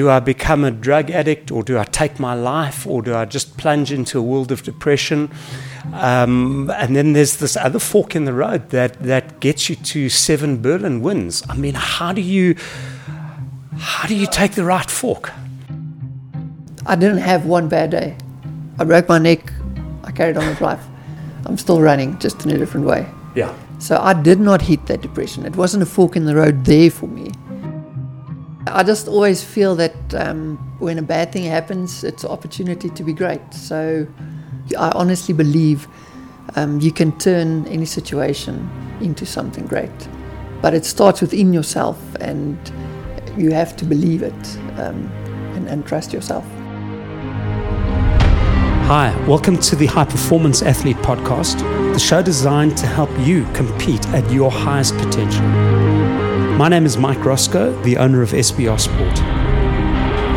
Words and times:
do 0.00 0.08
I 0.08 0.18
become 0.18 0.64
a 0.64 0.70
drug 0.70 1.10
addict 1.10 1.50
or 1.50 1.62
do 1.62 1.78
I 1.78 1.84
take 1.84 2.18
my 2.18 2.32
life 2.32 2.86
or 2.86 3.02
do 3.02 3.14
I 3.14 3.26
just 3.26 3.58
plunge 3.58 3.92
into 3.92 4.18
a 4.18 4.22
world 4.22 4.50
of 4.50 4.62
depression? 4.62 5.30
Um, 5.92 6.70
and 6.70 6.96
then 6.96 7.12
there's 7.12 7.36
this 7.36 7.54
other 7.54 7.78
fork 7.78 8.16
in 8.16 8.24
the 8.24 8.32
road 8.32 8.70
that, 8.70 9.02
that 9.02 9.40
gets 9.40 9.68
you 9.68 9.76
to 9.76 10.08
seven 10.08 10.62
Berlin 10.62 11.02
wins. 11.02 11.42
I 11.50 11.54
mean, 11.54 11.74
how 11.74 12.14
do 12.14 12.22
you 12.22 12.56
how 13.76 14.08
do 14.08 14.14
you 14.14 14.26
take 14.26 14.52
the 14.52 14.64
right 14.64 14.90
fork? 14.90 15.32
I 16.86 16.96
didn't 16.96 17.18
have 17.18 17.44
one 17.44 17.68
bad 17.68 17.90
day. 17.90 18.16
I 18.78 18.84
broke 18.84 19.06
my 19.06 19.18
neck. 19.18 19.52
I 20.04 20.12
carried 20.12 20.38
on 20.38 20.46
with 20.48 20.62
life. 20.62 20.84
I'm 21.44 21.58
still 21.58 21.82
running, 21.82 22.18
just 22.20 22.46
in 22.46 22.50
a 22.52 22.56
different 22.56 22.86
way. 22.86 23.06
Yeah. 23.34 23.54
So 23.78 23.98
I 23.98 24.14
did 24.14 24.40
not 24.40 24.62
hit 24.62 24.86
that 24.86 25.02
depression. 25.02 25.44
It 25.44 25.56
wasn't 25.56 25.82
a 25.82 25.86
fork 25.86 26.16
in 26.16 26.24
the 26.24 26.36
road 26.36 26.64
there 26.64 26.90
for 26.90 27.06
me. 27.06 27.32
I 28.66 28.82
just 28.82 29.08
always 29.08 29.42
feel 29.42 29.74
that 29.76 30.14
um, 30.14 30.58
when 30.80 30.98
a 30.98 31.02
bad 31.02 31.32
thing 31.32 31.44
happens, 31.44 32.04
it's 32.04 32.24
an 32.24 32.30
opportunity 32.30 32.90
to 32.90 33.02
be 33.02 33.14
great. 33.14 33.40
So 33.54 34.06
I 34.78 34.90
honestly 34.94 35.32
believe 35.32 35.88
um, 36.56 36.78
you 36.78 36.92
can 36.92 37.16
turn 37.18 37.66
any 37.68 37.86
situation 37.86 38.68
into 39.00 39.24
something 39.24 39.66
great. 39.66 39.90
But 40.60 40.74
it 40.74 40.84
starts 40.84 41.22
within 41.22 41.54
yourself, 41.54 41.98
and 42.16 42.58
you 43.34 43.50
have 43.52 43.78
to 43.78 43.86
believe 43.86 44.22
it 44.22 44.56
um, 44.78 45.10
and, 45.54 45.66
and 45.66 45.86
trust 45.86 46.12
yourself. 46.12 46.44
Hi, 48.90 49.16
welcome 49.26 49.56
to 49.56 49.76
the 49.76 49.86
High 49.86 50.04
Performance 50.04 50.60
Athlete 50.60 50.98
Podcast, 50.98 51.60
the 51.94 51.98
show 51.98 52.20
designed 52.22 52.76
to 52.76 52.86
help 52.86 53.10
you 53.20 53.46
compete 53.54 54.06
at 54.08 54.30
your 54.30 54.50
highest 54.50 54.98
potential. 54.98 55.89
My 56.60 56.68
name 56.68 56.84
is 56.84 56.98
Mike 56.98 57.24
Roscoe, 57.24 57.72
the 57.84 57.96
owner 57.96 58.20
of 58.20 58.32
SBR 58.32 58.78
Sport. 58.78 59.18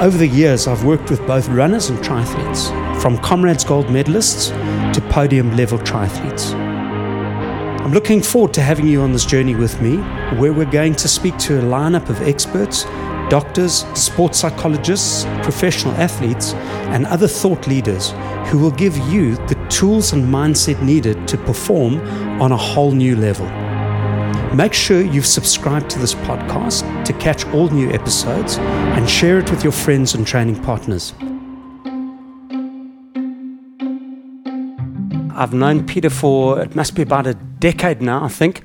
Over 0.02 0.18
the 0.18 0.26
years, 0.26 0.68
I've 0.68 0.86
worked 0.86 1.09
with 1.09 1.20
both 1.27 1.49
runners 1.49 1.90
and 1.90 1.99
triathletes, 1.99 2.71
from 3.02 3.18
Comrades 3.18 3.66
Gold 3.66 3.88
medalists 3.88 4.48
to 4.94 5.01
podium 5.10 5.54
level 5.57 5.77
triathletes. 5.79 6.54
I'm 6.54 7.91
looking 7.91 8.21
forward 8.21 8.54
to 8.54 8.62
having 8.62 8.88
you 8.88 9.01
on 9.01 9.12
this 9.12 9.26
journey 9.26 9.54
with 9.54 9.82
me, 9.82 9.98
where 10.38 10.54
we're 10.54 10.63
going 10.63 10.96
to 10.96 11.10
speak 11.10 11.38
to 11.40 11.60
a 11.60 11.62
lineup 11.62 12.07
of 12.07 12.21
experts 12.21 12.85
doctors, 13.29 13.85
sports 13.94 14.40
psychologists, 14.40 15.26
professional 15.44 15.94
athletes, 15.96 16.54
and 16.94 17.05
other 17.07 17.27
thought 17.27 17.68
leaders 17.68 18.12
who 18.48 18.60
will 18.60 18.71
give 18.71 18.98
you 19.10 19.35
the 19.48 19.68
tools 19.70 20.13
and 20.13 20.24
mindset 20.24 20.82
needed 20.82 21.27
to 21.27 21.38
perform 21.38 21.99
on 22.41 22.54
a 22.54 22.57
whole 22.57 22.94
new 22.94 23.18
level. 23.18 23.63
Make 24.54 24.73
sure 24.76 25.01
you've 25.01 25.26
subscribed 25.26 25.90
to 25.90 25.99
this 25.99 26.13
podcast 26.13 27.05
to 27.05 27.13
catch 27.13 27.43
all 27.48 27.70
new 27.70 27.90
episodes 27.90 28.60
and 28.60 29.10
share 29.10 29.40
it 29.40 29.49
with 29.49 29.63
your 29.63 29.71
friends 29.71 30.13
and 30.13 30.27
training 30.27 30.62
partners. 30.62 31.12
I've 35.35 35.54
known 35.54 35.87
Pieter 35.87 36.12
for 36.12 36.62
it 36.62 36.76
must 36.76 36.93
be 36.93 37.01
about 37.01 37.26
a 37.26 37.34
decade 37.34 38.04
now, 38.04 38.23
I 38.23 38.27
think. 38.27 38.62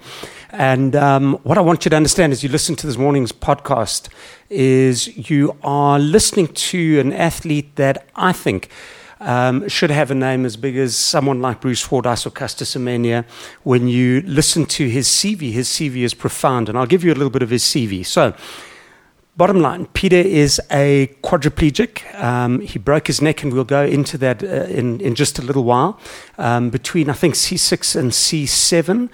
And 0.50 0.95
um, 0.95 1.39
what 1.42 1.56
I 1.56 1.62
want 1.62 1.86
you 1.86 1.89
to 1.89 1.97
understand 1.97 2.33
as 2.33 2.42
you 2.42 2.50
listen 2.50 2.77
to 2.77 2.86
this 2.86 2.98
morning's 2.98 3.33
podcast 3.33 4.11
is 4.50 5.30
you 5.30 5.56
are 5.62 5.98
listening 5.98 6.48
to 6.48 7.00
an 7.00 7.14
athlete 7.14 7.77
that 7.77 8.06
I 8.14 8.33
think 8.34 8.69
um, 9.20 9.69
should 9.69 9.91
have 9.91 10.11
a 10.11 10.14
name 10.14 10.44
as 10.44 10.56
big 10.56 10.77
as 10.77 10.97
someone 10.97 11.41
like 11.41 11.61
Bruce 11.61 11.80
Fordyce 11.83 12.27
or 12.27 12.30
Caster 12.30 12.64
Semenya. 12.64 13.24
When 13.62 13.88
you 13.88 14.22
listen 14.22 14.66
to 14.66 14.88
his 14.88 15.08
CV, 15.08 15.52
his 15.52 15.69
CV 15.69 15.98
is 15.98 16.14
profound. 16.14 16.69
And 16.69 16.78
I'll 16.78 16.86
give 16.86 17.05
you 17.05 17.12
a 17.12 17.14
little 17.14 17.30
bit 17.30 17.42
of 17.42 17.50
his 17.50 17.62
CV. 17.64 18.05
So, 18.05 18.34
Bottom 19.39 19.61
line, 19.61 19.86
Pieter 19.94 20.16
is 20.16 20.61
a 20.69 21.14
quadriplegic. 21.22 22.12
Um, 22.20 22.58
he 22.58 22.77
broke 22.77 23.06
his 23.06 23.22
neck, 23.22 23.44
and 23.44 23.52
we'll 23.52 23.62
go 23.62 23.84
into 23.84 24.19
that 24.19 24.42
uh, 24.42 24.64
in, 24.64 25.00
in 25.00 25.14
just 25.14 25.39
a 25.39 25.42
little 25.42 25.62
while. 25.62 26.00
Um, 26.39 26.70
between, 26.70 27.08
I 27.08 27.12
think, 27.12 27.36
C6 27.36 27.95
and 27.95 28.11
C7. 28.11 29.08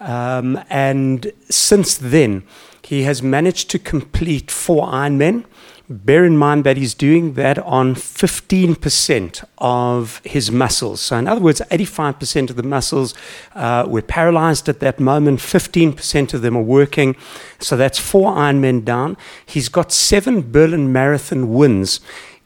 Um, 0.00 0.60
and 0.68 1.30
since 1.48 1.96
then, 1.96 2.42
he 2.82 3.04
has 3.04 3.22
managed 3.22 3.70
to 3.70 3.78
complete 3.78 4.50
four 4.50 4.84
Ironmen. 4.88 5.44
Bear 5.90 6.26
in 6.26 6.36
mind 6.36 6.64
that 6.64 6.76
he's 6.76 6.92
doing 6.92 7.32
that 7.34 7.58
on 7.60 7.94
15% 7.94 9.44
of 9.56 10.20
his 10.22 10.50
muscles. 10.50 11.00
So, 11.00 11.16
in 11.16 11.26
other 11.26 11.40
words, 11.40 11.62
85% 11.70 12.50
of 12.50 12.56
the 12.56 12.62
muscles 12.62 13.14
uh, 13.54 13.86
were 13.88 14.02
paralyzed 14.02 14.68
at 14.68 14.80
that 14.80 15.00
moment, 15.00 15.40
15% 15.40 16.34
of 16.34 16.42
them 16.42 16.56
are 16.58 16.62
working. 16.62 17.16
So, 17.58 17.74
that's 17.78 17.98
four 17.98 18.32
Ironmen 18.32 18.84
down. 18.84 19.16
He's 19.46 19.70
got 19.70 19.90
seven 19.90 20.52
Berlin 20.52 20.92
Marathon 20.92 21.54
wins 21.54 22.00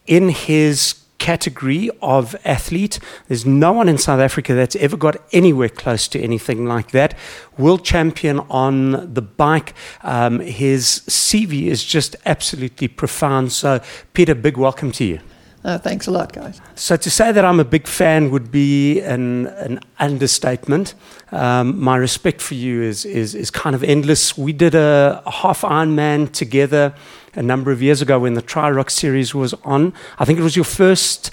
in 0.06 0.28
his 0.28 1.01
category 1.22 1.88
of 2.02 2.34
athlete. 2.44 2.98
There's 3.28 3.46
no 3.46 3.70
one 3.70 3.88
in 3.88 3.96
South 3.96 4.18
Africa 4.18 4.54
that's 4.54 4.74
ever 4.74 4.96
got 4.96 5.18
anywhere 5.30 5.68
close 5.68 6.08
to 6.08 6.20
anything 6.20 6.66
like 6.66 6.90
that. 6.90 7.16
World 7.56 7.84
champion 7.84 8.40
on 8.50 9.14
the 9.14 9.22
bike. 9.22 9.72
Um, 10.02 10.40
his 10.40 11.02
CV 11.06 11.68
is 11.68 11.84
just 11.84 12.16
absolutely 12.26 12.88
profound. 12.88 13.52
So, 13.52 13.80
Pieter, 14.14 14.34
big 14.34 14.56
welcome 14.56 14.90
to 14.92 15.04
you. 15.04 15.20
Uh, 15.64 15.78
thanks 15.78 16.08
a 16.08 16.10
lot, 16.10 16.32
guys. 16.32 16.60
So 16.74 16.96
to 16.96 17.08
say 17.08 17.30
that 17.30 17.44
I'm 17.44 17.60
a 17.60 17.64
big 17.64 17.86
fan 17.86 18.32
would 18.32 18.50
be 18.50 19.00
an, 19.00 19.46
an 19.46 19.78
understatement. 20.00 20.94
Um, 21.30 21.80
my 21.80 21.96
respect 21.98 22.40
for 22.40 22.54
you 22.54 22.82
is, 22.82 23.04
is, 23.04 23.36
is 23.36 23.48
kind 23.52 23.76
of 23.76 23.84
endless. 23.84 24.36
We 24.36 24.52
did 24.52 24.74
a, 24.74 25.22
a 25.24 25.30
half 25.30 25.60
Ironman 25.60 26.32
together 26.32 26.92
a 27.34 27.42
number 27.42 27.70
of 27.70 27.82
years 27.82 28.02
ago 28.02 28.18
when 28.20 28.34
the 28.34 28.42
Tri 28.42 28.70
Rock 28.70 28.90
series 28.90 29.34
was 29.34 29.54
on. 29.64 29.92
I 30.18 30.24
think 30.24 30.38
it 30.38 30.42
was 30.42 30.56
your 30.56 30.64
first 30.64 31.30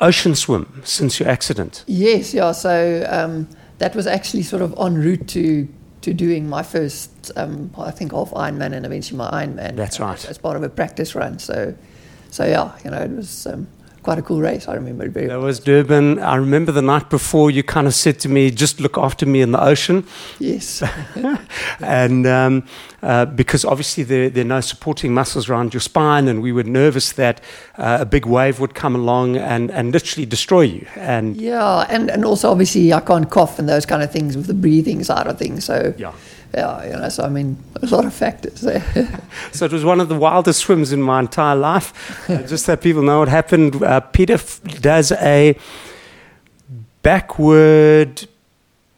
ocean 0.00 0.34
swim 0.34 0.82
since 0.84 1.20
your 1.20 1.28
accident. 1.28 1.84
Yes, 1.86 2.34
yeah. 2.34 2.52
So 2.52 3.06
um, 3.08 3.48
that 3.78 3.94
was 3.94 4.06
actually 4.06 4.42
sort 4.42 4.62
of 4.62 4.74
en 4.78 4.94
route 4.94 5.28
to 5.28 5.68
to 6.02 6.12
doing 6.12 6.46
my 6.46 6.62
first, 6.62 7.32
um, 7.34 7.72
I 7.78 7.90
think, 7.90 8.12
half 8.12 8.30
Ironman 8.32 8.74
and 8.74 8.84
eventually 8.84 9.16
my 9.16 9.30
Ironman. 9.30 9.74
That's 9.74 9.98
right. 9.98 10.18
As, 10.18 10.26
as 10.26 10.38
part 10.38 10.54
of 10.54 10.62
a 10.62 10.68
practice 10.68 11.14
run. 11.14 11.38
So, 11.38 11.74
so 12.30 12.44
yeah, 12.44 12.76
you 12.84 12.90
know, 12.90 12.98
it 12.98 13.10
was. 13.10 13.46
Um, 13.46 13.66
quite 14.04 14.18
a 14.18 14.22
cool 14.22 14.40
race. 14.40 14.68
I 14.68 14.74
remember 14.74 15.06
it 15.06 15.12
very 15.12 15.26
That 15.26 15.40
was 15.40 15.58
Durban. 15.58 16.18
I 16.20 16.36
remember 16.36 16.70
the 16.70 16.82
night 16.82 17.08
before 17.08 17.50
you 17.50 17.62
kind 17.62 17.86
of 17.86 17.94
said 17.94 18.20
to 18.20 18.28
me, 18.28 18.50
just 18.50 18.78
look 18.78 18.98
after 18.98 19.24
me 19.24 19.40
in 19.40 19.50
the 19.50 19.62
ocean. 19.62 20.06
Yes. 20.38 20.82
and 21.80 22.26
um, 22.26 22.66
uh, 23.02 23.24
because 23.24 23.64
obviously 23.64 24.04
there, 24.04 24.28
there, 24.28 24.44
are 24.44 24.48
no 24.48 24.60
supporting 24.60 25.14
muscles 25.14 25.48
around 25.48 25.72
your 25.72 25.80
spine, 25.80 26.28
and 26.28 26.42
we 26.42 26.52
were 26.52 26.62
nervous 26.62 27.12
that 27.12 27.40
uh, 27.78 27.98
a 28.00 28.04
big 28.04 28.26
wave 28.26 28.60
would 28.60 28.74
come 28.74 28.94
along 28.94 29.36
and, 29.36 29.70
and 29.70 29.92
literally 29.92 30.26
destroy 30.26 30.62
you. 30.62 30.86
And 30.96 31.36
yeah, 31.36 31.86
and, 31.88 32.10
and 32.10 32.24
also 32.24 32.50
obviously 32.50 32.92
I 32.92 33.00
can't 33.00 33.30
cough 33.30 33.58
and 33.58 33.68
those 33.68 33.86
kind 33.86 34.02
of 34.02 34.12
things 34.12 34.36
with 34.36 34.46
the 34.46 34.54
breathing 34.54 35.02
side 35.02 35.26
of 35.26 35.38
things. 35.38 35.64
So 35.64 35.94
yeah 35.96 36.12
yeah, 36.54 36.84
you 36.84 36.92
know, 36.92 37.08
so 37.08 37.24
I 37.24 37.28
mean, 37.28 37.56
there's 37.74 37.92
a 37.92 37.96
lot 37.96 38.04
of 38.04 38.14
factors 38.14 38.60
there. 38.60 38.84
so 39.52 39.64
it 39.64 39.72
was 39.72 39.84
one 39.84 40.00
of 40.00 40.08
the 40.08 40.14
wildest 40.14 40.60
swims 40.60 40.92
in 40.92 41.02
my 41.02 41.20
entire 41.20 41.56
life. 41.56 42.28
Uh, 42.30 42.42
just 42.42 42.66
that 42.66 42.80
people 42.80 43.02
know 43.02 43.18
what 43.18 43.28
happened. 43.28 43.82
Uh, 43.82 44.00
Pieter 44.00 44.34
f- 44.34 44.62
does 44.80 45.10
a 45.12 45.56
backward 47.02 48.28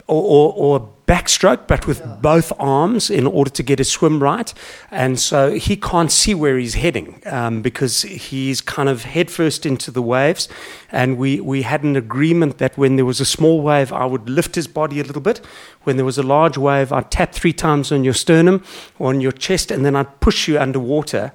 or, 0.06 0.22
or, 0.22 0.52
or 0.80 0.88
backstroke, 1.06 1.66
but 1.68 1.86
with 1.86 2.00
yeah. 2.00 2.16
both 2.20 2.52
arms 2.58 3.10
in 3.10 3.26
order 3.26 3.50
to 3.50 3.62
get 3.62 3.78
his 3.78 3.90
swim 3.90 4.22
right. 4.22 4.52
And 4.90 5.18
so 5.18 5.52
he 5.52 5.76
can't 5.76 6.10
see 6.10 6.34
where 6.34 6.58
he's 6.58 6.74
heading 6.74 7.22
um, 7.26 7.62
because 7.62 8.02
he's 8.02 8.60
kind 8.60 8.88
of 8.88 9.04
headfirst 9.04 9.64
into 9.64 9.90
the 9.90 10.02
waves. 10.02 10.48
And 10.90 11.16
we, 11.16 11.40
we 11.40 11.62
had 11.62 11.84
an 11.84 11.96
agreement 11.96 12.58
that 12.58 12.76
when 12.76 12.96
there 12.96 13.04
was 13.04 13.20
a 13.20 13.24
small 13.24 13.62
wave, 13.62 13.92
I 13.92 14.04
would 14.04 14.28
lift 14.28 14.56
his 14.56 14.66
body 14.66 15.00
a 15.00 15.04
little 15.04 15.22
bit. 15.22 15.38
When 15.84 15.96
there 15.96 16.04
was 16.04 16.18
a 16.18 16.22
large 16.22 16.58
wave, 16.58 16.92
I'd 16.92 17.10
tap 17.10 17.32
three 17.32 17.52
times 17.52 17.92
on 17.92 18.02
your 18.02 18.14
sternum 18.14 18.64
or 18.98 19.10
on 19.10 19.20
your 19.20 19.32
chest, 19.32 19.70
and 19.70 19.84
then 19.84 19.94
I'd 19.94 20.20
push 20.20 20.48
you 20.48 20.58
underwater 20.58 21.32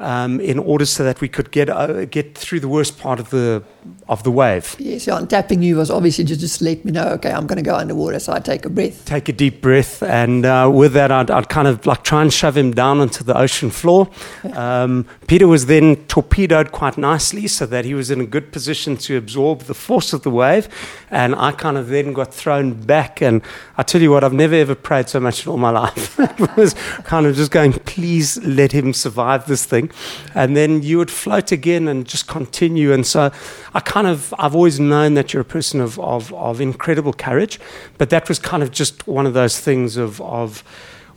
um, 0.00 0.40
in 0.40 0.58
order 0.58 0.84
so 0.84 1.04
that 1.04 1.20
we 1.20 1.28
could 1.28 1.50
get 1.50 1.68
uh, 1.70 2.04
get 2.06 2.36
through 2.36 2.60
the 2.60 2.68
worst 2.68 2.98
part 2.98 3.20
of 3.20 3.30
the 3.30 3.62
of 4.08 4.22
the 4.22 4.30
wave. 4.30 4.76
Yes, 4.78 5.06
yeah, 5.06 5.18
and 5.18 5.28
tapping 5.28 5.62
you 5.62 5.76
was 5.76 5.90
obviously 5.90 6.24
just 6.24 6.40
to 6.40 6.46
just 6.46 6.60
let 6.60 6.84
me 6.84 6.92
know, 6.92 7.08
okay, 7.10 7.30
I'm 7.30 7.46
going 7.46 7.56
to 7.56 7.62
go 7.62 7.76
underwater, 7.76 8.18
so 8.18 8.32
I 8.32 8.40
take 8.40 8.64
a 8.64 8.70
breath. 8.70 9.04
Take 9.04 9.28
a 9.28 9.32
deep 9.32 9.60
breath, 9.60 10.02
and 10.02 10.44
uh, 10.44 10.70
with 10.72 10.92
that, 10.94 11.10
I'd, 11.10 11.30
I'd, 11.30 11.48
kind 11.48 11.68
of 11.68 11.86
like 11.86 12.02
try 12.02 12.22
and 12.22 12.32
shove 12.32 12.56
him 12.56 12.72
down 12.72 13.00
onto 13.00 13.24
the 13.24 13.36
ocean 13.36 13.70
floor. 13.70 14.08
Um, 14.52 15.06
Pieter 15.26 15.48
was 15.48 15.66
then 15.66 15.96
torpedoed 16.06 16.70
quite 16.70 16.98
nicely, 16.98 17.46
so 17.46 17.64
that 17.66 17.84
he 17.84 17.94
was 17.94 18.10
in 18.10 18.20
a 18.20 18.26
good 18.26 18.52
position 18.52 18.96
to 18.98 19.16
absorb 19.16 19.62
the 19.62 19.74
force 19.74 20.12
of 20.12 20.22
the 20.22 20.30
wave, 20.30 20.68
and 21.10 21.34
I 21.34 21.52
kind 21.52 21.78
of 21.78 21.88
then 21.88 22.12
got 22.12 22.34
thrown 22.34 22.74
back. 22.74 23.22
And 23.22 23.40
I 23.78 23.82
tell 23.82 24.02
you 24.02 24.10
what, 24.10 24.22
I've 24.22 24.32
never 24.32 24.54
ever 24.54 24.74
prayed 24.74 25.08
so 25.08 25.20
much 25.20 25.44
in 25.44 25.50
all 25.50 25.56
my 25.56 25.70
life. 25.70 26.18
it 26.40 26.56
was 26.56 26.74
kind 27.04 27.26
of 27.26 27.36
just 27.36 27.50
going, 27.50 27.72
please 27.72 28.36
let 28.44 28.72
him 28.72 28.92
survive 28.92 29.46
this 29.46 29.64
thing, 29.64 29.90
and 30.34 30.56
then 30.56 30.82
you 30.82 30.98
would 30.98 31.10
float 31.10 31.52
again 31.52 31.88
and 31.88 32.06
just 32.06 32.28
continue. 32.28 32.92
And 32.92 33.06
so 33.06 33.32
I 33.72 33.80
kind 33.80 34.06
of, 34.06 34.34
I've 34.38 34.54
always 34.54 34.78
known 34.78 35.14
that 35.14 35.32
you're 35.32 35.42
a 35.42 35.44
person 35.44 35.80
of, 35.80 35.98
of, 36.00 36.32
of 36.34 36.60
incredible 36.60 37.12
courage, 37.12 37.58
but 37.98 38.10
that 38.10 38.28
was 38.28 38.38
kind 38.38 38.62
of 38.62 38.70
just 38.70 39.06
one 39.06 39.26
of 39.26 39.34
those 39.34 39.58
things 39.58 39.96
of, 39.96 40.20
of 40.20 40.62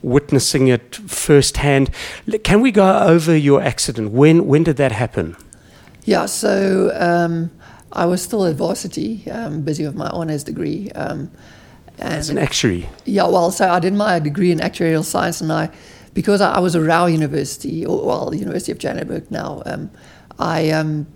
witnessing 0.02 0.68
it 0.68 0.96
firsthand. 0.96 1.90
Can 2.44 2.62
we 2.62 2.72
go 2.72 3.00
over 3.00 3.36
your 3.36 3.62
accident? 3.62 4.12
When 4.12 4.48
when 4.48 4.64
did 4.64 4.78
that 4.78 4.92
happen? 4.92 5.36
Yeah, 6.06 6.26
so 6.28 6.92
um, 6.96 7.52
I 7.92 8.06
was 8.06 8.22
still 8.22 8.46
at 8.46 8.56
varsity, 8.56 9.30
um, 9.30 9.62
busy 9.62 9.86
with 9.86 9.96
my 9.96 10.08
honours 10.10 10.44
degree. 10.44 10.90
Um, 10.92 11.30
As 12.00 12.30
an 12.30 12.38
actuary. 12.38 12.88
yeah, 13.06 13.28
well, 13.28 13.52
so 13.52 13.68
I 13.70 13.80
did 13.80 13.94
my 13.94 14.20
degree 14.20 14.52
in 14.52 14.60
actuarial 14.60 15.04
science, 15.04 15.42
and 15.42 15.52
I, 15.52 15.70
because 16.14 16.40
I, 16.42 16.54
I 16.54 16.60
was 16.60 16.76
at 16.76 16.84
RAU 16.84 17.08
University, 17.08 17.86
or 17.86 18.06
well, 18.06 18.34
University 18.34 18.72
of 18.72 18.78
Johannesburg 18.78 19.30
now, 19.32 19.62
um, 19.66 19.90
I 20.40 20.70
um, 20.72 21.08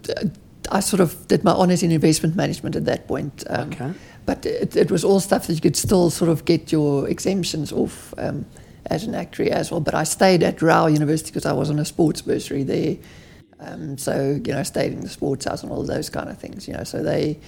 I 0.72 0.80
sort 0.82 1.00
of 1.00 1.28
did 1.28 1.44
my 1.44 1.52
honours 1.52 1.84
in 1.84 1.92
investment 1.92 2.36
management 2.36 2.76
at 2.76 2.86
that 2.86 3.08
point. 3.08 3.44
Um, 3.50 3.70
Okay. 3.70 3.92
But 4.26 4.46
it, 4.46 4.76
it 4.76 4.92
was 4.92 5.04
all 5.04 5.20
stuff 5.20 5.48
that 5.48 5.54
you 5.56 5.62
could 5.62 5.76
still 5.76 6.10
sort 6.12 6.30
of 6.30 6.46
get 6.46 6.72
your 6.72 7.10
exemptions 7.10 7.72
off 7.72 8.14
um, 8.20 8.46
as 8.88 9.04
an 9.04 9.16
actuary 9.16 9.52
as 9.52 9.72
well. 9.72 9.80
But 9.80 9.94
I 9.94 10.04
stayed 10.04 10.44
at 10.44 10.62
RAU 10.62 10.88
University 10.88 11.30
because 11.32 11.46
I 11.46 11.54
was 11.54 11.70
on 11.70 11.80
a 11.80 11.86
sports 11.86 12.22
bursary 12.22 12.64
there. 12.64 12.98
Um, 13.60 13.98
so, 13.98 14.42
you 14.44 14.54
know, 14.54 14.64
stayed 14.64 14.92
in 14.92 15.02
the 15.02 15.10
sports 15.10 15.46
house 15.46 15.62
and 15.64 15.72
all 15.72 15.84
those 15.84 16.10
kind 16.10 16.30
of 16.30 16.38
things, 16.40 16.68
you 16.68 16.74
know. 16.74 16.84
So 16.84 17.04
they, 17.04 17.40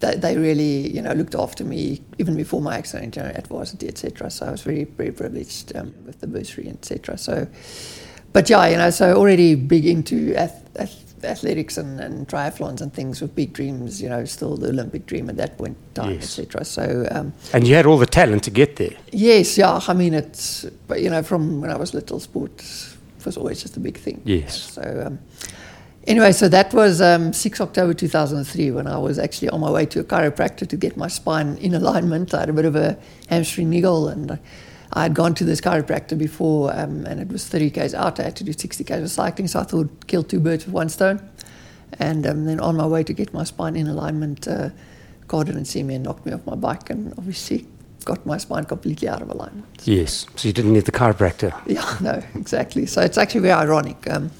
they, 0.00 0.14
they 0.16 0.36
really, 0.36 0.90
you 0.90 1.00
know, 1.00 1.12
looked 1.12 1.34
after 1.34 1.64
me 1.64 2.02
even 2.18 2.36
before 2.36 2.60
my 2.60 2.76
accident, 2.76 3.16
you 3.16 3.22
know, 3.22 3.28
at 3.28 3.46
varsity, 3.46 3.88
etc. 3.88 4.30
So 4.30 4.46
I 4.46 4.50
was 4.50 4.62
very, 4.62 4.84
very 4.84 5.10
privileged 5.10 5.74
um, 5.74 5.94
with 6.04 6.20
the 6.20 6.26
bursary, 6.26 6.68
etc. 6.68 7.16
So, 7.16 7.48
but 8.32 8.50
yeah, 8.50 8.66
you 8.68 8.76
know, 8.76 8.90
so 8.90 9.14
already 9.14 9.54
big 9.54 9.86
into 9.86 10.34
ath- 10.36 10.68
ath- 10.76 11.07
athletics 11.24 11.76
and, 11.78 12.00
and 12.00 12.26
triathlons 12.28 12.80
and 12.80 12.92
things 12.92 13.20
with 13.20 13.34
big 13.34 13.52
dreams, 13.52 14.00
you 14.02 14.08
know, 14.08 14.24
still 14.24 14.56
the 14.56 14.68
Olympic 14.68 15.06
dream 15.06 15.28
at 15.30 15.36
that 15.36 15.56
point 15.58 15.76
in 15.76 15.94
time, 15.94 16.12
Yes. 16.14 16.38
etc. 16.38 16.64
So, 16.64 17.06
um, 17.10 17.32
And 17.52 17.66
you 17.66 17.74
had 17.74 17.86
all 17.86 17.98
the 17.98 18.06
talent 18.06 18.44
to 18.44 18.50
get 18.50 18.76
there. 18.76 18.96
yes, 19.12 19.56
yeah, 19.58 19.80
I 19.88 19.92
mean, 19.94 20.14
it's, 20.14 20.64
but 20.86 21.00
you 21.02 21.10
know, 21.10 21.22
from 21.22 21.60
when 21.60 21.70
I 21.70 21.76
was 21.76 21.94
little, 21.94 22.20
sports 22.20 22.96
was 23.24 23.36
always 23.36 23.60
just 23.62 23.76
a 23.76 23.80
big 23.80 23.98
thing. 23.98 24.20
Yes. 24.24 24.72
So, 24.74 24.82
um, 25.06 25.18
anyway, 26.06 26.32
so 26.32 26.48
that 26.48 26.72
was 26.72 27.00
um, 27.00 27.32
6 27.32 27.60
October 27.60 27.92
2003 27.94 28.70
when 28.70 28.86
I 28.86 28.96
was 28.98 29.18
actually 29.18 29.48
on 29.50 29.60
my 29.60 29.70
way 29.70 29.86
to 29.86 30.00
a 30.00 30.04
chiropractor 30.04 30.66
to 30.68 30.76
get 30.76 30.96
my 30.96 31.08
spine 31.08 31.56
in 31.58 31.74
alignment. 31.74 32.32
I 32.32 32.40
had 32.40 32.48
a 32.48 32.52
bit 32.52 32.64
of 32.64 32.76
a 32.76 32.96
hamstring 33.28 33.70
niggle 33.70 34.08
and 34.08 34.38
I- 34.92 35.02
had 35.04 35.14
gone 35.14 35.34
to 35.34 35.44
this 35.44 35.60
chiropractor 35.60 36.16
before 36.16 36.72
um, 36.74 37.06
and 37.06 37.20
it 37.20 37.28
was 37.28 37.46
30 37.46 37.70
k's 37.70 37.94
out. 37.94 38.18
I 38.20 38.24
had 38.24 38.36
to 38.36 38.44
do 38.44 38.52
60 38.52 38.84
k's 38.84 39.02
of 39.02 39.10
cycling, 39.10 39.48
so 39.48 39.60
I 39.60 39.64
thought 39.64 40.06
kill 40.06 40.22
two 40.22 40.40
birds 40.40 40.66
with 40.66 40.74
one 40.74 40.88
stone. 40.88 41.20
And 41.98 42.26
um, 42.26 42.44
then 42.44 42.60
on 42.60 42.76
my 42.76 42.86
way 42.86 43.02
to 43.04 43.12
get 43.12 43.32
my 43.32 43.44
spine 43.44 43.76
in 43.76 43.86
alignment, 43.86 44.46
uh, 44.46 44.70
God 45.26 45.46
didn't 45.46 45.66
see 45.66 45.82
me 45.82 45.94
and 45.94 46.04
knocked 46.04 46.26
me 46.26 46.32
off 46.32 46.44
my 46.46 46.54
bike 46.54 46.90
and 46.90 47.12
obviously 47.18 47.66
got 48.04 48.24
my 48.24 48.38
spine 48.38 48.64
completely 48.64 49.08
out 49.08 49.20
of 49.20 49.30
alignment. 49.30 49.66
Yes. 49.84 50.26
So 50.36 50.48
you 50.48 50.54
didn't 50.54 50.72
need 50.72 50.84
the 50.86 50.92
chiropractor. 50.92 51.52
Yeah, 51.66 51.96
no, 52.00 52.22
exactly. 52.34 52.86
So 52.86 53.02
it's 53.02 53.18
actually 53.18 53.40
very 53.42 53.52
ironic. 53.52 54.08
Um, 54.10 54.30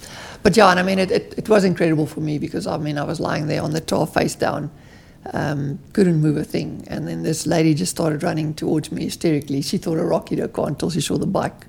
but 0.43 0.57
yeah, 0.57 0.71
and 0.71 0.79
I 0.79 0.83
mean, 0.83 0.99
it, 0.99 1.11
it, 1.11 1.35
it 1.37 1.49
was 1.49 1.65
incredible 1.65 2.07
for 2.07 2.21
me 2.21 2.39
because 2.39 2.67
I 2.67 2.79
mean, 2.79 2.97
I 2.97 3.05
was 3.05 3.21
lying 3.21 3.47
there 3.49 3.63
on 3.63 3.73
the 3.73 3.81
tar 3.81 4.07
face 4.07 4.35
down, 4.35 4.71
um, 5.33 5.79
couldn't 5.93 6.21
move 6.21 6.37
a 6.37 6.45
thing. 6.45 6.85
And 6.89 7.07
then 7.07 7.23
this 7.23 7.47
lady 7.47 7.75
just 7.75 7.91
started 7.91 8.23
running 8.23 8.55
towards 8.55 8.91
me 8.93 9.05
hysterically. 9.05 9.63
She 9.63 9.79
thought 9.79 9.99
a 9.99 10.05
rock 10.05 10.31
hit 10.31 10.39
her 10.39 10.49
car 10.49 10.69
until 10.69 10.91
she 10.91 11.01
saw 11.01 11.19
the 11.19 11.27
bike 11.27 11.67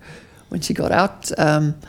when 0.49 0.61
she 0.61 0.73
got 0.73 0.91
out. 0.91 1.31
Um, 1.39 1.79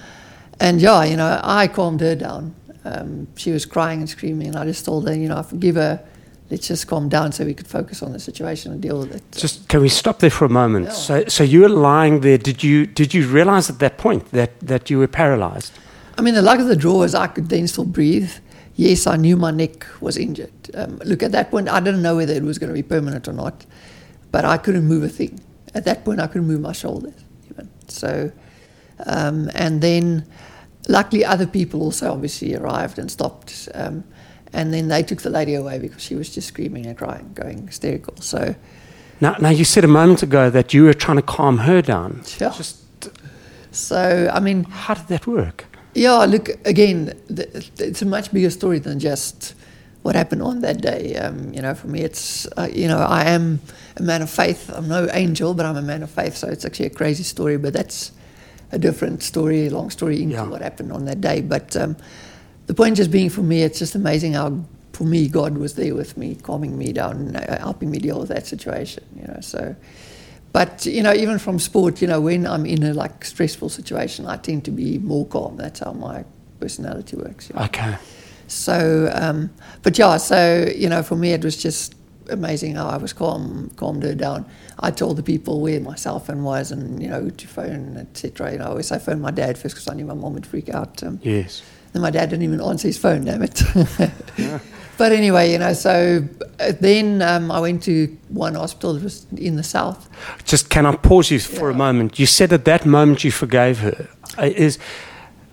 and 0.59 0.81
yeah, 0.81 1.05
you 1.05 1.17
know, 1.17 1.41
I 1.43 1.69
calmed 1.69 2.01
her 2.01 2.15
down. 2.15 2.55
Um, 2.85 3.29
she 3.37 3.51
was 3.51 3.67
crying 3.67 4.01
and 4.01 4.09
screaming, 4.09 4.49
and 4.49 4.57
I 4.57 4.65
just 4.65 4.85
told 4.85 5.09
her, 5.09 5.15
you 5.15 5.29
know, 5.29 5.39
I 5.39 5.43
forgive 5.43 5.77
her. 5.77 6.03
Let's 6.51 6.67
just 6.67 6.89
calm 6.89 7.09
down 7.09 7.31
so 7.31 7.45
we 7.45 7.55
could 7.55 7.69
focus 7.69 8.03
on 8.03 8.13
the 8.13 8.19
situation 8.19 8.73
and 8.73 8.81
deal 8.81 8.99
with 8.99 9.15
it. 9.15 9.23
Just 9.31 9.69
can 9.69 9.81
we 9.81 9.89
stop 9.89 10.19
there 10.19 10.31
for 10.31 10.47
a 10.47 10.49
moment? 10.49 10.87
Yeah. 10.87 10.93
So 10.93 11.25
so 11.29 11.45
you 11.45 11.61
were 11.61 11.69
lying 11.69 12.21
there. 12.21 12.39
Did 12.39 12.65
you 12.65 12.87
did 12.87 13.15
you 13.15 13.29
realize 13.29 13.71
at 13.71 13.79
that 13.79 13.99
point 13.99 14.33
that 14.33 14.59
that 14.61 14.91
you 14.91 14.99
were 14.99 15.07
paralyzed? 15.07 15.73
I 16.19 16.23
mean, 16.23 16.35
the 16.35 16.43
luck 16.43 16.59
of 16.59 16.67
the 16.67 16.77
draw 16.77 17.03
is 17.05 17.15
I 17.15 17.29
could 17.29 17.49
then 17.49 17.69
still 17.69 17.85
breathe. 17.85 18.33
Yes, 18.77 19.07
I 19.07 19.17
knew 19.17 19.37
my 19.37 19.51
neck 19.51 19.87
was 20.01 20.17
injured. 20.17 20.53
Um, 20.75 20.97
look, 21.05 21.23
at 21.23 21.33
that 21.33 21.51
point, 21.51 21.69
I 21.69 21.81
didn't 21.81 22.03
know 22.03 22.17
whether 22.17 22.33
it 22.33 22.43
was 22.43 22.59
going 22.59 22.69
to 22.69 22.75
be 22.75 22.83
permanent 22.83 23.29
or 23.29 23.33
not, 23.33 23.67
but 24.33 24.45
I 24.45 24.57
couldn't 24.57 24.87
move 24.87 25.03
a 25.03 25.09
thing. 25.09 25.41
At 25.75 25.85
that 25.85 26.05
point, 26.05 26.21
I 26.21 26.27
couldn't 26.27 26.47
move 26.49 26.61
my 26.61 26.73
shoulders 26.73 27.15
even. 27.51 27.69
So, 27.89 28.33
um, 29.07 29.51
and 29.55 29.83
then 29.83 30.27
luckily 30.89 31.25
other 31.25 31.47
people 31.47 31.83
also 31.83 32.11
obviously 32.13 32.55
arrived 32.55 32.99
and 32.99 33.11
stopped. 33.11 33.69
Um, 33.75 34.05
and 34.53 34.73
then 34.75 34.89
they 34.89 35.03
took 35.03 35.23
the 35.23 35.31
lady 35.31 35.55
away 35.55 35.79
because 35.79 36.03
she 36.03 36.15
was 36.15 36.35
just 36.35 36.49
screaming 36.49 36.87
and 36.87 36.97
crying, 36.97 37.31
going 37.35 37.67
hysterical. 37.67 38.17
So, 38.21 38.55
Now 39.21 39.37
now 39.41 39.51
you 39.51 39.65
said 39.65 39.85
a 39.85 39.89
moment 39.89 40.23
ago 40.23 40.51
that 40.51 40.73
you 40.75 40.85
were 40.85 40.95
trying 40.95 41.17
to 41.17 41.23
calm 41.23 41.59
her 41.59 41.83
down. 41.83 42.23
yeah. 42.41 42.53
Just 42.57 42.79
So, 43.73 44.29
I 44.33 44.41
mean, 44.41 44.65
how 44.65 44.95
did 44.95 45.07
that 45.09 45.27
work? 45.27 45.67
Yeah, 45.95 46.19
look, 46.25 46.49
again, 46.67 47.15
it's 47.29 48.03
a 48.03 48.07
much 48.07 48.33
bigger 48.33 48.51
story 48.51 48.79
than 48.79 49.01
just 49.01 49.55
what 50.03 50.15
happened 50.15 50.43
on 50.43 50.61
that 50.61 50.81
day. 50.81 51.17
Um, 51.17 51.53
you 51.53 51.61
know, 51.61 51.75
for 51.75 51.89
me, 51.89 52.01
it's, 52.01 52.47
uh, 52.57 52.69
you 52.73 52.87
know, 52.89 52.99
I 52.99 53.25
am 53.25 53.61
a 53.97 54.03
man 54.03 54.23
of 54.23 54.31
faith. 54.31 54.71
I'm 54.73 54.89
no 54.89 55.09
angel, 55.13 55.53
but 55.53 55.67
I'm 55.67 55.77
a 55.77 55.83
man 55.83 56.03
of 56.03 56.11
faith. 56.11 56.37
So 56.37 56.49
it's 56.49 56.65
actually 56.65 56.87
a 56.87 56.91
crazy 56.91 57.25
story, 57.25 57.59
but 57.59 57.73
that's 57.73 58.13
a 58.73 58.79
different 58.79 59.23
story, 59.23 59.67
a 59.67 59.71
long 59.71 59.91
story 59.91 60.23
into 60.23 60.37
Yeah. 60.37 60.47
what 60.49 60.63
happened 60.63 60.93
on 60.93 61.07
that 61.07 61.21
day. 61.21 61.41
But 61.41 61.77
um, 61.77 61.97
the 62.67 62.75
point 62.75 62.97
just 62.97 63.11
being 63.11 63.29
for 63.29 63.43
me, 63.43 63.63
it's 63.63 63.81
just 63.81 63.97
amazing 63.97 64.35
how, 64.35 64.65
for 64.93 65.05
me, 65.05 65.27
God 65.29 65.59
was 65.59 65.75
there 65.75 65.95
with 65.97 66.17
me, 66.17 66.37
calming 66.37 66.79
me 66.79 66.93
down, 66.93 67.35
uh, 67.35 67.59
helping 67.59 67.91
me 67.91 67.99
deal 67.99 68.21
with 68.21 68.29
that 68.29 68.47
situation, 68.47 69.05
you 69.17 69.27
know, 69.27 69.39
so. 69.41 69.75
But 70.53 70.85
you 70.87 71.03
know, 71.03 71.13
even 71.13 71.39
from 71.39 71.59
sport, 71.59 72.01
you 72.03 72.09
know, 72.09 72.21
when 72.21 72.47
I'm 72.47 72.67
in 72.67 72.83
a 72.83 72.93
like 72.93 73.25
stressful 73.25 73.69
situation, 73.69 74.27
I 74.27 74.37
tend 74.37 74.65
to 74.65 74.71
be 74.71 74.99
more 74.99 75.27
calm. 75.27 75.57
That's 75.57 75.81
how 75.81 75.93
my 75.93 76.25
personality 76.59 77.17
works. 77.17 77.49
You 77.49 77.57
know? 77.57 77.65
Okay. 77.67 77.97
So, 78.49 79.11
um, 79.15 79.51
but 79.83 79.97
yeah, 79.97 80.17
so 80.17 80.69
you 80.75 80.89
know, 80.89 81.03
for 81.05 81.15
me, 81.17 81.33
it 81.33 81.45
was 81.45 81.57
just 81.57 81.95
amazing 82.31 82.75
how 82.75 82.89
I 82.89 82.97
was 82.97 83.13
calm, 83.13 83.71
calmed 83.77 84.03
her 84.03 84.15
down. 84.15 84.45
I 84.81 84.91
told 84.91 85.17
the 85.19 85.23
people 85.23 85.61
where 85.61 85.79
my 85.81 85.95
cell 85.95 86.19
phone 86.19 86.43
was, 86.43 86.73
and 86.73 87.01
you 87.01 87.09
know, 87.09 87.21
who 87.21 87.31
to 87.31 87.47
phone, 87.47 87.97
etc. 87.97 88.53
You 88.53 88.59
know, 88.59 88.65
I 88.65 88.69
always 88.69 88.91
I 88.91 88.99
phoned 88.99 89.23
my 89.23 89.31
dad 89.31 89.57
first 89.57 89.77
because 89.77 89.89
I 89.89 89.95
knew 89.95 90.05
my 90.05 90.15
mom 90.15 90.35
would 90.35 90.47
freak 90.47 90.69
out. 90.69 91.01
Um, 91.05 91.21
Yes. 91.23 91.63
then 91.93 92.03
my 92.03 92.11
dad 92.11 92.31
didn't 92.31 92.43
even 92.43 92.61
answer 92.61 92.89
his 92.89 92.99
phone, 92.99 93.25
damn 93.25 93.43
it. 93.43 93.63
But 95.01 95.13
anyway, 95.13 95.51
you 95.51 95.57
know, 95.57 95.73
so 95.73 96.29
uh, 96.59 96.73
then 96.79 97.23
um, 97.23 97.51
I 97.51 97.59
went 97.59 97.83
to 97.85 98.15
one 98.29 98.55
hospital 98.55 98.93
that 98.93 99.03
was 99.03 99.27
in 99.35 99.57
the 99.57 99.63
south. 99.63 100.11
Just 100.45 100.69
can 100.69 100.85
I 100.85 100.95
pause 100.95 101.31
you 101.31 101.41
for 101.41 101.71
a 101.71 101.75
moment? 101.75 102.19
You 102.19 102.27
said 102.27 102.53
at 102.53 102.67
that 102.67 102.85
moment 102.85 103.25
you 103.25 103.33
forgave 103.33 103.79
her. 103.79 104.09
Uh, 104.37 104.51
Is 104.55 104.79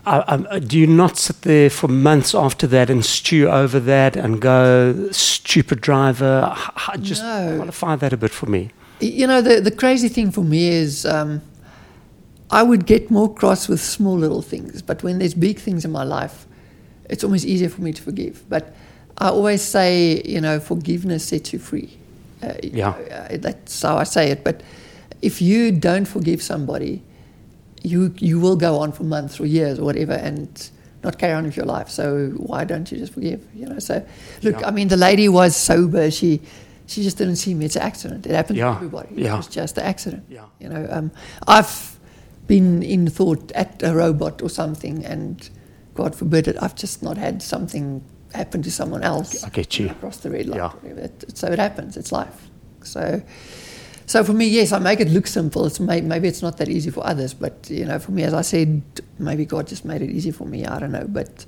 um, 0.05 0.47
uh, 0.51 0.59
do 0.59 0.77
you 0.77 0.85
not 0.85 1.17
sit 1.17 1.43
there 1.43 1.69
for 1.69 1.87
months 1.87 2.35
after 2.35 2.67
that 2.67 2.89
and 2.89 3.05
stew 3.05 3.47
over 3.49 3.79
that 3.79 4.17
and 4.17 4.41
go 4.41 5.11
stupid 5.11 5.79
driver? 5.79 6.53
Just 6.99 7.23
No. 7.23 7.55
qualify 7.55 7.95
that 7.95 8.11
a 8.11 8.17
bit 8.17 8.31
for 8.31 8.47
me. 8.47 8.71
You 8.99 9.27
know, 9.27 9.41
the, 9.41 9.61
the 9.61 9.71
crazy 9.71 10.09
thing 10.09 10.29
for 10.29 10.43
me 10.43 10.67
is 10.67 11.05
um, 11.05 11.41
I 12.51 12.63
would 12.63 12.85
get 12.85 13.09
more 13.09 13.33
cross 13.33 13.69
with 13.69 13.79
small 13.79 14.17
little 14.17 14.41
things, 14.41 14.81
but 14.81 15.03
when 15.03 15.19
there's 15.19 15.35
big 15.35 15.57
things 15.57 15.85
in 15.85 15.91
my 15.91 16.03
life, 16.03 16.45
it's 17.09 17.23
almost 17.23 17.45
easier 17.45 17.69
for 17.69 17.81
me 17.81 17.93
to 17.93 18.01
forgive. 18.01 18.43
But 18.49 18.75
I 19.17 19.29
always 19.29 19.61
say, 19.61 20.21
you 20.25 20.41
know, 20.41 20.59
forgiveness 20.59 21.25
sets 21.27 21.51
you 21.53 21.59
free. 21.59 21.97
Uh, 22.43 22.53
Yeah. 22.61 22.89
uh, 22.89 23.37
that's 23.37 23.81
how 23.81 23.97
I 23.97 24.03
say 24.03 24.29
it. 24.31 24.43
But 24.43 24.61
if 25.21 25.41
you 25.41 25.71
don't 25.71 26.05
forgive 26.07 26.41
somebody, 26.41 27.01
you 27.83 28.13
you 28.19 28.39
will 28.39 28.55
go 28.55 28.77
on 28.79 28.91
for 28.91 29.03
months 29.03 29.39
or 29.39 29.45
years 29.45 29.79
or 29.79 29.85
whatever 29.85 30.13
and 30.13 30.47
not 31.03 31.17
carry 31.17 31.33
on 31.33 31.45
with 31.45 31.55
your 31.57 31.65
life. 31.65 31.89
So 31.89 32.29
why 32.37 32.63
don't 32.65 32.91
you 32.91 32.97
just 32.97 33.13
forgive? 33.13 33.39
You 33.55 33.65
know. 33.67 33.79
So 33.79 34.03
look, 34.43 34.59
Yeah. 34.59 34.67
I 34.67 34.71
mean, 34.71 34.87
the 34.89 34.97
lady 34.97 35.29
was 35.29 35.55
sober. 35.55 36.11
She 36.11 36.41
she 36.85 37.03
just 37.03 37.17
didn't 37.17 37.35
see 37.37 37.53
me. 37.53 37.65
It's 37.65 37.75
an 37.75 37.81
accident. 37.81 38.25
It 38.25 38.31
happened 38.33 38.57
Yeah. 38.59 38.69
to 38.71 38.75
everybody. 38.77 39.09
Yeah. 39.15 39.33
It 39.33 39.37
was 39.37 39.47
just 39.47 39.77
an 39.77 39.83
accident. 39.83 40.23
Yeah. 40.29 40.45
You 40.59 40.69
know, 40.69 40.87
um, 40.91 41.11
I've 41.47 41.97
been 42.47 42.81
in 42.83 43.07
thought 43.09 43.51
at 43.55 43.81
a 43.83 43.93
robot 43.93 44.41
or 44.41 44.49
something, 44.49 45.05
and 45.05 45.49
God 45.95 46.15
forbid 46.15 46.47
it, 46.47 46.55
I've 46.61 46.75
just 46.75 47.03
not 47.03 47.17
had 47.17 47.41
something 47.41 48.01
happen 48.33 48.61
to 48.61 48.71
someone 48.71 49.03
else. 49.03 49.43
I 49.43 49.49
get 49.49 49.79
you. 49.79 49.89
Across 49.89 50.17
the 50.17 50.29
red 50.31 50.47
light. 50.47 50.57
Yeah. 50.57 50.91
It- 50.91 51.37
so 51.37 51.47
it 51.47 51.59
happens. 51.59 51.97
It's 51.97 52.11
life. 52.11 52.49
So. 52.83 53.21
So 54.05 54.23
for 54.23 54.31
me, 54.31 54.47
yes, 54.47 54.71
I 54.71 54.79
make 54.79 55.01
it 55.01 55.09
look 55.09 55.27
simple. 55.27 55.65
It's 55.65 55.81
may, 55.81 55.99
maybe 55.99 56.29
it's 56.29 56.41
not 56.41 56.55
that 56.59 56.69
easy 56.69 56.89
for 56.91 57.05
others, 57.05 57.33
but 57.33 57.69
you 57.69 57.83
know, 57.83 57.99
for 57.99 58.13
me, 58.13 58.23
as 58.23 58.33
I 58.33 58.41
said, 58.41 58.81
maybe 59.19 59.45
God 59.45 59.67
just 59.67 59.83
made 59.83 60.01
it 60.01 60.09
easy 60.09 60.31
for 60.31 60.45
me. 60.45 60.65
I 60.65 60.79
don't 60.79 60.93
know, 60.93 61.05
but 61.09 61.45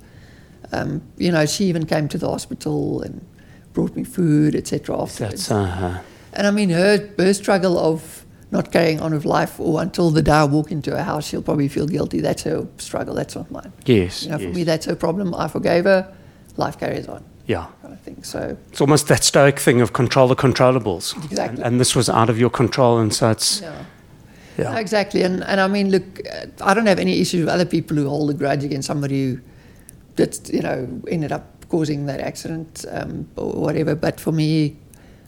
um, 0.74 1.02
you 1.18 1.32
know, 1.32 1.46
she 1.46 1.66
even 1.66 1.86
came 1.86 2.10
to 2.10 2.18
the 2.18 2.28
hospital 2.30 3.02
and 3.02 3.26
brought 3.72 3.96
me 3.96 4.04
food, 4.04 4.56
etc. 4.56 5.06
That's 5.18 5.50
uh-huh. 5.50 6.02
And 6.34 6.48
I 6.48 6.52
mean, 6.52 6.70
her, 6.72 7.10
her 7.18 7.34
struggle 7.34 7.80
of 7.80 8.26
not 8.52 8.74
carrying 8.74 9.00
on 9.00 9.14
with 9.14 9.24
life 9.24 9.58
or 9.58 9.82
until 9.82 10.10
the 10.12 10.22
day 10.22 10.32
I 10.32 10.44
walk 10.44 10.70
into 10.70 10.92
her 10.92 11.04
house, 11.04 11.28
she'll 11.28 11.42
probably 11.42 11.70
feel 11.70 11.88
guilty. 11.88 12.20
That's 12.20 12.44
her 12.44 12.68
struggle. 12.78 13.16
That's 13.16 13.36
not 13.36 13.50
mine. 13.50 13.72
yes. 13.86 14.24
You 14.24 14.32
know, 14.32 14.38
for 14.38 14.50
me, 14.50 14.64
that's 14.66 14.86
her 14.86 14.96
problem. 14.96 15.34
I 15.34 15.48
forgave 15.48 15.86
her. 15.86 16.14
Life 16.58 16.80
carries 16.80 17.08
on, 17.08 17.24
yeah. 17.46 17.68
kind 17.82 17.94
of 17.94 18.02
thing. 18.02 18.24
So, 18.24 18.58
It's 18.70 18.82
almost 18.82 19.08
that 19.08 19.24
stoic 19.24 19.60
thing 19.60 19.82
of 19.82 19.94
control 19.94 20.28
the 20.28 20.36
controllables. 20.36 21.16
Exactly. 21.26 21.58
And, 21.58 21.60
and 21.66 21.80
this 21.80 21.96
was 21.96 22.10
out 22.10 22.30
of 22.30 22.38
your 22.38 22.50
control, 22.50 23.00
and 23.00 23.14
so 23.14 23.30
it's 23.32 23.62
yeah. 23.62 23.86
Yeah. 24.58 24.78
Exactly, 24.78 25.24
and 25.24 25.44
and 25.46 25.62
I 25.62 25.68
mean, 25.68 25.90
look, 25.90 26.04
uh, 26.28 26.48
I 26.62 26.74
don't 26.74 26.88
have 26.88 27.00
any 27.00 27.22
issues 27.22 27.46
with 27.46 27.50
other 27.50 27.66
people 27.66 27.96
who 27.96 28.10
hold 28.10 28.30
a 28.30 28.34
grudge 28.34 28.66
against 28.66 28.88
somebody 28.88 29.24
who, 29.24 29.40
that 30.16 30.50
you 30.50 30.62
know, 30.62 31.02
ended 31.08 31.32
up 31.32 31.46
causing 31.70 32.08
that 32.08 32.20
accident 32.20 32.84
um, 32.92 33.30
or 33.38 33.54
whatever. 33.54 33.96
But 33.96 34.20
for 34.20 34.34
me, 34.34 34.76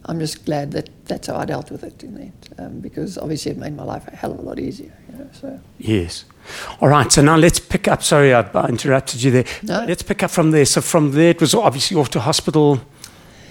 I'm 0.06 0.20
just 0.20 0.46
glad 0.46 0.72
that 0.72 0.90
that's 1.06 1.28
how 1.28 1.36
I 1.36 1.46
dealt 1.46 1.70
with 1.72 1.84
it 1.84 2.04
in 2.04 2.16
the 2.16 2.22
end, 2.22 2.50
um, 2.58 2.80
because 2.80 3.18
obviously 3.18 3.52
it 3.52 3.58
made 3.58 3.76
my 3.76 3.84
life 3.84 4.08
a 4.08 4.16
hell 4.16 4.32
of 4.32 4.40
a 4.40 4.42
lot 4.42 4.60
easier. 4.60 4.94
You 5.12 5.18
know, 5.20 5.30
so 5.32 5.60
Yes. 5.78 6.26
All 6.80 6.88
right. 6.90 7.12
So 7.12 7.22
now 7.22 7.38
let's 7.38 7.60
pick 7.60 7.88
up. 7.88 8.02
Sorry, 8.02 8.34
I, 8.34 8.42
I 8.42 8.68
interrupted 8.68 9.22
you 9.22 9.32
there. 9.32 9.46
No. 9.62 9.86
Let's 9.88 10.02
pick 10.02 10.24
up 10.24 10.32
from 10.32 10.52
there. 10.52 10.66
So 10.66 10.82
from 10.82 11.12
there, 11.12 11.30
it 11.30 11.40
was 11.40 11.54
obviously 11.54 11.98
off 11.98 12.10
to 12.10 12.20
hospital. 12.20 12.82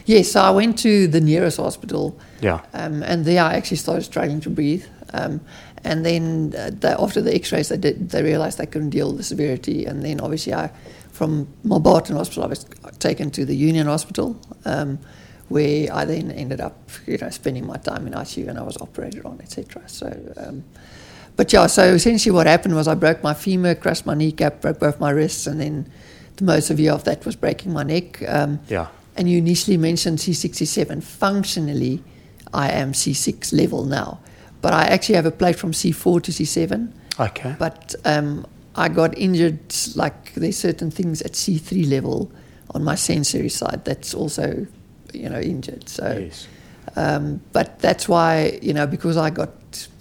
yes, 0.07 0.33
so 0.33 0.41
I 0.41 0.51
went 0.51 0.79
to 0.81 1.07
the 1.07 1.21
nearest 1.21 1.59
hospital. 1.59 2.19
Yeah. 2.41 2.61
Um, 2.73 3.03
and 3.05 3.25
there 3.25 3.43
I 3.45 3.55
actually 3.55 3.77
started 3.77 4.03
struggling 4.03 4.41
to 4.41 4.51
breathe. 4.51 4.85
Um, 5.13 5.41
and 5.85 6.05
then 6.05 6.53
uh, 6.57 6.71
the, 6.79 7.01
after 7.01 7.23
the 7.23 7.35
x-rays, 7.35 7.69
they, 7.69 7.77
did, 7.77 8.11
they 8.11 8.23
realized 8.23 8.59
they 8.59 8.67
couldn't 8.67 8.91
deal 8.91 9.09
with 9.09 9.19
the 9.19 9.23
severity. 9.25 9.87
And 9.87 10.03
then 10.05 10.21
obviously 10.21 10.53
I, 10.53 10.71
from 11.13 11.47
Marbarton 11.65 12.17
Hospital, 12.17 12.45
I 12.45 12.49
was 12.49 12.67
taken 12.99 13.31
to 13.31 13.45
the 13.45 13.55
Union 13.57 13.87
Hospital, 13.87 14.37
um, 14.65 14.99
where 15.51 15.93
I 15.93 16.05
then 16.07 16.31
ended 16.31 16.61
up, 16.61 16.79
you 17.07 17.19
know, 17.19 17.29
spending 17.31 17.67
my 17.67 17.77
time 17.77 18.07
in 18.07 18.15
ICU 18.15 18.49
and 18.49 18.57
I 18.59 18.63
was 18.63 18.77
operated 18.81 19.25
on, 19.27 19.39
etc. 19.43 19.83
So, 19.89 20.07
um, 20.39 20.65
but 21.37 21.53
yeah, 21.53 21.67
so 21.67 21.83
essentially 21.95 22.33
what 22.33 22.47
happened 22.47 22.75
was 22.77 22.87
I 22.89 22.95
broke 22.95 23.23
my 23.23 23.35
femur, 23.35 23.75
crushed 23.75 24.07
my 24.07 24.15
kneecap, 24.15 24.61
broke 24.63 24.79
both 24.79 25.01
my 25.01 25.11
wrists, 25.11 25.47
and 25.49 25.61
then 25.61 25.91
the 26.37 26.45
most 26.45 26.69
severe 26.69 26.93
of 26.93 27.03
that 27.05 27.27
was 27.27 27.35
breaking 27.37 27.73
my 27.73 27.83
neck. 27.83 28.23
Um, 28.29 28.61
Yeah. 28.69 28.87
and 29.17 29.29
you 29.29 29.39
initially 29.39 29.77
mentioned 29.77 30.19
C67. 30.19 31.03
Functionally, 31.03 32.03
I 32.55 32.71
am 32.71 32.93
C6 32.93 33.53
level 33.53 33.85
now, 33.85 34.21
but 34.63 34.73
I 34.73 34.85
actually 34.85 35.17
have 35.17 35.27
a 35.27 35.33
plate 35.33 35.57
from 35.57 35.73
C4 35.73 36.23
to 36.23 36.31
C7. 36.33 36.93
Okay. 37.19 37.57
But 37.59 37.95
um, 38.05 38.47
I 38.77 38.89
got 38.89 39.19
injured, 39.19 39.59
like 39.97 40.33
there's 40.35 40.57
certain 40.59 40.93
things 40.93 41.23
at 41.23 41.33
C3 41.33 41.91
level 41.91 42.31
on 42.73 42.85
my 42.85 42.95
sensory 42.95 43.49
side 43.49 43.85
that's 43.85 44.15
also, 44.15 44.67
you 45.15 45.29
know, 45.29 45.41
injured. 45.41 45.89
So, 45.89 46.19
yes. 46.27 46.47
um, 46.97 47.41
but 47.53 47.79
that's 47.81 48.09
why, 48.09 48.59
you 48.63 48.73
know, 48.73 48.87
because 48.87 49.17
I 49.17 49.31
got 49.31 49.51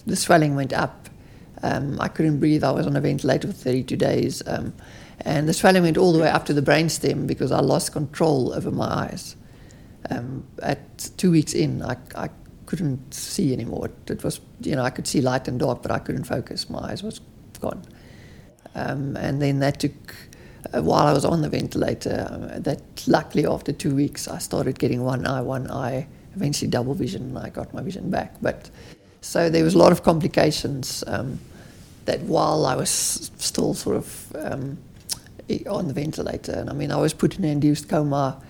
the 0.05 0.15
swelling 0.15 0.55
went 0.55 0.73
up, 0.73 1.09
um, 1.61 1.99
I 1.99 2.07
couldn't 2.07 2.39
breathe. 2.39 2.63
I 2.63 2.71
was 2.71 2.87
on 2.87 2.95
a 2.95 3.01
ventilator 3.01 3.47
for 3.47 3.53
32 3.53 3.95
days. 3.95 4.41
Um, 4.47 4.73
and 5.21 5.47
the 5.49 5.53
swelling 5.53 5.83
went 5.83 5.97
all 5.97 6.13
the 6.13 6.19
way 6.19 6.29
up 6.29 6.45
to 6.45 6.53
the 6.53 6.61
brainstem 6.61 7.27
because 7.27 7.51
I 7.51 7.59
lost 7.59 7.91
control 7.91 8.53
over 8.53 8.71
my 8.71 8.85
eyes. 8.85 9.35
Um, 10.09 10.47
at 10.61 11.11
two 11.17 11.31
weeks 11.31 11.53
in, 11.53 11.83
I, 11.83 11.97
I 12.15 12.29
couldn't 12.65 13.13
see 13.13 13.51
anymore. 13.51 13.87
It, 13.87 14.11
it 14.11 14.23
was, 14.23 14.39
you 14.61 14.75
know, 14.75 14.83
I 14.83 14.89
could 14.89 15.07
see 15.07 15.21
light 15.21 15.47
and 15.47 15.59
dark, 15.59 15.81
but 15.81 15.91
I 15.91 15.99
couldn't 15.99 16.23
focus. 16.23 16.69
My 16.69 16.79
eyes 16.79 17.03
was 17.03 17.19
gone. 17.59 17.83
Um, 18.75 19.17
and 19.17 19.41
then 19.41 19.59
that 19.59 19.81
took, 19.81 20.15
while 20.71 21.07
I 21.07 21.13
was 21.13 21.25
on 21.25 21.41
the 21.41 21.49
ventilator, 21.49 22.27
uh, 22.29 22.59
that 22.59 22.81
luckily 23.07 23.45
after 23.45 23.71
two 23.71 23.95
weeks, 23.95 24.27
I 24.27 24.37
started 24.37 24.77
getting 24.77 25.03
one 25.03 25.25
eye, 25.25 25.41
one 25.41 25.69
eye, 25.69 26.07
eventually 26.35 26.69
double 26.69 26.93
vision, 26.93 27.23
and 27.23 27.37
I 27.37 27.49
got 27.49 27.73
my 27.73 27.81
vision 27.81 28.09
back. 28.09 28.35
But 28.41 28.69
so 29.21 29.49
there 29.49 29.63
was 29.63 29.75
a 29.75 29.77
lot 29.77 29.91
of 29.91 30.03
complications 30.03 31.03
um, 31.07 31.39
that 32.05 32.21
while 32.21 32.65
I 32.65 32.75
was 32.75 32.89
still 33.37 33.73
sort 33.73 33.97
of 33.97 34.35
um, 34.35 34.77
on 35.67 35.87
the 35.87 35.93
ventilator, 35.93 36.53
and 36.53 36.69
I 36.69 36.73
mean, 36.73 36.91
I 36.91 36.97
was 36.97 37.13
put 37.13 37.37
in 37.37 37.43
an 37.43 37.49
induced 37.49 37.89
coma 37.89 38.41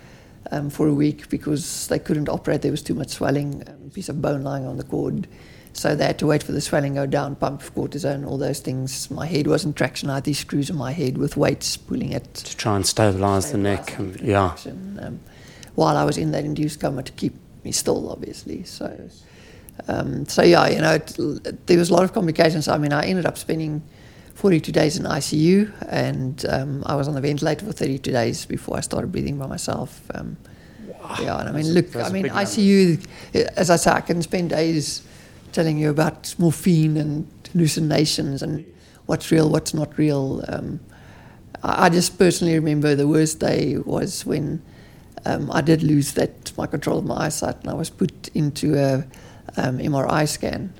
um, 0.51 0.69
for 0.69 0.87
a 0.87 0.93
week 0.93 1.29
because 1.29 1.87
they 1.87 1.99
couldn't 1.99 2.29
operate. 2.29 2.61
There 2.61 2.71
was 2.71 2.83
too 2.83 2.95
much 2.95 3.09
swelling, 3.09 3.63
um, 3.67 3.75
a 3.87 3.89
piece 3.89 4.09
of 4.09 4.21
bone 4.21 4.43
lying 4.43 4.65
on 4.65 4.77
the 4.77 4.83
cord. 4.83 5.27
So 5.73 5.95
they 5.95 6.05
had 6.05 6.19
to 6.19 6.27
wait 6.27 6.43
for 6.43 6.51
the 6.51 6.61
swelling 6.61 6.95
go 6.95 7.05
down, 7.05 7.35
pump 7.35 7.61
cortisone, 7.61 8.27
all 8.27 8.37
those 8.37 8.59
things. 8.59 9.09
My 9.11 9.25
head 9.25 9.47
wasn't 9.47 9.75
traction. 9.75 10.09
I 10.09 10.15
had 10.15 10.23
these 10.23 10.39
screws 10.39 10.69
in 10.69 10.75
my 10.75 10.91
head 10.91 11.17
with 11.17 11.37
weights 11.37 11.77
pulling 11.77 12.11
it. 12.11 12.33
To 12.33 12.57
try 12.57 12.75
and 12.75 12.85
stabilize 12.85 13.51
the 13.51 13.57
neck. 13.57 13.97
And, 13.97 14.19
yeah. 14.19 14.55
Um, 14.99 15.19
while 15.75 15.95
I 15.95 16.03
was 16.03 16.17
in 16.17 16.31
that 16.31 16.43
induced 16.43 16.81
coma 16.81 17.03
to 17.03 17.11
keep 17.13 17.33
me 17.63 17.71
still, 17.71 18.11
obviously. 18.11 18.63
So, 18.63 19.09
um, 19.87 20.25
so 20.25 20.41
yeah, 20.41 20.67
you 20.67 20.81
know, 20.81 20.93
it, 20.93 21.67
there 21.67 21.77
was 21.77 21.89
a 21.89 21.93
lot 21.93 22.03
of 22.03 22.13
complications. 22.13 22.67
I 22.67 22.77
mean, 22.77 22.91
I 22.91 23.05
ended 23.05 23.25
up 23.25 23.37
spending 23.37 23.81
42 24.33 24.71
days 24.71 24.97
in 24.97 25.03
ICU, 25.03 25.71
and 25.89 26.45
um, 26.49 26.83
I 26.85 26.95
was 26.95 27.07
on 27.07 27.13
the 27.13 27.21
ventilator 27.21 27.65
for 27.65 27.71
32 27.71 28.11
days 28.11 28.45
before 28.45 28.77
I 28.77 28.81
started 28.81 29.11
breathing 29.11 29.37
by 29.37 29.47
myself. 29.47 30.01
Um, 30.13 30.37
Yeah, 31.21 31.39
and 31.39 31.49
I 31.49 31.51
mean, 31.51 31.73
look, 31.73 31.95
I 31.95 32.09
mean, 32.09 32.27
number. 32.27 32.41
ICU, 32.41 33.05
as 33.55 33.69
I 33.69 33.77
say, 33.77 33.91
I 33.91 34.01
can 34.01 34.21
spend 34.21 34.51
days 34.51 35.01
telling 35.51 35.77
you 35.77 35.89
about 35.89 36.33
morphine 36.37 36.97
and 36.97 37.27
hallucinations 37.51 38.41
and 38.41 38.65
what's 39.05 39.31
real, 39.31 39.49
what's 39.49 39.73
not 39.73 39.97
real. 39.97 40.43
Um, 40.47 40.79
I 41.63 41.89
just 41.89 42.17
personally 42.17 42.53
remember 42.53 42.95
the 42.95 43.07
worst 43.07 43.39
day 43.39 43.77
was 43.77 44.25
when 44.25 44.61
um, 45.25 45.51
I 45.51 45.61
did 45.61 45.83
lose 45.83 46.13
that 46.13 46.55
my 46.57 46.67
control 46.67 46.99
of 46.99 47.05
my 47.05 47.25
eyesight, 47.25 47.61
and 47.61 47.69
I 47.69 47.73
was 47.73 47.89
put 47.89 48.29
into 48.33 48.77
a 48.77 49.05
um, 49.57 49.79
MRI 49.79 50.27
scan, 50.27 50.73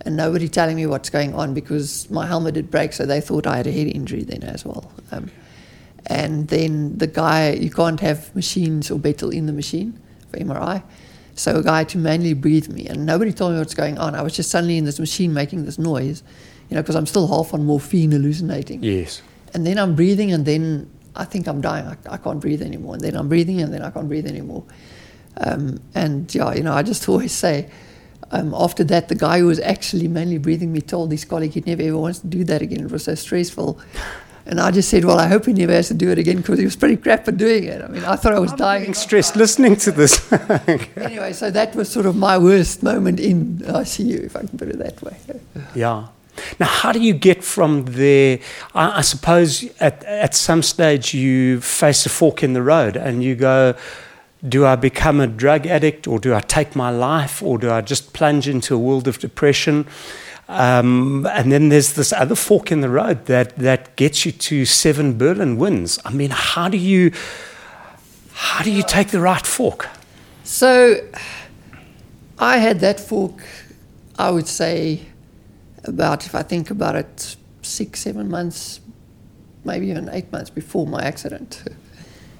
and 0.00 0.16
nobody 0.16 0.48
telling 0.48 0.76
me 0.76 0.86
what's 0.86 1.10
going 1.10 1.34
on 1.34 1.54
because 1.54 2.10
my 2.10 2.26
helmet 2.26 2.54
did 2.54 2.70
break, 2.70 2.92
so 2.92 3.06
they 3.06 3.20
thought 3.20 3.46
I 3.46 3.56
had 3.58 3.66
a 3.66 3.72
head 3.72 3.86
injury 3.86 4.24
then 4.24 4.42
as 4.42 4.64
well. 4.64 4.90
Um, 5.12 5.30
and 6.06 6.48
then 6.48 6.98
the 6.98 7.06
guy, 7.06 7.52
you 7.52 7.70
can't 7.70 8.00
have 8.00 8.34
machines 8.34 8.90
or 8.90 8.98
metal 8.98 9.30
in 9.30 9.46
the 9.46 9.52
machine 9.52 10.00
for 10.30 10.38
MRI. 10.38 10.82
So 11.36 11.56
a 11.56 11.62
guy 11.62 11.84
to 11.84 11.98
manually 11.98 12.34
breathe 12.34 12.68
me, 12.68 12.86
and 12.86 13.04
nobody 13.04 13.32
told 13.32 13.52
me 13.52 13.58
what's 13.58 13.74
going 13.74 13.98
on. 13.98 14.14
I 14.14 14.22
was 14.22 14.34
just 14.34 14.50
suddenly 14.50 14.78
in 14.78 14.86
this 14.86 14.98
machine 14.98 15.34
making 15.34 15.66
this 15.66 15.78
noise, 15.78 16.22
you 16.70 16.74
know, 16.74 16.82
because 16.82 16.96
I'm 16.96 17.06
still 17.06 17.28
half 17.28 17.52
on 17.52 17.64
morphine, 17.66 18.10
hallucinating. 18.12 18.82
Yes. 18.82 19.20
And 19.52 19.66
then 19.66 19.78
I'm 19.78 19.94
breathing, 19.94 20.32
and 20.32 20.46
then 20.46 20.90
I 21.14 21.24
think 21.24 21.46
I'm 21.46 21.60
dying. 21.60 21.86
I, 21.86 22.14
I 22.14 22.16
can't 22.16 22.40
breathe 22.40 22.62
anymore. 22.62 22.94
And 22.94 23.02
then 23.02 23.16
I'm 23.16 23.28
breathing, 23.28 23.60
and 23.60 23.72
then 23.72 23.82
I 23.82 23.90
can't 23.90 24.08
breathe 24.08 24.26
anymore. 24.26 24.64
Um, 25.36 25.78
and 25.94 26.34
yeah, 26.34 26.54
you 26.54 26.62
know, 26.62 26.72
I 26.72 26.82
just 26.82 27.06
always 27.08 27.32
say, 27.32 27.70
um, 28.30 28.54
after 28.54 28.82
that, 28.84 29.08
the 29.08 29.14
guy 29.14 29.40
who 29.40 29.46
was 29.46 29.60
actually 29.60 30.08
mainly 30.08 30.38
breathing 30.38 30.72
me 30.72 30.80
told 30.80 31.12
his 31.12 31.24
colleague 31.24 31.52
he 31.52 31.60
never 31.60 31.82
ever 31.82 31.98
wants 31.98 32.20
to 32.20 32.26
do 32.26 32.44
that 32.44 32.62
again. 32.62 32.84
It 32.84 32.90
was 32.90 33.04
so 33.04 33.14
stressful. 33.14 33.78
And 34.46 34.60
I 34.60 34.70
just 34.70 34.88
said, 34.88 35.04
well, 35.04 35.18
I 35.18 35.26
hope 35.26 35.46
he 35.46 35.52
never 35.52 35.72
has 35.72 35.88
to 35.88 35.94
do 35.94 36.08
it 36.10 36.18
again 36.18 36.36
because 36.36 36.58
he 36.60 36.64
was 36.64 36.76
pretty 36.76 36.96
crap 36.96 37.26
at 37.26 37.36
doing 37.36 37.64
it. 37.64 37.82
I 37.82 37.88
mean, 37.88 38.04
I 38.04 38.14
thought 38.14 38.32
I 38.32 38.38
was 38.38 38.52
I'm 38.52 38.58
dying. 38.58 38.80
getting 38.82 38.94
stressed 38.94 39.34
listening 39.34 39.76
to 39.76 39.90
this. 39.90 40.32
Anyway, 40.96 41.32
so 41.32 41.50
that 41.50 41.74
was 41.74 41.88
sort 41.90 42.06
of 42.06 42.16
my 42.16 42.38
worst 42.38 42.82
moment 42.82 43.18
in 43.20 43.58
ICU, 43.58 44.24
if 44.24 44.36
I 44.36 44.40
can 44.40 44.56
put 44.58 44.68
it 44.68 44.78
that 44.78 45.02
way. 45.02 45.16
Yeah. 45.74 46.08
Now, 46.60 46.66
how 46.66 46.92
do 46.92 47.00
you 47.00 47.14
get 47.14 47.42
from 47.42 47.84
there? 47.86 48.38
I, 48.74 48.98
I 48.98 49.00
suppose 49.00 49.64
at, 49.80 50.04
at 50.04 50.34
some 50.34 50.62
stage 50.62 51.14
you 51.14 51.60
face 51.60 52.06
a 52.06 52.08
fork 52.08 52.42
in 52.42 52.52
the 52.52 52.62
road 52.62 52.96
and 52.96 53.24
you 53.24 53.34
go, 53.34 53.74
do 54.46 54.64
I 54.66 54.76
become 54.76 55.20
a 55.20 55.26
drug 55.26 55.66
addict 55.66 56.06
or 56.06 56.18
do 56.18 56.34
I 56.34 56.40
take 56.40 56.76
my 56.76 56.90
life 56.90 57.42
or 57.42 57.58
do 57.58 57.70
I 57.70 57.80
just 57.80 58.12
plunge 58.12 58.48
into 58.48 58.74
a 58.74 58.78
world 58.78 59.08
of 59.08 59.18
depression? 59.18 59.86
Um, 60.48 61.26
and 61.26 61.50
then 61.50 61.70
there's 61.70 61.94
this 61.94 62.12
other 62.12 62.36
fork 62.36 62.70
in 62.70 62.80
the 62.80 62.88
road 62.88 63.26
that, 63.26 63.56
that 63.56 63.96
gets 63.96 64.24
you 64.24 64.32
to 64.32 64.64
seven 64.64 65.18
Berlin 65.18 65.56
wins. 65.56 65.98
I 66.04 66.12
mean, 66.12 66.30
how 66.30 66.68
do 66.68 66.76
you 66.76 67.12
how 68.32 68.62
do 68.62 68.70
you 68.70 68.82
take 68.82 69.08
the 69.08 69.20
right 69.20 69.46
fork? 69.46 69.88
So 70.44 71.00
I 72.38 72.58
had 72.58 72.80
that 72.80 73.00
fork, 73.00 73.42
I 74.18 74.30
would 74.30 74.46
say, 74.46 75.00
about, 75.84 76.26
if 76.26 76.34
I 76.34 76.42
think 76.42 76.70
about 76.70 76.96
it, 76.96 77.36
six, 77.62 78.00
seven 78.00 78.28
months, 78.28 78.80
maybe 79.64 79.88
even 79.88 80.10
eight 80.10 80.30
months 80.32 80.50
before 80.50 80.86
my 80.86 81.02
accident. 81.02 81.64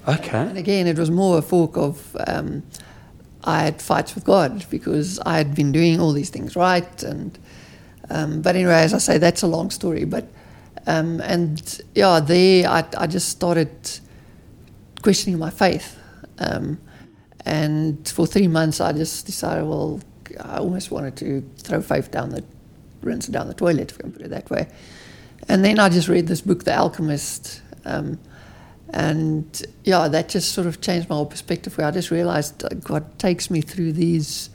Okay. 0.07 0.37
And 0.37 0.57
again, 0.57 0.85
it 0.85 0.99
was 0.99 1.09
more 1.09 1.39
a 1.39 1.41
fork 1.41 1.75
of 1.75 2.15
um, 2.27 2.61
I 3.43 3.63
had 3.63 3.81
fights 3.81 4.13
with 4.13 4.23
God 4.23 4.65
because 4.69 5.19
I 5.21 5.37
had 5.37 5.55
been 5.55 5.71
doing 5.71 5.99
all 5.99 6.11
these 6.11 6.29
things 6.29 6.55
right. 6.55 7.03
And 7.03 7.37
um, 8.09 8.41
but 8.41 8.55
anyway, 8.55 8.73
as 8.73 8.93
I 8.93 8.99
say, 8.99 9.17
that's 9.17 9.43
a 9.43 9.47
long 9.47 9.69
story. 9.69 10.05
But 10.05 10.27
um, 10.85 11.19
and 11.21 11.81
yeah, 11.95 12.19
there 12.19 12.69
I, 12.69 12.85
I 12.97 13.07
just 13.07 13.29
started 13.29 13.69
questioning 15.01 15.39
my 15.39 15.49
faith. 15.49 15.97
Um, 16.39 16.79
and 17.45 18.07
for 18.07 18.27
three 18.27 18.47
months, 18.47 18.81
I 18.81 18.91
just 18.91 19.25
decided, 19.25 19.65
well, 19.65 20.01
I 20.41 20.57
almost 20.57 20.91
wanted 20.91 21.15
to 21.17 21.49
throw 21.59 21.81
faith 21.81 22.11
down 22.11 22.29
the 22.29 22.43
rinse 23.01 23.27
down 23.27 23.47
the 23.47 23.53
toilet, 23.53 23.91
if 23.91 23.97
I 23.99 24.01
can 24.01 24.11
put 24.11 24.21
it 24.21 24.29
that 24.29 24.49
way. 24.49 24.67
And 25.47 25.63
then 25.63 25.79
I 25.79 25.89
just 25.89 26.07
read 26.07 26.27
this 26.27 26.41
book, 26.41 26.63
The 26.63 26.75
Alchemist. 26.75 27.61
Um, 27.85 28.19
and 28.89 29.65
yeah, 29.83 30.07
that 30.07 30.29
just 30.29 30.53
sort 30.53 30.67
of 30.67 30.81
changed 30.81 31.09
my 31.09 31.15
whole 31.15 31.25
perspective. 31.25 31.77
Where 31.77 31.87
I 31.87 31.91
just 31.91 32.11
realized 32.11 32.63
uh, 32.63 32.69
God 32.69 33.17
takes 33.19 33.49
me 33.49 33.61
through 33.61 33.93
these 33.93 34.49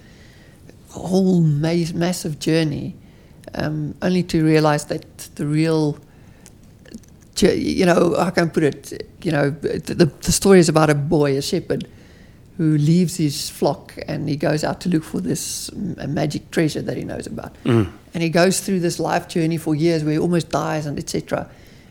whole 0.91 1.41
ma- 1.41 1.93
massive 1.95 2.39
journey, 2.39 2.97
um, 3.55 3.95
only 4.03 4.23
to 4.25 4.45
realize 4.45 4.87
that 4.87 5.19
the 5.37 5.47
real, 5.47 5.99
you 7.41 7.87
know, 7.87 8.15
how 8.19 8.31
can 8.31 8.49
I 8.49 8.51
put 8.51 8.63
it? 8.63 9.07
You 9.23 9.33
know, 9.33 9.51
the, 9.51 10.11
the, 10.21 10.33
story 10.33 10.59
is 10.59 10.69
about 10.69 10.91
a 10.91 10.95
boy, 10.95 11.37
a 11.37 11.43
shepherd, 11.43 11.87
who 12.57 12.77
leaves 12.77 13.17
his 13.17 13.49
flock 13.49 13.95
and 14.07 14.29
he 14.29 14.37
goes 14.37 14.63
out 14.63 14.81
to 14.83 14.89
look 14.89 15.03
for 15.03 15.21
this 15.21 15.71
m- 15.71 16.15
magic 16.15 16.51
treasure 16.51 16.83
that 16.83 16.97
he 16.97 17.05
knows 17.05 17.27
about. 17.27 17.55
Mm. 17.65 17.91
And 18.15 18.23
he 18.23 18.29
goes 18.29 18.61
through 18.61 18.81
this 18.81 19.01
life 19.01 19.27
journey 19.29 19.57
for 19.57 19.75
years 19.75 20.05
where 20.05 20.13
he 20.13 20.19
almost 20.19 20.51
dies 20.51 20.87
and 20.87 20.99
etc. 20.99 21.49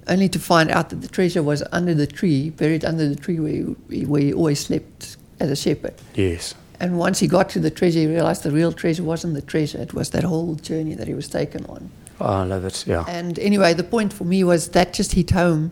Only 0.07 0.29
to 0.29 0.39
find 0.39 0.69
out 0.69 0.89
that 0.89 1.01
the 1.01 1.07
treasure 1.07 1.41
was 1.41 1.63
under 1.71 1.93
the 1.93 2.07
tree, 2.07 2.51
buried 2.51 2.85
under 2.85 3.09
the 3.09 3.15
tree 3.15 3.39
where 3.39 3.75
he, 3.89 4.05
where 4.05 4.21
he 4.21 4.33
always 4.33 4.59
slept 4.59 5.17
as 5.39 5.49
a 5.49 5.55
shepherd. 5.55 5.95
Yes. 6.13 6.53
And 6.81 6.97
once 6.97 7.19
he 7.19 7.27
got 7.27 7.47
to 7.49 7.59
the 7.59 7.69
treasure, 7.69 7.99
he 7.99 8.07
realized 8.07 8.41
the 8.41 8.49
real 8.49 8.71
treasure 8.71 9.03
wasn't 9.03 9.35
the 9.35 9.43
treasure, 9.43 9.77
it 9.77 9.93
was 9.93 10.09
that 10.09 10.23
whole 10.23 10.55
journey 10.55 10.95
that 10.95 11.07
he 11.07 11.13
was 11.13 11.27
taken 11.29 11.63
on. 11.67 11.91
Oh, 12.19 12.25
I 12.25 12.43
love 12.43 12.65
it. 12.65 12.87
Yeah. 12.87 13.05
And 13.07 13.37
anyway, 13.37 13.75
the 13.75 13.83
point 13.83 14.11
for 14.11 14.23
me 14.23 14.43
was 14.43 14.69
that 14.69 14.91
just 14.91 15.11
hit 15.11 15.29
home 15.29 15.71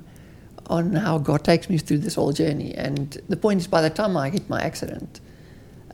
on 0.68 0.94
how 0.94 1.18
God 1.18 1.44
takes 1.44 1.68
me 1.68 1.80
through 1.80 1.98
this 1.98 2.14
whole 2.14 2.32
journey. 2.32 2.76
And 2.76 3.20
the 3.28 3.38
point 3.38 3.60
is, 3.60 3.66
by 3.66 3.82
the 3.82 3.90
time 3.90 4.16
I 4.16 4.30
hit 4.30 4.48
my 4.52 4.62
accident, 4.62 5.20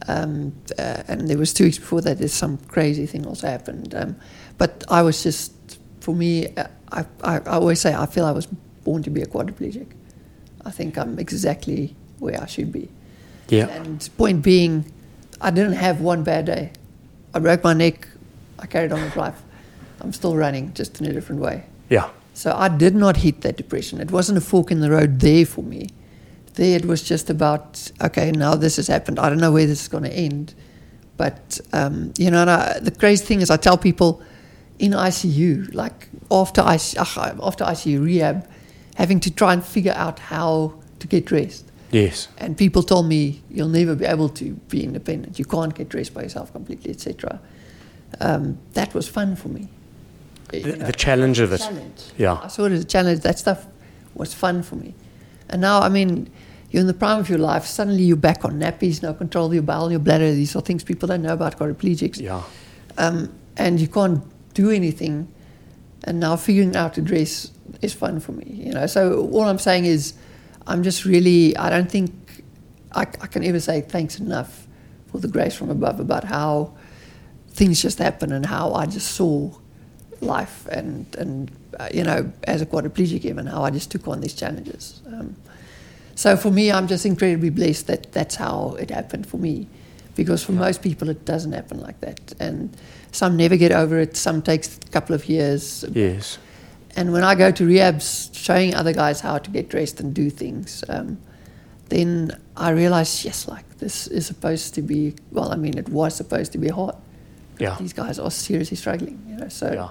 um, 0.09 0.53
uh, 0.77 1.03
and 1.07 1.29
there 1.29 1.37
was 1.37 1.53
two 1.53 1.63
weeks 1.63 1.79
before 1.79 2.01
that, 2.01 2.17
there's 2.17 2.33
some 2.33 2.57
crazy 2.67 3.05
thing 3.05 3.25
also 3.25 3.47
happened. 3.47 3.95
Um, 3.95 4.17
but 4.57 4.83
I 4.89 5.01
was 5.01 5.23
just, 5.23 5.53
for 6.01 6.13
me, 6.13 6.53
uh, 6.57 6.67
I, 6.91 7.05
I, 7.23 7.35
I 7.37 7.51
always 7.51 7.79
say 7.79 7.95
I 7.95 8.05
feel 8.05 8.25
I 8.25 8.31
was 8.31 8.47
born 8.83 9.01
to 9.03 9.09
be 9.09 9.21
a 9.21 9.27
quadriplegic. 9.27 9.87
I 10.65 10.71
think 10.71 10.97
I'm 10.97 11.17
exactly 11.19 11.95
where 12.19 12.41
I 12.41 12.47
should 12.47 12.73
be. 12.73 12.89
Yeah. 13.47 13.67
And 13.67 14.09
point 14.17 14.43
being, 14.43 14.91
I 15.41 15.51
didn't 15.51 15.73
have 15.73 16.01
one 16.01 16.23
bad 16.23 16.45
day. 16.45 16.71
I 17.33 17.39
broke 17.39 17.63
my 17.63 17.73
neck. 17.73 18.07
I 18.59 18.67
carried 18.67 18.91
on 18.91 19.01
with 19.03 19.15
life. 19.15 19.41
I'm 20.01 20.13
still 20.13 20.35
running, 20.35 20.73
just 20.73 20.99
in 21.01 21.07
a 21.07 21.13
different 21.13 21.41
way. 21.41 21.65
Yeah. 21.89 22.09
So 22.33 22.53
I 22.55 22.67
did 22.67 22.95
not 22.95 23.17
hit 23.17 23.41
that 23.41 23.57
depression. 23.57 23.99
It 24.01 24.11
wasn't 24.11 24.37
a 24.37 24.41
fork 24.41 24.71
in 24.71 24.81
the 24.81 24.89
road 24.89 25.19
there 25.19 25.45
for 25.45 25.63
me. 25.63 25.89
There 26.55 26.77
it 26.77 26.85
was 26.85 27.01
just 27.03 27.29
about, 27.29 27.91
okay, 28.01 28.31
now 28.31 28.55
this 28.55 28.77
has 28.77 28.87
happened. 28.87 29.19
I 29.19 29.29
don't 29.29 29.39
know 29.39 29.51
where 29.51 29.65
this 29.65 29.81
is 29.81 29.87
going 29.87 30.03
to 30.03 30.13
end. 30.13 30.53
But, 31.17 31.59
um, 31.73 32.13
you 32.17 32.29
know, 32.31 32.41
and 32.41 32.49
I, 32.49 32.79
the 32.79 32.91
crazy 32.91 33.25
thing 33.25 33.41
is 33.41 33.49
I 33.49 33.57
tell 33.57 33.77
people 33.77 34.21
in 34.79 34.91
ICU, 34.91 35.73
like 35.73 36.09
after, 36.31 36.61
IC, 36.61 36.97
after 36.97 37.63
ICU 37.63 38.03
rehab, 38.03 38.49
having 38.95 39.19
to 39.21 39.31
try 39.33 39.53
and 39.53 39.63
figure 39.63 39.93
out 39.95 40.19
how 40.19 40.73
to 40.99 41.07
get 41.07 41.25
dressed. 41.25 41.71
Yes. 41.91 42.27
And 42.37 42.57
people 42.57 42.83
told 42.83 43.07
me 43.07 43.41
you'll 43.49 43.69
never 43.69 43.95
be 43.95 44.05
able 44.05 44.29
to 44.29 44.53
be 44.69 44.83
independent. 44.83 45.39
You 45.39 45.45
can't 45.45 45.73
get 45.73 45.89
dressed 45.89 46.13
by 46.13 46.23
yourself 46.23 46.51
completely, 46.51 46.91
etc. 46.91 47.39
Um, 48.19 48.57
that 48.73 48.93
was 48.93 49.07
fun 49.07 49.35
for 49.35 49.49
me. 49.49 49.69
The, 50.49 50.59
You 50.59 50.75
know, 50.77 50.85
the 50.85 50.93
challenge 50.93 51.39
of 51.39 51.53
it. 51.53 51.59
challenge. 51.59 52.03
Yeah. 52.17 52.39
I 52.43 52.47
saw 52.47 52.65
it 52.65 52.71
as 52.71 52.81
a 52.81 52.85
challenge. 52.85 53.21
That 53.21 53.39
stuff 53.39 53.65
was 54.13 54.33
fun 54.33 54.63
for 54.63 54.75
me. 54.75 54.93
And 55.49 55.61
now, 55.61 55.81
I 55.81 55.89
mean, 55.89 56.29
you're 56.71 56.81
in 56.81 56.87
the 56.87 56.93
prime 56.93 57.19
of 57.19 57.29
your 57.29 57.39
life. 57.39 57.65
Suddenly 57.65 58.03
you're 58.03 58.17
back 58.17 58.43
on 58.43 58.59
nappies, 58.59 59.01
no 59.01 59.13
control 59.13 59.47
of 59.47 59.53
your 59.53 59.63
bowel, 59.63 59.91
your 59.91 59.99
bladder. 59.99 60.31
These 60.31 60.55
are 60.55 60.61
things 60.61 60.83
people 60.83 61.07
don't 61.07 61.21
know 61.21 61.33
about 61.33 61.57
quadriplegics. 61.57 62.19
Yeah. 62.19 62.41
Um, 62.97 63.31
and 63.57 63.79
you 63.79 63.87
can't 63.87 64.23
do 64.53 64.69
anything. 64.69 65.27
And 66.03 66.19
now 66.19 66.35
figuring 66.35 66.75
out 66.75 66.93
to 66.95 67.01
dress 67.01 67.51
is 67.81 67.93
fun 67.93 68.19
for 68.19 68.31
me. 68.33 68.45
You 68.47 68.73
know. 68.73 68.85
So 68.87 69.27
all 69.29 69.43
I'm 69.43 69.59
saying 69.59 69.85
is, 69.85 70.13
I'm 70.67 70.83
just 70.83 71.05
really. 71.05 71.55
I 71.57 71.69
don't 71.69 71.89
think 71.89 72.11
I, 72.93 73.01
I 73.01 73.27
can 73.27 73.43
ever 73.43 73.59
say 73.59 73.81
thanks 73.81 74.19
enough 74.19 74.67
for 75.11 75.19
the 75.19 75.27
grace 75.27 75.55
from 75.55 75.69
above 75.69 75.99
about 75.99 76.23
how 76.23 76.73
things 77.49 77.81
just 77.81 77.99
happen 77.99 78.31
and 78.31 78.45
how 78.45 78.73
I 78.73 78.85
just 78.85 79.13
saw 79.13 79.51
life 80.21 80.67
and 80.71 81.05
and 81.17 81.51
uh, 81.79 81.89
you 81.93 82.03
know 82.03 82.31
as 82.45 82.61
a 82.61 82.65
quadriplegic 82.65 83.25
even 83.25 83.45
how 83.45 83.63
I 83.63 83.69
just 83.69 83.91
took 83.91 84.07
on 84.07 84.21
these 84.21 84.33
challenges. 84.33 85.01
Um, 85.07 85.35
so 86.15 86.37
for 86.37 86.49
me, 86.49 86.71
I'm 86.71 86.87
just 86.87 87.05
incredibly 87.05 87.49
blessed 87.49 87.87
that 87.87 88.11
that's 88.13 88.35
how 88.35 88.75
it 88.79 88.89
happened 88.89 89.27
for 89.27 89.37
me, 89.37 89.67
because 90.15 90.43
for 90.43 90.53
most 90.53 90.81
people 90.81 91.09
it 91.09 91.25
doesn't 91.25 91.51
happen 91.51 91.79
like 91.81 91.99
that, 91.99 92.33
and 92.39 92.75
some 93.11 93.35
never 93.37 93.57
get 93.57 93.71
over 93.71 93.99
it. 93.99 94.15
Some 94.17 94.41
takes 94.41 94.77
a 94.77 94.91
couple 94.91 95.13
of 95.13 95.27
years. 95.29 95.83
Yes. 95.91 96.39
And 96.95 97.11
when 97.11 97.23
I 97.23 97.35
go 97.35 97.51
to 97.51 97.67
rehabs, 97.67 98.33
showing 98.33 98.73
other 98.73 98.93
guys 98.93 99.19
how 99.19 99.37
to 99.37 99.49
get 99.51 99.69
dressed 99.69 99.99
and 99.99 100.13
do 100.13 100.29
things, 100.29 100.83
um, 100.87 101.17
then 101.89 102.31
I 102.55 102.69
realize 102.69 103.25
yes, 103.25 103.47
like 103.47 103.77
this 103.79 104.07
is 104.07 104.25
supposed 104.25 104.73
to 104.75 104.81
be. 104.81 105.15
Well, 105.31 105.51
I 105.51 105.55
mean, 105.55 105.77
it 105.77 105.89
was 105.89 106.15
supposed 106.15 106.51
to 106.53 106.57
be 106.57 106.69
hard. 106.69 106.95
Yeah. 107.59 107.75
These 107.79 107.93
guys 107.93 108.19
are 108.19 108.31
seriously 108.31 108.77
struggling, 108.77 109.23
you 109.27 109.37
know. 109.37 109.49
So 109.49 109.71
Yeah. 109.71 109.89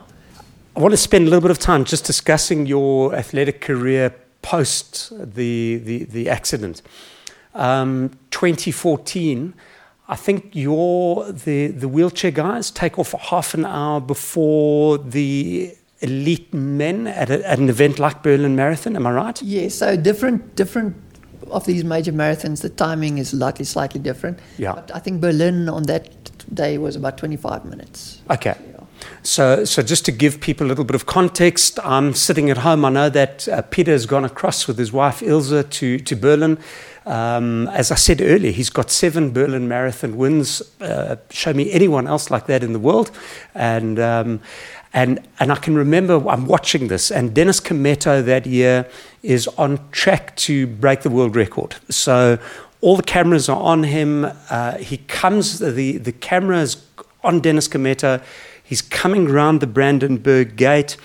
I 0.76 0.80
want 0.80 0.92
to 0.92 0.96
spend 0.98 1.26
a 1.26 1.30
little 1.30 1.40
bit 1.40 1.52
of 1.52 1.60
time 1.60 1.84
just 1.84 2.04
discussing 2.04 2.66
your 2.66 3.14
athletic 3.14 3.60
career 3.60 4.12
post 4.42 5.12
the, 5.16 5.76
the, 5.76 6.04
the 6.04 6.28
accident. 6.28 6.82
Um, 7.54 8.10
2014, 8.30 9.54
I 10.08 10.16
think 10.16 10.50
your 10.52 11.30
the, 11.30 11.68
the 11.68 11.86
wheelchair 11.86 12.32
guys 12.32 12.72
take 12.72 12.98
off 12.98 13.12
half 13.12 13.54
an 13.54 13.64
hour 13.64 14.00
before 14.00 14.98
the 14.98 15.74
elite 16.04 16.52
men 16.54 17.06
at, 17.06 17.30
a, 17.30 17.48
at 17.48 17.58
an 17.58 17.68
event 17.68 17.98
like 17.98 18.22
Berlin 18.22 18.54
Marathon. 18.56 18.96
Am 18.96 19.06
I 19.06 19.12
right? 19.12 19.42
Yeah, 19.42 19.68
so 19.68 19.96
different 19.96 20.56
different 20.56 20.96
of 21.50 21.66
these 21.66 21.84
major 21.84 22.12
marathons, 22.12 22.62
the 22.62 22.68
timing 22.68 23.18
is 23.18 23.34
likely 23.34 23.64
slightly 23.64 24.00
different. 24.00 24.38
Yeah. 24.58 24.74
But 24.74 24.90
I 24.94 24.98
think 24.98 25.20
Berlin 25.20 25.68
on 25.68 25.84
that 25.84 26.10
day 26.54 26.78
was 26.78 26.96
about 26.96 27.18
25 27.18 27.64
minutes. 27.64 28.20
Okay. 28.30 28.54
Yeah. 28.70 28.74
So, 29.22 29.64
so 29.64 29.82
just 29.82 30.04
to 30.06 30.12
give 30.12 30.40
people 30.40 30.66
a 30.66 30.68
little 30.68 30.84
bit 30.84 30.94
of 30.94 31.06
context, 31.06 31.78
I'm 31.84 32.14
sitting 32.14 32.50
at 32.50 32.58
home. 32.58 32.84
I 32.84 32.90
know 32.90 33.08
that 33.10 33.48
uh, 33.48 33.62
Pieter 33.62 33.92
has 33.92 34.06
gone 34.06 34.24
across 34.24 34.66
with 34.66 34.78
his 34.78 34.92
wife 34.92 35.22
Ilse 35.22 35.64
to, 35.64 35.98
to 35.98 36.16
Berlin. 36.16 36.58
Um, 37.06 37.68
as 37.68 37.90
I 37.90 37.96
said 37.96 38.22
earlier, 38.22 38.50
he's 38.50 38.70
got 38.70 38.90
seven 38.90 39.32
Berlin 39.32 39.68
Marathon 39.68 40.16
wins. 40.16 40.62
Uh, 40.80 41.16
show 41.30 41.52
me 41.52 41.70
anyone 41.70 42.06
else 42.06 42.30
like 42.30 42.46
that 42.46 42.64
in 42.64 42.72
the 42.72 42.78
world. 42.78 43.10
And, 43.54 43.98
um, 43.98 44.40
and, 44.94 45.20
and 45.40 45.52
I 45.52 45.56
can 45.56 45.74
remember 45.76 46.26
I'm 46.28 46.46
watching 46.46 46.88
this, 46.88 47.10
and 47.10 47.34
Dennis 47.34 47.60
Kimetto 47.60 48.24
that 48.24 48.46
year 48.46 48.88
is 49.22 49.48
on 49.58 49.78
track 49.90 50.34
to 50.36 50.66
break 50.66 51.02
the 51.02 51.10
world 51.10 51.36
record. 51.36 51.74
So 51.90 52.38
all 52.80 52.96
the 52.96 53.02
cameras 53.02 53.48
are 53.48 53.60
on 53.60 53.82
him. 53.82 54.30
Uh, 54.48 54.78
he 54.78 54.98
comes, 54.98 55.58
the, 55.58 55.98
the 55.98 56.12
camera's 56.12 56.86
on 57.24 57.40
Dennis 57.40 57.66
Kimetto. 57.66 58.22
He's 58.62 58.82
coming 58.82 59.26
round 59.26 59.60
the 59.60 59.66
Brandenburg 59.66 60.56
Gate, 60.56 60.96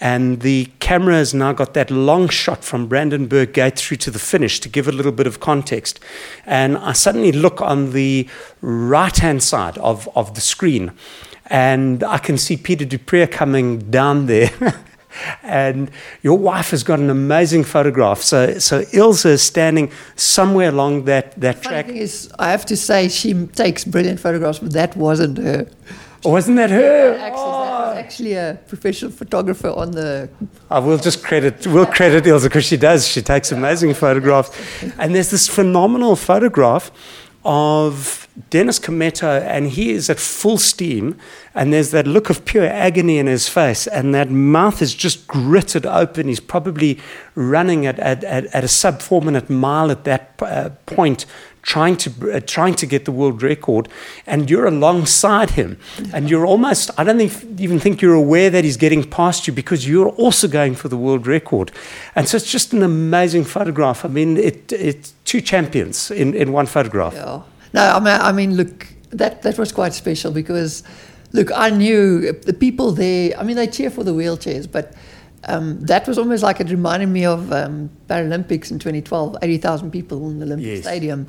and 0.00 0.40
the 0.40 0.70
camera 0.80 1.14
has 1.14 1.34
now 1.34 1.52
got 1.52 1.74
that 1.74 1.90
long 1.90 2.28
shot 2.28 2.64
from 2.64 2.88
Brandenburg 2.88 3.52
Gate 3.52 3.78
through 3.78 3.98
to 3.98 4.10
the 4.10 4.18
finish 4.18 4.58
to 4.60 4.68
give 4.68 4.88
a 4.88 4.92
little 4.92 5.12
bit 5.12 5.26
of 5.26 5.40
context. 5.40 6.00
And 6.46 6.78
I 6.78 6.92
suddenly 6.92 7.32
look 7.32 7.60
on 7.60 7.92
the 7.92 8.28
right 8.60 9.16
hand 9.16 9.42
side 9.42 9.76
of, 9.78 10.08
of 10.16 10.34
the 10.34 10.40
screen, 10.40 10.92
and 11.46 12.02
I 12.02 12.18
can 12.18 12.38
see 12.38 12.56
Pieter 12.56 12.84
du 12.84 12.98
Preez 12.98 13.30
coming 13.30 13.90
down 13.90 14.26
there. 14.26 14.50
and 15.42 15.90
your 16.22 16.38
wife 16.38 16.70
has 16.70 16.82
got 16.82 16.98
an 16.98 17.10
amazing 17.10 17.64
photograph. 17.64 18.20
So, 18.22 18.58
so 18.58 18.84
Ilse 18.92 19.26
is 19.26 19.42
standing 19.42 19.90
somewhere 20.16 20.68
along 20.68 21.04
that, 21.04 21.38
that 21.40 21.62
track. 21.62 21.88
is, 21.88 22.32
I 22.38 22.50
have 22.50 22.66
to 22.66 22.76
say, 22.76 23.08
she 23.08 23.46
takes 23.46 23.84
brilliant 23.84 24.20
photographs, 24.20 24.58
but 24.58 24.72
that 24.72 24.96
wasn't 24.96 25.38
her. 25.38 25.68
Oh, 26.24 26.30
wasn't 26.30 26.56
that 26.56 26.70
her? 26.70 27.18
Actually, 27.18 27.20
that 27.20 27.32
was 27.32 27.96
actually 27.98 28.32
a 28.32 28.58
professional 28.66 29.10
photographer 29.10 29.68
on 29.68 29.90
the. 29.90 30.30
I 30.70 30.78
will 30.78 30.96
just 30.96 31.22
credit 31.22 31.66
we'll 31.66 31.84
credit 31.84 32.26
Ilse 32.26 32.44
because 32.44 32.64
she 32.64 32.78
does. 32.78 33.06
She 33.06 33.20
takes 33.20 33.52
amazing 33.52 33.92
photographs, 33.92 34.50
and 34.98 35.14
there's 35.14 35.30
this 35.30 35.46
phenomenal 35.48 36.16
photograph 36.16 36.90
of 37.44 38.23
Dennis 38.50 38.80
Kimetto, 38.80 39.40
and 39.42 39.68
he 39.68 39.92
is 39.92 40.10
at 40.10 40.18
full 40.18 40.58
steam, 40.58 41.16
and 41.54 41.72
there's 41.72 41.92
that 41.92 42.04
look 42.04 42.30
of 42.30 42.44
pure 42.44 42.66
agony 42.66 43.18
in 43.18 43.28
his 43.28 43.48
face, 43.48 43.86
and 43.86 44.12
that 44.12 44.28
mouth 44.28 44.82
is 44.82 44.92
just 44.92 45.28
gritted 45.28 45.86
open. 45.86 46.26
He's 46.26 46.40
probably 46.40 46.98
running 47.36 47.86
at 47.86 48.00
at, 48.00 48.24
at, 48.24 48.46
at 48.46 48.64
a 48.64 48.68
sub 48.68 49.00
four 49.00 49.22
minute 49.22 49.48
mile 49.48 49.90
at 49.90 50.02
that 50.04 50.34
uh, 50.42 50.70
point. 50.86 51.26
Trying 51.62 51.96
to 51.96 52.10
uh, 52.30 52.40
trying 52.40 52.74
to 52.74 52.84
get 52.84 53.06
the 53.06 53.12
world 53.12 53.42
record, 53.42 53.88
and 54.26 54.50
you're 54.50 54.66
alongside 54.66 55.52
him, 55.52 55.78
and 56.12 56.28
you're 56.28 56.44
almost 56.44 56.90
I 56.98 57.04
don't 57.04 57.16
think, 57.16 57.58
even 57.58 57.80
think 57.80 58.02
you're 58.02 58.12
aware 58.12 58.50
that 58.50 58.64
he's 58.64 58.76
getting 58.76 59.02
past 59.08 59.46
you 59.46 59.52
because 59.54 59.88
you're 59.88 60.10
also 60.10 60.46
going 60.46 60.74
for 60.74 60.88
the 60.88 60.98
world 60.98 61.26
record, 61.26 61.72
and 62.14 62.28
so 62.28 62.36
it's 62.36 62.52
just 62.52 62.74
an 62.74 62.82
amazing 62.82 63.44
photograph. 63.44 64.04
I 64.04 64.08
mean, 64.08 64.36
it 64.36 64.72
it's 64.72 65.14
two 65.24 65.40
champions 65.40 66.10
in, 66.10 66.34
in 66.34 66.52
one 66.52 66.66
photograph. 66.66 67.14
Yeah. 67.14 67.40
No, 67.74 67.82
I 67.82 67.98
mean, 67.98 68.20
I 68.20 68.32
mean, 68.32 68.56
look, 68.56 68.86
that 69.10 69.42
that 69.42 69.58
was 69.58 69.72
quite 69.72 69.92
special 69.94 70.30
because, 70.32 70.82
look, 71.32 71.50
I 71.54 71.70
knew 71.70 72.32
the 72.32 72.52
people 72.54 72.92
there. 72.92 73.36
I 73.38 73.42
mean, 73.42 73.56
they 73.56 73.66
cheer 73.66 73.90
for 73.90 74.04
the 74.04 74.14
wheelchairs, 74.14 74.70
but 74.70 74.94
um, 75.48 75.80
that 75.80 76.06
was 76.06 76.16
almost 76.16 76.42
like 76.42 76.60
it 76.60 76.70
reminded 76.70 77.08
me 77.08 77.24
of 77.24 77.52
um, 77.52 77.90
Paralympics 78.08 78.70
in 78.70 78.78
2012, 78.78 79.36
80,000 79.42 79.90
people 79.90 80.30
in 80.30 80.38
the 80.38 80.46
Olympic 80.46 80.66
Yes. 80.66 80.82
Stadium. 80.82 81.26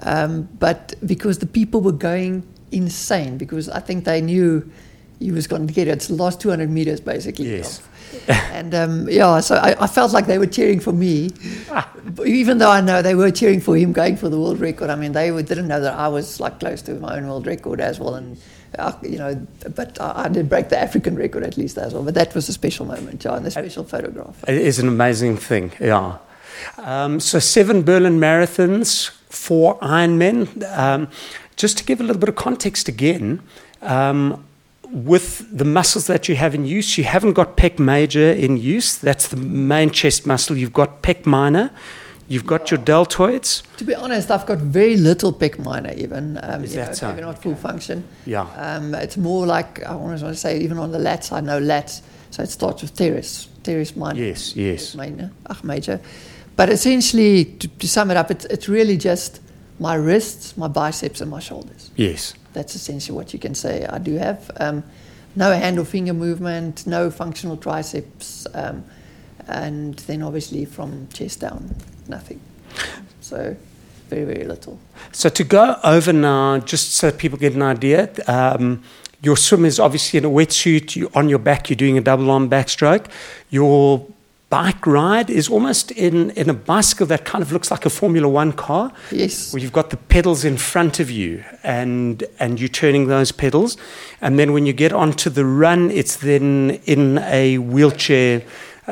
Um, 0.00 0.48
but 0.58 0.94
because 1.06 1.38
the 1.38 1.46
people 1.46 1.80
were 1.80 1.92
going 1.92 2.42
insane, 2.72 3.36
because 3.38 3.68
I 3.68 3.80
think 3.80 4.04
they 4.04 4.20
knew 4.20 4.68
he 5.20 5.30
was 5.30 5.46
going 5.46 5.66
to 5.66 5.72
get 5.72 5.86
it. 5.88 5.92
It's 5.92 6.08
the 6.08 6.14
last 6.14 6.40
200 6.40 6.70
meters, 6.70 7.00
basically. 7.00 7.50
Yes. 7.56 7.80
and 8.28 8.74
um, 8.74 9.08
yeah, 9.08 9.40
so 9.40 9.56
I, 9.56 9.76
I 9.78 9.86
felt 9.86 10.12
like 10.12 10.26
they 10.26 10.38
were 10.38 10.46
cheering 10.46 10.80
for 10.80 10.92
me, 10.92 11.30
even 12.24 12.58
though 12.58 12.70
I 12.70 12.80
know 12.80 13.02
they 13.02 13.14
were 13.14 13.30
cheering 13.30 13.60
for 13.60 13.76
him 13.76 13.92
going 13.92 14.16
for 14.16 14.28
the 14.28 14.38
world 14.38 14.60
record, 14.60 14.90
I 14.90 14.96
mean, 14.96 15.12
they 15.12 15.30
didn't 15.42 15.68
know 15.68 15.80
that 15.80 15.94
I 15.94 16.08
was 16.08 16.40
like 16.40 16.60
close 16.60 16.82
to 16.82 16.94
my 16.94 17.16
own 17.16 17.26
world 17.26 17.46
record 17.46 17.80
as 17.80 17.98
well. 17.98 18.14
And, 18.14 18.40
uh, 18.78 18.92
you 19.02 19.18
know, 19.18 19.46
but 19.74 20.00
I, 20.00 20.24
I, 20.24 20.28
did 20.28 20.48
break 20.48 20.68
the 20.68 20.78
African 20.78 21.16
record 21.16 21.42
at 21.42 21.56
least 21.56 21.78
as 21.78 21.94
well. 21.94 22.02
But 22.02 22.14
that 22.14 22.34
was 22.34 22.48
a 22.48 22.52
special 22.52 22.86
moment, 22.86 23.20
John, 23.20 23.44
a 23.46 23.50
special 23.50 23.84
photograph. 23.84 24.44
It 24.48 24.56
is 24.56 24.78
an 24.78 24.88
amazing 24.88 25.36
thing, 25.36 25.72
yeah. 25.80 26.18
Um, 26.78 27.20
so, 27.20 27.38
seven 27.38 27.82
Berlin 27.82 28.18
marathons, 28.18 29.10
four 29.28 29.78
Ironmen. 29.80 30.62
Um, 30.76 31.08
just 31.56 31.78
to 31.78 31.84
give 31.84 32.00
a 32.00 32.04
little 32.04 32.20
bit 32.20 32.28
of 32.28 32.36
context 32.36 32.88
again, 32.88 33.42
um, 33.82 34.44
with 34.92 35.46
the 35.56 35.64
muscles 35.64 36.06
that 36.06 36.28
you 36.28 36.36
have 36.36 36.54
in 36.54 36.66
use, 36.66 36.98
you 36.98 37.04
haven't 37.04 37.32
got 37.32 37.56
pec 37.56 37.78
major 37.78 38.30
in 38.30 38.58
use. 38.58 38.96
That's 38.96 39.28
the 39.28 39.36
main 39.36 39.90
chest 39.90 40.26
muscle. 40.26 40.56
You've 40.56 40.72
got 40.72 41.02
pec 41.02 41.24
minor. 41.24 41.70
You've 42.28 42.46
got 42.46 42.70
your 42.70 42.80
deltoids. 42.80 43.62
To 43.76 43.84
be 43.84 43.94
honest, 43.94 44.30
I've 44.30 44.46
got 44.46 44.58
very 44.58 44.96
little 44.96 45.32
pec 45.32 45.58
minor 45.58 45.92
even. 45.94 46.38
Um, 46.42 46.64
Is 46.64 46.74
that 46.74 46.96
so? 46.96 47.08
Maybe 47.08 47.22
not 47.22 47.42
full 47.42 47.54
function. 47.54 48.04
Yeah. 48.24 48.42
Um, 48.56 48.94
it's 48.94 49.16
more 49.16 49.46
like, 49.46 49.82
I 49.84 49.94
want 49.94 50.18
to 50.18 50.34
say, 50.34 50.60
even 50.60 50.78
on 50.78 50.92
the 50.92 50.98
lats, 50.98 51.32
I 51.32 51.40
know 51.40 51.60
lats. 51.60 52.00
So 52.30 52.42
it 52.42 52.48
starts 52.48 52.80
with 52.80 52.94
teres, 52.96 53.48
teres 53.62 53.94
minor. 53.94 54.18
Yes, 54.18 54.56
yes. 54.56 54.94
Minor, 54.94 55.30
ach, 55.50 55.62
major. 55.62 56.00
But 56.56 56.70
essentially, 56.70 57.44
to, 57.44 57.68
to 57.68 57.88
sum 57.88 58.10
it 58.10 58.16
up, 58.16 58.30
it's, 58.30 58.46
it's 58.46 58.68
really 58.68 58.96
just 58.96 59.40
my 59.78 59.94
wrists, 59.94 60.56
my 60.56 60.68
biceps, 60.68 61.20
and 61.20 61.30
my 61.30 61.40
shoulders. 61.40 61.90
Yes. 61.96 62.34
That's 62.54 62.74
essentially 62.74 63.16
what 63.16 63.32
you 63.32 63.38
can 63.38 63.54
say 63.54 63.84
I 63.84 63.98
do 63.98 64.14
have. 64.14 64.50
Um, 64.58 64.84
no 65.34 65.50
hand 65.52 65.78
or 65.78 65.84
finger 65.84 66.12
movement, 66.12 66.86
no 66.86 67.10
functional 67.10 67.56
triceps, 67.56 68.46
um, 68.54 68.84
and 69.48 69.94
then 70.06 70.22
obviously 70.22 70.64
from 70.64 71.08
chest 71.12 71.40
down, 71.40 71.74
nothing. 72.08 72.40
So 73.20 73.56
very, 74.08 74.24
very 74.24 74.44
little. 74.44 74.78
So 75.12 75.28
to 75.28 75.44
go 75.44 75.78
over 75.84 76.12
now, 76.12 76.58
just 76.58 76.94
so 76.94 77.10
people 77.10 77.38
get 77.38 77.54
an 77.54 77.62
idea, 77.62 78.10
um, 78.26 78.82
your 79.22 79.36
swim 79.36 79.64
is 79.64 79.78
obviously 79.78 80.18
in 80.18 80.24
a 80.24 80.30
wetsuit. 80.30 80.96
You 80.96 81.10
on 81.14 81.28
your 81.28 81.38
back, 81.38 81.70
you're 81.70 81.76
doing 81.76 81.96
a 81.96 82.00
double 82.00 82.30
arm 82.30 82.50
backstroke. 82.50 83.06
Your 83.50 84.06
bike 84.50 84.86
ride 84.86 85.30
is 85.30 85.48
almost 85.48 85.90
in, 85.92 86.28
in 86.32 86.50
a 86.50 86.52
bicycle 86.52 87.06
that 87.06 87.24
kind 87.24 87.40
of 87.40 87.52
looks 87.52 87.70
like 87.70 87.86
a 87.86 87.90
Formula 87.90 88.28
One 88.28 88.52
car. 88.52 88.92
Yes. 89.10 89.50
Where 89.52 89.62
you've 89.62 89.72
got 89.72 89.88
the 89.88 89.96
pedals 89.96 90.44
in 90.44 90.58
front 90.58 91.00
of 91.00 91.10
you 91.10 91.42
and 91.62 92.22
and 92.38 92.60
you're 92.60 92.68
turning 92.68 93.06
those 93.06 93.32
pedals. 93.32 93.78
And 94.20 94.38
then 94.38 94.52
when 94.52 94.66
you 94.66 94.74
get 94.74 94.92
onto 94.92 95.30
the 95.30 95.46
run, 95.46 95.90
it's 95.90 96.16
then 96.16 96.80
in 96.84 97.18
a 97.18 97.58
wheelchair. 97.58 98.42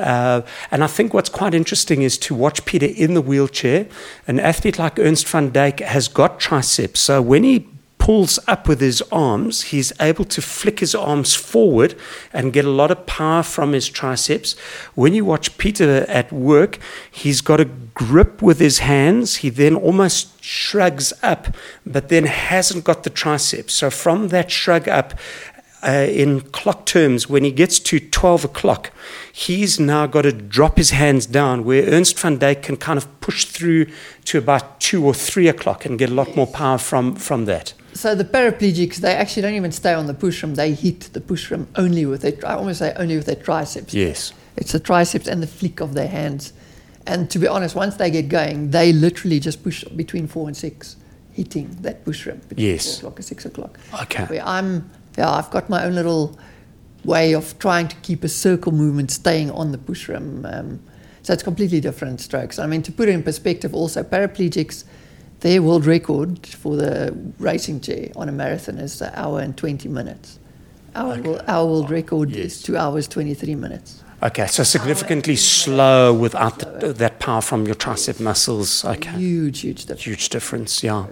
Uh, 0.00 0.42
and 0.70 0.82
I 0.82 0.86
think 0.86 1.14
what's 1.14 1.28
quite 1.28 1.54
interesting 1.54 2.02
is 2.02 2.18
to 2.18 2.34
watch 2.34 2.64
Pieter 2.64 2.86
in 2.86 3.14
the 3.14 3.22
wheelchair. 3.22 3.86
An 4.26 4.40
athlete 4.40 4.78
like 4.78 4.98
Ernst 4.98 5.28
van 5.28 5.50
Dyk 5.50 5.80
has 5.80 6.08
got 6.08 6.40
triceps. 6.40 7.00
So 7.00 7.22
when 7.22 7.44
he 7.44 7.66
pulls 8.00 8.38
up 8.48 8.66
with 8.66 8.80
his 8.80 9.02
arms, 9.12 9.62
he's 9.64 9.92
able 10.00 10.24
to 10.24 10.40
flick 10.40 10.80
his 10.80 10.94
arms 10.94 11.34
forward 11.34 11.94
and 12.32 12.52
get 12.52 12.64
a 12.64 12.70
lot 12.70 12.90
of 12.90 13.06
power 13.06 13.42
from 13.42 13.72
his 13.72 13.88
triceps. 13.88 14.58
When 14.94 15.14
you 15.14 15.24
watch 15.24 15.56
Pieter 15.58 16.06
at 16.08 16.32
work, 16.32 16.78
he's 17.10 17.42
got 17.42 17.60
a 17.60 17.66
grip 17.66 18.40
with 18.40 18.58
his 18.58 18.78
hands. 18.78 19.36
He 19.36 19.50
then 19.50 19.76
almost 19.76 20.42
shrugs 20.42 21.12
up, 21.22 21.54
but 21.86 22.08
then 22.08 22.24
hasn't 22.24 22.84
got 22.84 23.04
the 23.04 23.10
triceps. 23.10 23.74
So 23.74 23.90
from 23.90 24.28
that 24.28 24.50
shrug 24.50 24.88
up, 24.88 25.14
uh, 25.82 26.06
in 26.10 26.40
clock 26.40 26.86
terms, 26.86 27.28
when 27.28 27.42
he 27.44 27.50
gets 27.50 27.78
to 27.78 27.98
12 28.00 28.44
o'clock, 28.44 28.90
he's 29.32 29.80
now 29.80 30.06
got 30.06 30.22
to 30.22 30.32
drop 30.32 30.76
his 30.76 30.90
hands 30.90 31.26
down, 31.26 31.64
where 31.64 31.84
Ernst 31.84 32.18
van 32.18 32.38
Dyk 32.38 32.62
can 32.62 32.76
kind 32.76 32.98
of 32.98 33.20
push 33.20 33.44
through 33.46 33.86
to 34.26 34.38
about 34.38 34.80
2 34.80 35.04
or 35.04 35.14
3 35.14 35.48
o'clock 35.48 35.84
and 35.86 35.98
get 35.98 36.10
a 36.10 36.14
lot 36.14 36.36
more 36.36 36.46
power 36.46 36.78
from, 36.78 37.14
from 37.16 37.46
that. 37.46 37.72
So 37.94 38.14
the 38.14 38.24
paraplegics, 38.24 38.96
they 38.96 39.14
actually 39.14 39.42
don't 39.42 39.54
even 39.54 39.72
stay 39.72 39.94
on 39.94 40.06
the 40.06 40.14
push 40.14 40.42
rim. 40.42 40.54
They 40.54 40.72
hit 40.74 41.00
the 41.12 41.20
push 41.20 41.50
rim 41.50 41.66
only 41.76 42.06
with 42.06 42.22
their, 42.22 42.34
I 42.46 42.54
almost 42.54 42.78
say 42.78 42.92
only 42.96 43.16
with 43.16 43.26
their 43.26 43.34
triceps. 43.36 43.92
Yes. 43.94 44.32
It's 44.56 44.72
the 44.72 44.80
triceps 44.80 45.26
and 45.26 45.42
the 45.42 45.46
flick 45.46 45.80
of 45.80 45.94
their 45.94 46.08
hands. 46.08 46.52
And 47.06 47.30
to 47.30 47.38
be 47.38 47.48
honest, 47.48 47.74
once 47.74 47.96
they 47.96 48.10
get 48.10 48.28
going, 48.28 48.70
they 48.70 48.92
literally 48.92 49.40
just 49.40 49.62
push 49.64 49.82
between 49.84 50.26
four 50.28 50.46
and 50.46 50.56
six, 50.56 50.96
hitting 51.32 51.74
that 51.80 52.04
push 52.04 52.26
rim 52.26 52.40
between 52.48 52.66
Yes. 52.68 52.86
four 53.00 53.08
o'clock 53.08 53.16
and 53.16 53.24
six 53.24 53.44
o'clock. 53.46 53.78
Okay. 54.02 54.24
Where 54.24 54.42
I'm, 54.46 54.88
yeah, 55.20 55.30
I've 55.30 55.50
got 55.50 55.68
my 55.68 55.84
own 55.84 55.94
little 55.94 56.38
way 57.04 57.34
of 57.34 57.58
trying 57.58 57.88
to 57.88 57.96
keep 57.96 58.24
a 58.24 58.28
circle 58.28 58.72
movement 58.72 59.10
staying 59.10 59.50
on 59.50 59.70
the 59.72 59.78
push 59.78 60.08
rim. 60.08 60.46
Um, 60.46 60.80
so 61.22 61.34
it's 61.34 61.42
completely 61.42 61.80
different 61.80 62.20
strokes. 62.22 62.58
I 62.58 62.66
mean, 62.66 62.82
to 62.82 62.92
put 62.92 63.08
it 63.08 63.12
in 63.12 63.22
perspective, 63.22 63.74
also 63.74 64.02
paraplegics, 64.02 64.84
their 65.40 65.60
world 65.62 65.84
record 65.86 66.46
for 66.46 66.74
the 66.76 67.14
racing 67.38 67.80
chair 67.82 68.08
on 68.16 68.28
a 68.30 68.32
marathon 68.32 68.78
is 68.78 69.02
an 69.02 69.10
hour 69.14 69.40
and 69.40 69.54
20 69.56 69.88
minutes. 69.88 70.38
Our, 70.94 71.12
Okay. 71.12 71.28
world, 71.28 71.42
our 71.46 71.66
world 71.66 71.90
record 71.90 72.30
Yes. 72.30 72.44
is 72.46 72.62
two 72.62 72.76
hours 72.78 73.06
23 73.08 73.54
minutes. 73.56 74.02
Okay, 74.22 74.46
so 74.46 74.62
significantly 74.64 75.36
slow 75.36 76.12
without 76.14 76.58
the, 76.58 76.92
that 76.94 77.18
power 77.20 77.40
from 77.42 77.64
your 77.66 77.74
tricep 77.74 78.20
muscles. 78.20 78.84
Okay. 78.84 79.10
Huge, 79.18 79.60
huge 79.60 79.80
difference. 79.86 80.04
Huge 80.04 80.28
difference, 80.30 80.82
yeah. 80.82 81.04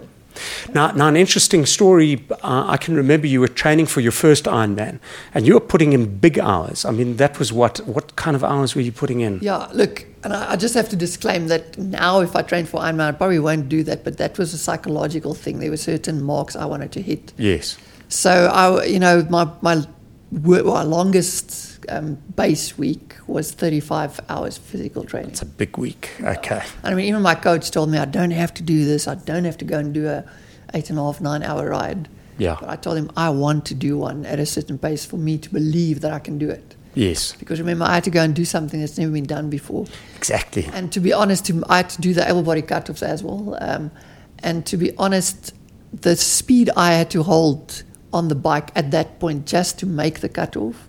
Now, 0.73 0.91
now 0.91 1.07
an 1.07 1.15
interesting 1.15 1.65
story. 1.65 2.25
Uh, 2.43 2.65
I 2.67 2.77
can 2.77 2.95
remember 2.95 3.27
you 3.27 3.39
were 3.39 3.47
training 3.47 3.87
for 3.87 4.01
your 4.01 4.11
first 4.11 4.45
Ironman, 4.45 4.99
and 5.33 5.45
you 5.45 5.53
were 5.53 5.59
putting 5.59 5.93
in 5.93 6.17
big 6.17 6.39
hours. 6.39 6.85
I 6.85 6.91
mean, 6.91 7.17
that 7.17 7.39
was 7.39 7.53
what? 7.53 7.79
What 7.87 8.15
kind 8.15 8.35
of 8.35 8.43
hours 8.43 8.75
were 8.75 8.81
you 8.81 8.91
putting 8.91 9.21
in? 9.21 9.39
Yeah, 9.41 9.67
look, 9.73 10.05
and 10.23 10.33
I, 10.33 10.51
I 10.51 10.55
just 10.55 10.73
have 10.73 10.89
to 10.89 10.95
disclaim 10.95 11.47
that 11.47 11.77
now 11.77 12.21
if 12.21 12.35
I 12.35 12.41
train 12.41 12.65
for 12.65 12.79
Ironman, 12.79 13.07
I 13.07 13.11
probably 13.11 13.39
won't 13.39 13.69
do 13.69 13.83
that, 13.83 14.03
but 14.03 14.17
that 14.17 14.37
was 14.37 14.53
a 14.53 14.57
psychological 14.57 15.33
thing. 15.33 15.59
There 15.59 15.69
were 15.69 15.77
certain 15.77 16.23
marks 16.23 16.55
I 16.55 16.65
wanted 16.65 16.91
to 16.93 17.01
hit. 17.01 17.33
Yes. 17.37 17.77
So 18.07 18.31
I, 18.31 18.85
you 18.85 18.99
know, 18.99 19.25
my 19.29 19.47
my, 19.61 19.85
my 20.31 20.83
longest 20.83 21.68
um, 21.89 22.15
base 22.35 22.77
week 22.77 23.15
was 23.27 23.51
35 23.51 24.19
hours 24.29 24.57
physical 24.57 25.03
training. 25.03 25.31
It's 25.31 25.41
a 25.41 25.45
big 25.45 25.77
week. 25.77 26.11
Okay. 26.21 26.63
I 26.83 26.93
mean, 26.93 27.05
even 27.05 27.21
my 27.21 27.35
coach 27.35 27.71
told 27.71 27.89
me 27.89 27.97
I 27.97 28.05
don't 28.05 28.31
have 28.31 28.53
to 28.55 28.63
do 28.63 28.85
this. 28.85 29.07
I 29.07 29.15
don't 29.15 29.45
have 29.45 29.57
to 29.59 29.65
go 29.65 29.79
and 29.79 29.93
do 29.93 30.07
a 30.07 30.25
eight 30.73 30.89
and 30.89 30.99
a 30.99 31.03
half, 31.03 31.21
nine 31.21 31.43
hour 31.43 31.69
ride. 31.69 32.09
Yeah. 32.37 32.57
But 32.59 32.69
I 32.69 32.75
told 32.75 32.97
him 32.97 33.11
I 33.17 33.29
want 33.29 33.65
to 33.65 33.73
do 33.73 33.97
one 33.97 34.25
at 34.25 34.39
a 34.39 34.45
certain 34.45 34.77
pace 34.77 35.05
for 35.05 35.17
me 35.17 35.37
to 35.37 35.49
believe 35.49 36.01
that 36.01 36.13
I 36.13 36.19
can 36.19 36.37
do 36.37 36.49
it. 36.49 36.75
Yes. 36.95 37.33
Because 37.33 37.59
remember, 37.59 37.85
I 37.85 37.95
had 37.95 38.03
to 38.05 38.09
go 38.09 38.21
and 38.21 38.35
do 38.35 38.45
something 38.45 38.79
that's 38.79 38.97
never 38.97 39.11
been 39.11 39.25
done 39.25 39.49
before. 39.49 39.85
Exactly. 40.17 40.67
And 40.73 40.91
to 40.91 40.99
be 40.99 41.13
honest, 41.13 41.51
I 41.69 41.77
had 41.77 41.89
to 41.91 42.01
do 42.01 42.13
the 42.13 42.27
able 42.27 42.43
body 42.43 42.61
cutoffs 42.61 43.03
as 43.03 43.23
well. 43.23 43.57
Um, 43.61 43.91
and 44.39 44.65
to 44.65 44.77
be 44.77 44.95
honest, 44.97 45.53
the 45.93 46.15
speed 46.15 46.69
I 46.75 46.93
had 46.93 47.09
to 47.11 47.23
hold 47.23 47.83
on 48.11 48.27
the 48.27 48.35
bike 48.35 48.71
at 48.75 48.91
that 48.91 49.19
point 49.19 49.45
just 49.45 49.79
to 49.79 49.85
make 49.85 50.21
the 50.21 50.29
cutoff 50.29 50.88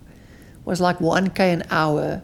was 0.71 0.81
like 0.81 0.99
1k 0.99 1.39
an 1.39 1.63
hour 1.69 2.21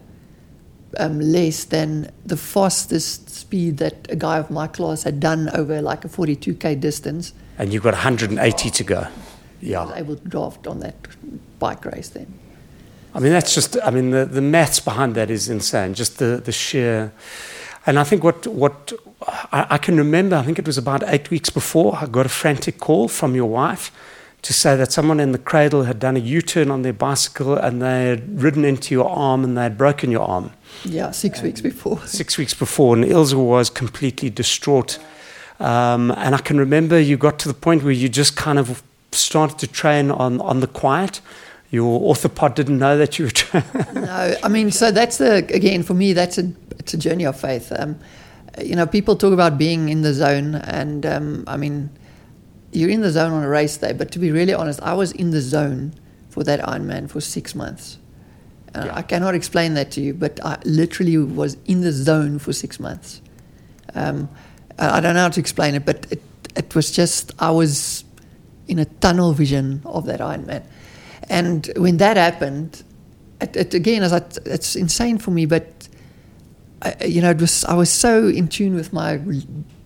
um, 0.98 1.20
less 1.20 1.64
than 1.66 2.10
the 2.24 2.36
fastest 2.36 3.28
speed 3.28 3.76
that 3.76 3.94
a 4.10 4.16
guy 4.16 4.38
of 4.38 4.50
my 4.50 4.66
class 4.66 5.02
had 5.02 5.20
done 5.20 5.50
over 5.54 5.82
like 5.82 6.04
a 6.04 6.08
42k 6.08 6.80
distance. 6.80 7.34
And 7.58 7.72
you've 7.72 7.82
got 7.82 7.92
180 7.92 8.70
to 8.70 8.84
go. 8.84 8.96
I 8.96 9.00
was 9.00 9.10
Yeah. 9.60 9.92
able 9.94 10.16
to 10.16 10.28
draft 10.28 10.66
on 10.66 10.80
that 10.80 10.94
bike 11.58 11.84
race 11.84 12.08
then. 12.08 12.26
I 13.14 13.20
mean, 13.20 13.32
that's 13.32 13.54
just, 13.54 13.76
I 13.84 13.90
mean, 13.90 14.10
the, 14.10 14.24
the 14.24 14.40
maths 14.40 14.80
behind 14.80 15.14
that 15.14 15.30
is 15.30 15.48
insane. 15.50 15.92
Just 15.94 16.18
the, 16.18 16.40
the 16.42 16.52
sheer. 16.52 17.12
And 17.86 17.98
I 17.98 18.04
think 18.04 18.24
what, 18.24 18.46
what 18.46 18.92
I, 19.52 19.66
I 19.70 19.78
can 19.78 19.96
remember, 19.98 20.36
I 20.36 20.42
think 20.42 20.58
it 20.58 20.66
was 20.66 20.78
about 20.78 21.02
eight 21.06 21.30
weeks 21.30 21.50
before, 21.50 21.96
I 22.00 22.06
got 22.06 22.24
a 22.24 22.30
frantic 22.30 22.78
call 22.78 23.08
from 23.08 23.34
your 23.34 23.50
wife 23.50 23.90
to 24.42 24.52
say 24.52 24.76
that 24.76 24.92
someone 24.92 25.20
in 25.20 25.32
the 25.32 25.38
cradle 25.38 25.82
had 25.82 25.98
done 25.98 26.16
a 26.16 26.20
U 26.20 26.40
turn 26.40 26.70
on 26.70 26.82
their 26.82 26.92
bicycle 26.92 27.56
and 27.56 27.82
they 27.82 28.06
had 28.06 28.40
ridden 28.40 28.64
into 28.64 28.94
your 28.94 29.08
arm 29.10 29.44
and 29.44 29.56
they 29.56 29.62
had 29.62 29.76
broken 29.76 30.10
your 30.10 30.22
arm 30.22 30.52
Yeah, 30.84 31.10
six 31.10 31.42
weeks 31.42 31.60
before. 31.60 32.00
six 32.06 32.38
weeks 32.38 32.54
before. 32.54 32.94
And 32.94 33.04
Ilse 33.04 33.34
was 33.34 33.68
completely 33.68 34.30
distraught. 34.30 34.98
Um, 35.60 36.12
and 36.12 36.34
I 36.34 36.38
can 36.38 36.58
remember 36.58 37.00
you 37.00 37.16
got 37.16 37.38
to 37.40 37.48
the 37.48 37.54
point 37.54 37.82
where 37.82 37.92
you 37.92 38.08
just 38.08 38.36
kind 38.36 38.58
of 38.58 38.82
started 39.10 39.58
to 39.58 39.66
train 39.66 40.10
on, 40.10 40.40
on 40.40 40.60
the 40.60 40.66
quiet. 40.68 41.20
Your 41.70 42.00
orthopod 42.00 42.54
didn't 42.54 42.78
know 42.78 42.96
that 42.96 43.18
you 43.18 43.26
were 43.26 43.30
training. 43.30 43.68
no, 43.94 44.36
I 44.42 44.48
mean, 44.48 44.70
so 44.70 44.90
that's 44.90 45.18
the 45.18 45.44
again 45.52 45.82
for 45.82 45.94
me. 45.94 46.14
That's 46.14 46.38
a 46.38 46.50
it's 46.78 46.94
a 46.94 46.96
journey 46.98 47.24
of 47.26 47.38
faith. 47.38 47.70
Um, 47.76 47.98
you 48.62 48.74
know, 48.74 48.86
people 48.86 49.16
talk 49.16 49.34
about 49.34 49.58
being 49.58 49.90
in 49.90 50.00
the 50.00 50.14
zone, 50.14 50.54
and 50.54 51.04
um, 51.04 51.44
I 51.46 51.58
mean, 51.58 51.90
you're 52.72 52.90
in 52.90 53.00
the 53.00 53.10
zone 53.10 53.32
on 53.32 53.42
a 53.42 53.48
race 53.48 53.76
day. 53.76 53.92
But 53.92 54.10
to 54.12 54.18
be 54.18 54.30
really 54.30 54.54
honest, 54.54 54.80
I 54.82 54.94
was 54.94 55.12
in 55.12 55.30
the 55.30 55.40
zone 55.40 55.94
for 56.28 56.44
that 56.44 56.60
Ironman 56.60 57.08
for 57.08 57.20
six 57.20 57.54
months. 57.54 57.98
And 58.74 58.86
Yeah. 58.86 58.96
I 58.96 59.02
cannot 59.02 59.34
explain 59.34 59.74
that 59.74 59.90
to 59.92 60.00
you, 60.00 60.14
but 60.14 60.44
I 60.44 60.58
literally 60.64 61.16
was 61.18 61.56
in 61.66 61.80
the 61.80 61.92
zone 61.92 62.38
for 62.38 62.52
six 62.52 62.78
months. 62.78 63.22
Um, 63.94 64.28
I 64.78 65.00
don't 65.00 65.14
know 65.14 65.22
how 65.22 65.30
to 65.30 65.40
explain 65.40 65.74
it, 65.74 65.84
but 65.84 66.06
it, 66.10 66.22
it 66.54 66.74
was 66.74 66.90
just 66.90 67.32
I 67.38 67.50
was 67.50 68.04
in 68.68 68.78
a 68.78 68.84
tunnel 68.84 69.32
vision 69.32 69.82
of 69.84 70.04
that 70.06 70.20
Ironman. 70.20 70.62
And 71.30 71.70
when 71.76 71.96
that 71.96 72.16
happened, 72.16 72.82
it, 73.40 73.56
it 73.56 73.74
again, 73.74 74.02
as 74.02 74.12
I, 74.12 74.22
it's 74.44 74.76
insane 74.76 75.18
for 75.18 75.30
me, 75.30 75.46
but 75.46 75.88
I, 76.82 76.94
you 77.04 77.20
know, 77.22 77.30
it 77.30 77.40
was 77.40 77.64
I 77.64 77.74
was 77.74 77.90
so 77.90 78.28
in 78.28 78.48
tune 78.48 78.74
with 78.74 78.92
my 78.92 79.20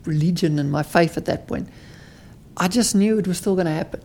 religion 0.04 0.58
and 0.58 0.70
my 0.70 0.82
faith 0.82 1.16
at 1.16 1.24
that 1.26 1.46
point. 1.46 1.68
I 2.56 2.68
just 2.68 2.94
knew 2.94 3.18
it 3.18 3.26
was 3.26 3.38
still 3.38 3.54
going 3.54 3.66
to 3.66 3.72
happen. 3.72 4.02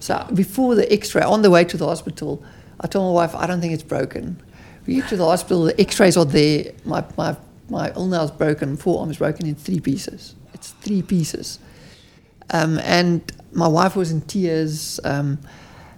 So 0.00 0.26
before 0.34 0.74
the 0.74 0.90
X-ray, 0.92 1.22
on 1.22 1.42
the 1.42 1.50
way 1.50 1.64
to 1.64 1.76
the 1.76 1.86
hospital, 1.86 2.42
I 2.80 2.86
told 2.88 3.14
my 3.14 3.14
wife, 3.14 3.34
I 3.34 3.46
don't 3.46 3.60
think 3.60 3.72
it's 3.72 3.82
broken. 3.82 4.42
We 4.86 4.94
get 4.96 5.08
to 5.10 5.16
the 5.16 5.24
hospital, 5.24 5.64
the 5.64 5.80
X-rays 5.80 6.16
are 6.16 6.24
there. 6.24 6.72
My 6.84 7.04
my 7.16 7.36
my 7.70 7.90
ulna's 7.92 8.32
broken, 8.32 8.76
forearm 8.76 9.10
is 9.10 9.18
broken 9.18 9.46
in 9.46 9.54
three 9.54 9.78
pieces. 9.78 10.34
It's 10.52 10.70
three 10.70 11.02
pieces. 11.02 11.60
Um, 12.50 12.78
and 12.80 13.22
my 13.52 13.68
wife 13.68 13.94
was 13.94 14.10
in 14.10 14.22
tears 14.22 14.98
um, 15.04 15.38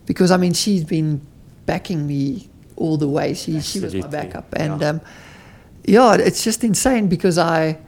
because 0.04 0.30
I 0.30 0.36
mean 0.36 0.52
she's 0.52 0.84
been 0.84 1.22
backing 1.64 2.06
me 2.06 2.50
all 2.76 2.98
the 2.98 3.08
way. 3.08 3.32
She 3.34 3.60
she 3.60 3.80
was 3.80 3.94
my 3.94 4.06
backup, 4.06 4.52
and 4.54 4.80
yeah. 4.80 4.88
um, 4.88 5.00
yeah, 5.86 6.14
it's 6.14 6.44
just 6.44 6.62
insane 6.62 7.08
because 7.08 7.38
I 7.38 7.78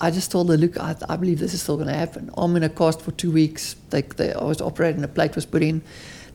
I 0.00 0.10
just 0.10 0.30
told 0.30 0.48
her, 0.50 0.56
look, 0.56 0.78
I, 0.78 0.96
I 1.08 1.16
believe 1.16 1.38
this 1.38 1.54
is 1.54 1.62
still 1.62 1.76
going 1.76 1.88
to 1.88 1.94
happen. 1.94 2.30
I'm 2.36 2.56
in 2.56 2.62
a 2.62 2.68
cast 2.68 3.00
for 3.00 3.12
two 3.12 3.30
weeks. 3.30 3.76
They, 3.90 4.02
they, 4.02 4.32
I 4.32 4.42
was 4.42 4.60
operating, 4.60 5.04
a 5.04 5.08
plate 5.08 5.34
was 5.34 5.46
put 5.46 5.62
in. 5.62 5.82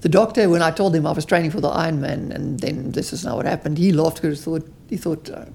The 0.02 0.10
doctor, 0.10 0.50
when 0.50 0.62
I 0.62 0.72
told 0.72 0.96
him 0.96 1.06
I 1.06 1.12
was 1.12 1.26
training 1.26 1.52
for 1.52 1.60
the 1.60 1.70
Ironman, 1.70 2.32
and 2.32 2.60
then 2.60 2.92
this 2.92 3.12
is 3.12 3.26
now 3.26 3.36
what 3.36 3.46
happened, 3.46 3.78
he 3.78 3.92
laughed 3.92 4.22
because 4.22 4.40
he 4.40 4.46
thought, 4.46 4.72
he 4.90 4.98
thought 4.98 5.30
uh, 5.30 5.46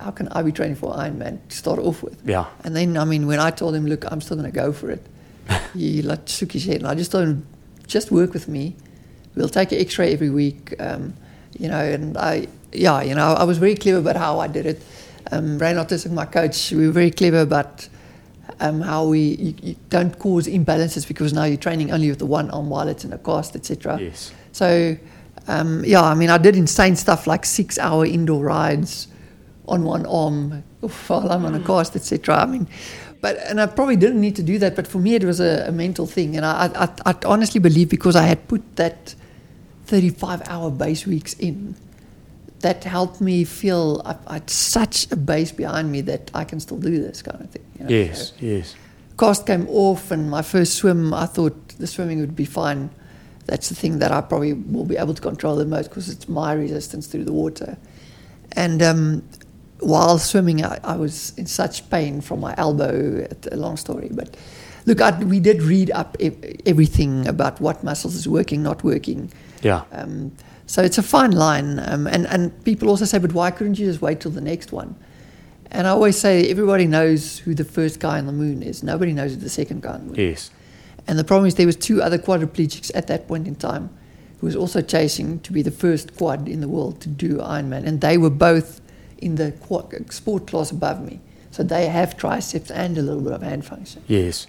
how 0.00 0.10
can 0.10 0.28
I 0.28 0.42
be 0.42 0.52
training 0.52 0.76
for 0.76 0.94
Ironman 0.94 1.38
to 1.48 1.56
start 1.56 1.78
off 1.78 2.02
with? 2.02 2.18
Yeah. 2.26 2.46
And 2.64 2.74
then, 2.74 2.96
I 2.96 3.04
mean, 3.04 3.26
when 3.26 3.38
I 3.38 3.50
told 3.50 3.74
him, 3.74 3.86
look, 3.86 4.10
I'm 4.10 4.22
still 4.22 4.36
going 4.38 4.50
to 4.50 4.54
go 4.54 4.72
for 4.72 4.90
it, 4.90 5.04
he 5.74 6.00
like 6.00 6.26
shook 6.26 6.52
his 6.52 6.64
head. 6.64 6.76
And 6.76 6.86
I 6.86 6.94
just 6.94 7.12
told 7.12 7.28
him, 7.28 7.46
just 7.86 8.10
work 8.10 8.32
with 8.32 8.48
me. 8.48 8.76
We'll 9.34 9.48
take 9.48 9.72
an 9.72 9.78
X-ray 9.78 10.12
every 10.12 10.30
week, 10.30 10.74
um, 10.80 11.14
you 11.58 11.68
know. 11.68 11.82
And 11.82 12.16
I, 12.16 12.48
yeah, 12.72 13.02
you 13.02 13.14
know, 13.14 13.34
I 13.34 13.44
was 13.44 13.58
very 13.58 13.74
clever 13.74 13.98
about 13.98 14.16
how 14.16 14.40
I 14.40 14.48
did 14.48 14.64
it. 14.66 14.82
Um, 15.32 15.58
Ray 15.58 15.72
Autistic, 15.72 16.12
my 16.12 16.26
coach, 16.26 16.70
we 16.72 16.86
were 16.86 16.92
very 16.92 17.10
clever 17.10 17.40
about 17.40 17.88
um, 18.60 18.80
how 18.80 19.06
we 19.06 19.20
you, 19.20 19.54
you 19.62 19.76
don't 19.90 20.16
cause 20.18 20.46
imbalances 20.46 21.06
because 21.06 21.32
now 21.32 21.44
you're 21.44 21.56
training 21.56 21.90
only 21.90 22.08
with 22.08 22.18
the 22.18 22.26
one 22.26 22.50
arm 22.50 22.70
while 22.70 22.88
it's 22.88 23.04
in 23.04 23.12
a 23.12 23.18
cast, 23.18 23.56
etc. 23.56 23.98
Yes. 24.00 24.32
So, 24.52 24.96
um, 25.48 25.84
yeah, 25.84 26.02
I 26.02 26.14
mean, 26.14 26.30
I 26.30 26.38
did 26.38 26.56
insane 26.56 26.96
stuff 26.96 27.26
like 27.26 27.44
six-hour 27.44 28.06
indoor 28.06 28.44
rides 28.44 29.08
on 29.68 29.84
one 29.84 30.06
arm 30.06 30.62
while 31.06 31.30
I'm 31.30 31.44
on 31.44 31.54
a 31.54 31.60
cast, 31.60 31.96
etc. 31.96 32.36
I 32.36 32.46
mean, 32.46 32.68
but 33.20 33.36
and 33.38 33.60
I 33.60 33.66
probably 33.66 33.96
didn't 33.96 34.20
need 34.20 34.36
to 34.36 34.42
do 34.42 34.58
that, 34.58 34.76
but 34.76 34.86
for 34.86 34.98
me 34.98 35.14
it 35.14 35.24
was 35.24 35.40
a, 35.40 35.66
a 35.68 35.72
mental 35.72 36.06
thing, 36.06 36.36
and 36.36 36.46
I, 36.46 36.70
I, 36.74 37.10
I 37.10 37.14
honestly 37.24 37.60
believe 37.60 37.88
because 37.88 38.16
I 38.16 38.22
had 38.22 38.46
put 38.48 38.76
that 38.76 39.14
35-hour 39.86 40.70
base 40.72 41.06
weeks 41.06 41.34
in, 41.34 41.76
that 42.60 42.84
helped 42.84 43.20
me 43.20 43.44
feel 43.44 44.02
I, 44.04 44.16
I 44.26 44.32
had 44.34 44.50
such 44.50 45.10
a 45.12 45.16
base 45.16 45.52
behind 45.52 45.90
me 45.92 46.00
that 46.02 46.30
I 46.34 46.44
can 46.44 46.58
still 46.60 46.78
do 46.78 47.00
this 47.02 47.22
kind 47.22 47.40
of 47.40 47.50
thing. 47.50 47.64
you 47.78 47.84
know. 47.84 47.90
Yes, 47.90 48.28
So- 48.28 48.34
yes. 48.40 48.74
cast 49.18 49.46
came 49.46 49.66
off 49.68 50.10
and 50.10 50.30
my 50.30 50.42
first 50.42 50.74
swim 50.74 51.14
i 51.14 51.24
thought 51.26 51.56
the 51.78 51.86
swimming 51.86 52.20
would 52.20 52.36
be 52.36 52.44
fine 52.44 52.90
that's 53.46 53.68
the 53.70 53.74
thing 53.74 53.98
that 54.00 54.10
i 54.12 54.20
probably 54.20 54.52
will 54.52 54.84
be 54.84 54.96
able 54.98 55.14
to 55.14 55.22
control 55.22 55.56
the 55.56 55.64
most 55.64 55.88
because 55.88 56.08
it's 56.10 56.28
my 56.28 56.52
resistance 56.52 57.06
through 57.06 57.24
the 57.24 57.32
water 57.32 57.78
and 58.52 58.82
um, 58.82 59.22
while 59.80 60.18
swimming 60.18 60.64
I, 60.64 60.78
I 60.84 60.96
was 60.96 61.32
in 61.38 61.46
such 61.46 61.88
pain 61.90 62.20
from 62.20 62.40
my 62.40 62.54
elbow 62.58 62.92
it's 63.30 63.46
a 63.48 63.56
long 63.56 63.76
story 63.78 64.10
but 64.12 64.36
look 64.84 65.00
I, 65.00 65.10
we 65.24 65.40
did 65.40 65.62
read 65.62 65.90
up 65.92 66.16
e- 66.20 66.56
everything 66.66 67.26
about 67.26 67.58
what 67.60 67.82
muscles 67.82 68.14
is 68.16 68.26
working 68.28 68.62
not 68.62 68.84
working 68.84 69.30
Yeah. 69.62 69.82
um, 69.92 70.32
so 70.66 70.82
it's 70.82 70.98
a 70.98 71.02
fine 71.02 71.32
line. 71.32 71.78
Um, 71.78 72.06
and, 72.06 72.26
and 72.26 72.64
people 72.64 72.88
also 72.88 73.04
say, 73.04 73.18
but 73.18 73.32
why 73.32 73.50
couldn't 73.50 73.78
you 73.78 73.86
just 73.86 74.02
wait 74.02 74.20
till 74.20 74.32
the 74.32 74.40
next 74.40 74.72
one? 74.72 74.96
And 75.70 75.86
I 75.86 75.90
always 75.90 76.18
say, 76.18 76.48
everybody 76.50 76.86
knows 76.86 77.38
who 77.38 77.54
the 77.54 77.64
first 77.64 78.00
guy 78.00 78.18
on 78.18 78.26
the 78.26 78.32
moon 78.32 78.62
is. 78.62 78.82
Nobody 78.82 79.12
knows 79.12 79.34
who 79.34 79.40
the 79.40 79.48
second 79.48 79.82
guy 79.82 79.94
on 79.94 80.00
the 80.00 80.06
moon 80.06 80.16
is. 80.16 80.18
Yes. 80.18 80.50
And 81.08 81.18
the 81.18 81.24
problem 81.24 81.46
is 81.46 81.54
there 81.54 81.66
was 81.66 81.76
two 81.76 82.02
other 82.02 82.18
quadriplegics 82.18 82.90
at 82.94 83.06
that 83.06 83.28
point 83.28 83.46
in 83.46 83.54
time 83.54 83.90
who 84.40 84.46
was 84.46 84.56
also 84.56 84.80
chasing 84.82 85.40
to 85.40 85.52
be 85.52 85.62
the 85.62 85.70
first 85.70 86.16
quad 86.16 86.48
in 86.48 86.60
the 86.60 86.68
world 86.68 87.00
to 87.00 87.08
do 87.08 87.38
Ironman. 87.38 87.86
And 87.86 88.00
they 88.00 88.18
were 88.18 88.30
both 88.30 88.80
in 89.18 89.36
the 89.36 89.52
quad, 89.52 90.12
sport 90.12 90.46
class 90.46 90.70
above 90.70 91.00
me. 91.00 91.20
So 91.50 91.62
they 91.62 91.86
have 91.86 92.16
triceps 92.16 92.70
and 92.70 92.98
a 92.98 93.02
little 93.02 93.22
bit 93.22 93.32
of 93.32 93.42
hand 93.42 93.64
function. 93.64 94.02
Yes. 94.08 94.46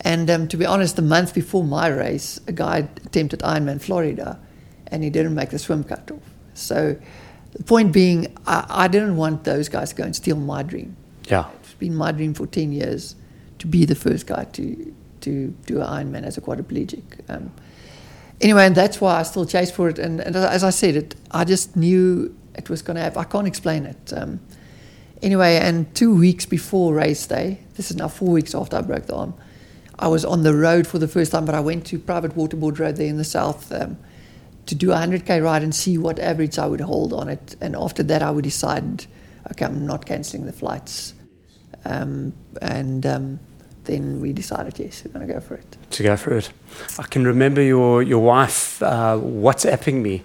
And 0.00 0.28
um, 0.28 0.48
to 0.48 0.56
be 0.56 0.66
honest, 0.66 0.96
the 0.96 1.02
month 1.02 1.32
before 1.32 1.64
my 1.64 1.88
race, 1.88 2.38
a 2.46 2.52
guy 2.52 2.88
attempted 3.04 3.40
Ironman 3.40 3.80
Florida, 3.80 4.38
and 4.94 5.02
he 5.02 5.10
didn't 5.10 5.34
make 5.34 5.50
the 5.50 5.58
swim 5.58 5.84
cutoff. 5.84 6.22
So 6.54 6.96
the 7.52 7.64
point 7.64 7.92
being, 7.92 8.36
I, 8.46 8.84
I 8.84 8.88
didn't 8.88 9.16
want 9.16 9.44
those 9.44 9.68
guys 9.68 9.90
to 9.90 9.96
go 9.96 10.04
and 10.04 10.14
steal 10.14 10.36
my 10.36 10.62
dream. 10.62 10.96
Yeah. 11.28 11.50
It's 11.60 11.74
been 11.74 11.96
my 11.96 12.12
dream 12.12 12.32
for 12.34 12.46
ten 12.46 12.72
years 12.72 13.16
to 13.58 13.66
be 13.66 13.84
the 13.84 13.94
first 13.94 14.26
guy 14.26 14.44
to 14.44 14.94
to 15.22 15.48
do 15.66 15.80
an 15.80 15.86
Ironman 15.86 16.22
as 16.24 16.36
a 16.36 16.40
quadriplegic. 16.40 17.02
Um, 17.28 17.50
anyway, 18.40 18.66
and 18.66 18.74
that's 18.74 19.00
why 19.00 19.20
I 19.20 19.22
still 19.22 19.46
chase 19.46 19.70
for 19.70 19.88
it. 19.88 19.98
And, 19.98 20.20
and 20.20 20.36
as 20.36 20.62
I 20.62 20.70
said, 20.70 20.96
it 20.96 21.14
I 21.30 21.44
just 21.44 21.76
knew 21.76 22.34
it 22.54 22.70
was 22.70 22.82
going 22.82 22.96
to 22.96 23.02
happen. 23.02 23.18
I 23.18 23.24
can't 23.24 23.46
explain 23.46 23.86
it. 23.86 24.12
Um, 24.14 24.40
anyway, 25.22 25.56
and 25.56 25.92
two 25.94 26.14
weeks 26.14 26.46
before 26.46 26.94
race 26.94 27.26
day, 27.26 27.60
this 27.74 27.90
is 27.90 27.96
now 27.96 28.08
four 28.08 28.28
weeks 28.28 28.54
after 28.54 28.76
I 28.76 28.82
broke 28.82 29.06
the 29.06 29.16
arm, 29.16 29.34
I 29.98 30.08
was 30.08 30.24
on 30.24 30.42
the 30.42 30.54
road 30.54 30.86
for 30.86 30.98
the 30.98 31.08
first 31.08 31.32
time, 31.32 31.44
but 31.44 31.54
I 31.54 31.60
went 31.60 31.86
to 31.86 31.98
private 31.98 32.34
waterboard 32.36 32.78
road 32.78 32.96
there 32.96 33.06
in 33.06 33.16
the 33.16 33.24
south 33.24 33.72
um, 33.72 33.96
to 34.66 34.74
do 34.74 34.92
a 34.92 34.96
100k 34.96 35.42
ride 35.42 35.62
and 35.62 35.74
see 35.74 35.98
what 35.98 36.18
average 36.18 36.58
I 36.58 36.66
would 36.66 36.80
hold 36.80 37.12
on 37.12 37.28
it. 37.28 37.56
And 37.60 37.74
after 37.76 38.02
that, 38.04 38.22
I 38.22 38.30
would 38.30 38.44
decide, 38.44 39.06
okay, 39.50 39.64
I'm 39.66 39.86
not 39.86 40.06
cancelling 40.06 40.46
the 40.46 40.52
flights. 40.52 41.14
Um, 41.84 42.32
and 42.62 43.04
um, 43.04 43.38
then 43.84 44.20
we 44.20 44.32
decided, 44.32 44.78
yes, 44.78 45.02
we're 45.04 45.12
going 45.12 45.26
to 45.26 45.32
go 45.34 45.40
for 45.40 45.54
it. 45.54 45.76
to 45.90 46.02
go 46.02 46.16
for 46.16 46.36
it. 46.38 46.50
I 46.98 47.02
can 47.02 47.26
remember 47.26 47.60
your 47.62 48.02
your 48.02 48.22
wife 48.22 48.82
uh, 48.82 49.16
WhatsApping 49.20 50.00
me 50.02 50.22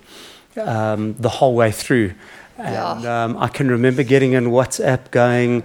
um, 0.58 1.16
the 1.20 1.30
whole 1.30 1.54
way 1.56 1.72
through, 1.72 2.14
and 2.58 3.04
Yeah. 3.04 3.24
um, 3.26 3.38
I 3.38 3.48
can 3.50 3.70
remember 3.70 4.04
getting 4.04 4.34
in 4.34 4.46
WhatsApp 4.46 5.12
going. 5.12 5.64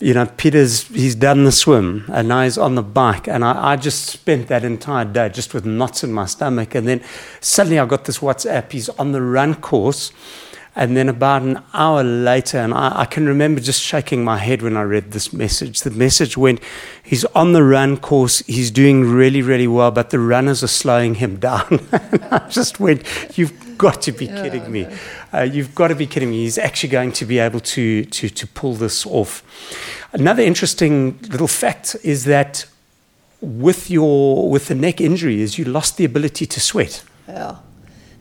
You 0.00 0.12
know, 0.12 0.26
Pieter's 0.26 0.88
he's 0.88 1.14
done 1.14 1.44
the 1.44 1.52
swim 1.52 2.04
and 2.12 2.28
now 2.28 2.42
he's 2.42 2.58
on 2.58 2.74
the 2.74 2.82
bike, 2.82 3.28
and 3.28 3.44
I, 3.44 3.72
I 3.72 3.76
just 3.76 4.06
spent 4.06 4.48
that 4.48 4.64
entire 4.64 5.04
day 5.04 5.28
just 5.28 5.54
with 5.54 5.64
knots 5.64 6.02
in 6.02 6.12
my 6.12 6.26
stomach, 6.26 6.74
and 6.74 6.86
then 6.86 7.00
suddenly 7.40 7.78
I 7.78 7.86
got 7.86 8.04
this 8.04 8.18
WhatsApp. 8.18 8.72
He's 8.72 8.88
on 8.90 9.12
the 9.12 9.22
run 9.22 9.54
course. 9.54 10.12
And 10.76 10.96
then 10.96 11.08
about 11.08 11.42
an 11.42 11.62
hour 11.72 12.02
later, 12.02 12.58
and 12.58 12.74
I, 12.74 13.02
I 13.02 13.04
can 13.04 13.26
remember 13.26 13.60
just 13.60 13.80
shaking 13.80 14.24
my 14.24 14.38
head 14.38 14.60
when 14.60 14.76
I 14.76 14.82
read 14.82 15.12
this 15.12 15.32
message. 15.32 15.82
The 15.82 15.90
message 15.90 16.36
went, 16.36 16.60
he's 17.02 17.24
on 17.26 17.52
the 17.52 17.62
run 17.62 17.96
course, 17.96 18.40
he's 18.40 18.72
doing 18.72 19.04
really, 19.04 19.40
really 19.40 19.68
well, 19.68 19.92
but 19.92 20.10
the 20.10 20.18
runners 20.18 20.64
are 20.64 20.68
slowing 20.68 21.16
him 21.16 21.36
down. 21.40 21.80
and 21.92 22.24
I 22.24 22.48
just 22.48 22.80
went, 22.80 23.04
you've 23.38 23.78
got 23.78 24.02
to 24.02 24.12
be 24.12 24.26
kidding 24.26 24.70
me. 24.70 24.88
Uh, 25.32 25.42
you've 25.42 25.74
got 25.74 25.88
to 25.88 25.94
be 25.94 26.06
kidding 26.06 26.30
me. 26.30 26.42
He's 26.42 26.58
actually 26.58 26.90
going 26.90 27.12
to 27.12 27.24
be 27.24 27.38
able 27.38 27.60
to, 27.60 28.04
to, 28.04 28.28
to 28.28 28.46
pull 28.48 28.74
this 28.74 29.06
off. 29.06 29.42
Another 30.12 30.42
interesting 30.42 31.18
little 31.30 31.48
fact 31.48 31.96
is 32.02 32.24
that 32.24 32.66
with 33.40 33.90
your 33.90 34.48
with 34.48 34.68
the 34.68 34.74
neck 34.74 35.00
injury 35.00 35.42
is 35.42 35.58
you 35.58 35.64
lost 35.64 35.96
the 35.96 36.04
ability 36.04 36.46
to 36.46 36.60
sweat. 36.60 37.04
Yeah. 37.28 37.56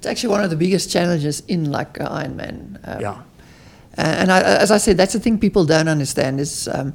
It's 0.03 0.09
actually 0.09 0.31
one 0.31 0.43
of 0.43 0.49
the 0.49 0.57
biggest 0.57 0.91
challenges 0.91 1.43
in 1.47 1.71
like 1.71 1.97
uh, 2.01 2.09
Ironman. 2.09 2.77
Um, 2.83 2.99
Yeah. 3.01 3.21
And 3.95 4.29
I, 4.33 4.41
as 4.41 4.69
I 4.69 4.77
said, 4.77 4.97
that's 4.97 5.13
the 5.13 5.19
thing 5.21 5.39
people 5.39 5.63
don't 5.63 5.87
understand 5.87 6.41
is 6.41 6.67
um, 6.67 6.93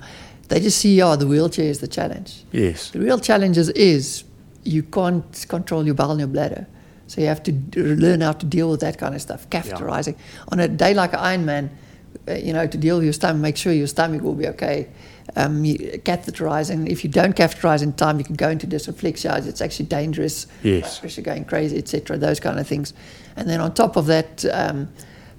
they 0.48 0.60
just 0.60 0.76
see, 0.78 1.00
oh, 1.00 1.16
the 1.16 1.26
wheelchair 1.26 1.64
is 1.70 1.78
the 1.78 1.88
challenge. 1.88 2.44
Yes. 2.52 2.90
The 2.90 2.98
real 2.98 3.18
challenge 3.18 3.56
is, 3.56 3.70
is 3.70 4.24
you 4.62 4.82
can't 4.82 5.46
control 5.48 5.86
your 5.86 5.94
bowel 5.94 6.10
and 6.10 6.20
your 6.20 6.28
bladder. 6.28 6.66
So 7.06 7.22
you 7.22 7.28
have 7.28 7.42
to 7.44 7.52
d- 7.52 7.80
learn 7.80 8.20
how 8.20 8.32
to 8.32 8.44
deal 8.44 8.68
with 8.70 8.80
that 8.80 8.98
kind 8.98 9.14
of 9.14 9.22
stuff, 9.22 9.48
catheterizing. 9.48 10.16
On 10.52 10.60
a 10.60 10.68
day 10.68 10.92
like 10.92 11.12
Ironman, 11.12 11.70
you 12.36 12.52
know, 12.52 12.66
to 12.66 12.78
deal 12.78 12.96
with 12.96 13.04
your 13.04 13.12
stomach, 13.12 13.40
make 13.42 13.56
sure 13.56 13.72
your 13.72 13.86
stomach 13.86 14.22
will 14.22 14.34
be 14.34 14.46
okay. 14.48 14.88
Um, 15.36 15.64
you, 15.64 15.76
catheterizing, 16.04 16.88
if 16.88 17.04
you 17.04 17.10
don't 17.10 17.36
catheterize 17.36 17.82
in 17.82 17.92
time, 17.92 18.18
you 18.18 18.24
can 18.24 18.34
go 18.34 18.48
into 18.48 18.66
dysreflexia. 18.66 19.46
It's 19.46 19.60
actually 19.60 19.86
dangerous. 19.86 20.46
Yes. 20.62 20.98
Pressure 20.98 21.22
going 21.22 21.44
crazy, 21.44 21.76
etc. 21.76 22.16
Those 22.16 22.40
kind 22.40 22.58
of 22.58 22.66
things. 22.66 22.94
And 23.36 23.48
then 23.48 23.60
on 23.60 23.74
top 23.74 23.96
of 23.96 24.06
that, 24.06 24.44
um, 24.46 24.88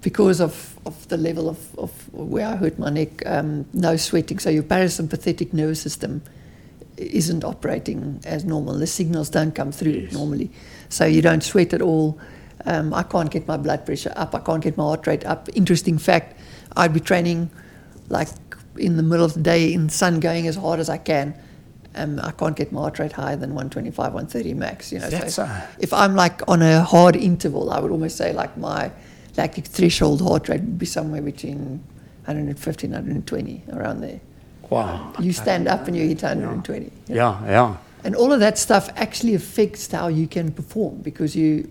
because 0.01 0.39
of, 0.39 0.77
of 0.85 1.07
the 1.09 1.17
level 1.17 1.49
of, 1.49 1.77
of 1.77 2.13
where 2.13 2.47
I 2.47 2.55
hurt 2.55 2.77
my 2.79 2.89
neck, 2.89 3.25
um, 3.25 3.65
no 3.73 3.97
sweating. 3.97 4.39
So 4.39 4.49
your 4.49 4.63
parasympathetic 4.63 5.53
nervous 5.53 5.81
system 5.81 6.21
isn't 6.97 7.43
operating 7.43 8.19
as 8.25 8.45
normal. 8.45 8.75
The 8.77 8.87
signals 8.87 9.29
don't 9.29 9.53
come 9.55 9.71
through 9.71 9.91
Yes. 9.93 10.13
normally. 10.13 10.51
So 10.89 11.05
you 11.05 11.21
don't 11.21 11.43
sweat 11.43 11.73
at 11.73 11.81
all. 11.81 12.19
Um, 12.65 12.93
I 12.93 13.03
can't 13.03 13.31
get 13.31 13.47
my 13.47 13.57
blood 13.57 13.85
pressure 13.85 14.13
up. 14.15 14.35
I 14.35 14.39
can't 14.39 14.61
get 14.63 14.77
my 14.77 14.83
heart 14.83 15.07
rate 15.07 15.25
up. 15.25 15.49
Interesting 15.55 15.97
fact, 15.97 16.39
I'd 16.75 16.93
be 16.93 16.99
training 16.99 17.49
like 18.09 18.29
in 18.77 18.97
the 18.97 19.03
middle 19.03 19.25
of 19.25 19.33
the 19.33 19.41
day 19.41 19.73
in 19.73 19.87
the 19.87 19.93
sun 19.93 20.19
going 20.19 20.47
as 20.47 20.55
hard 20.55 20.79
as 20.79 20.89
I 20.89 20.97
can. 20.97 21.33
Um, 21.95 22.19
I 22.23 22.31
can't 22.31 22.55
get 22.55 22.71
my 22.71 22.81
heart 22.81 22.99
rate 22.99 23.11
higher 23.13 23.35
than 23.35 23.49
125, 23.55 23.97
130 24.13 24.53
max. 24.53 24.91
You 24.91 24.99
know, 24.99 25.09
That's 25.09 25.35
so 25.35 25.43
a- 25.43 25.67
if 25.79 25.91
I'm 25.91 26.15
like 26.15 26.41
on 26.47 26.61
a 26.61 26.81
hard 26.83 27.15
interval, 27.15 27.71
I 27.71 27.79
would 27.79 27.91
almost 27.91 28.15
say 28.15 28.31
like 28.31 28.55
my 28.57 28.91
lactic 29.37 29.65
threshold 29.65 30.21
heart 30.21 30.47
rate 30.49 30.61
would 30.61 30.77
be 30.77 30.85
somewhere 30.85 31.21
between 31.21 31.83
115, 32.25 32.91
120, 32.91 33.63
around 33.73 34.01
there. 34.01 34.19
Wow. 34.69 35.13
You 35.19 35.33
stand 35.33 35.67
up 35.67 35.87
and 35.87 35.97
you 35.97 36.07
hit 36.07 36.21
120. 36.21 36.91
Yeah, 37.07 37.43
yeah. 37.45 37.77
And 38.03 38.15
all 38.15 38.31
of 38.31 38.39
that 38.39 38.57
stuff 38.59 38.89
actually 38.95 39.33
affects 39.33 39.91
how 39.91 40.07
you 40.09 40.27
can 40.27 40.51
perform 40.51 40.97
because 41.01 41.35
you, 41.35 41.69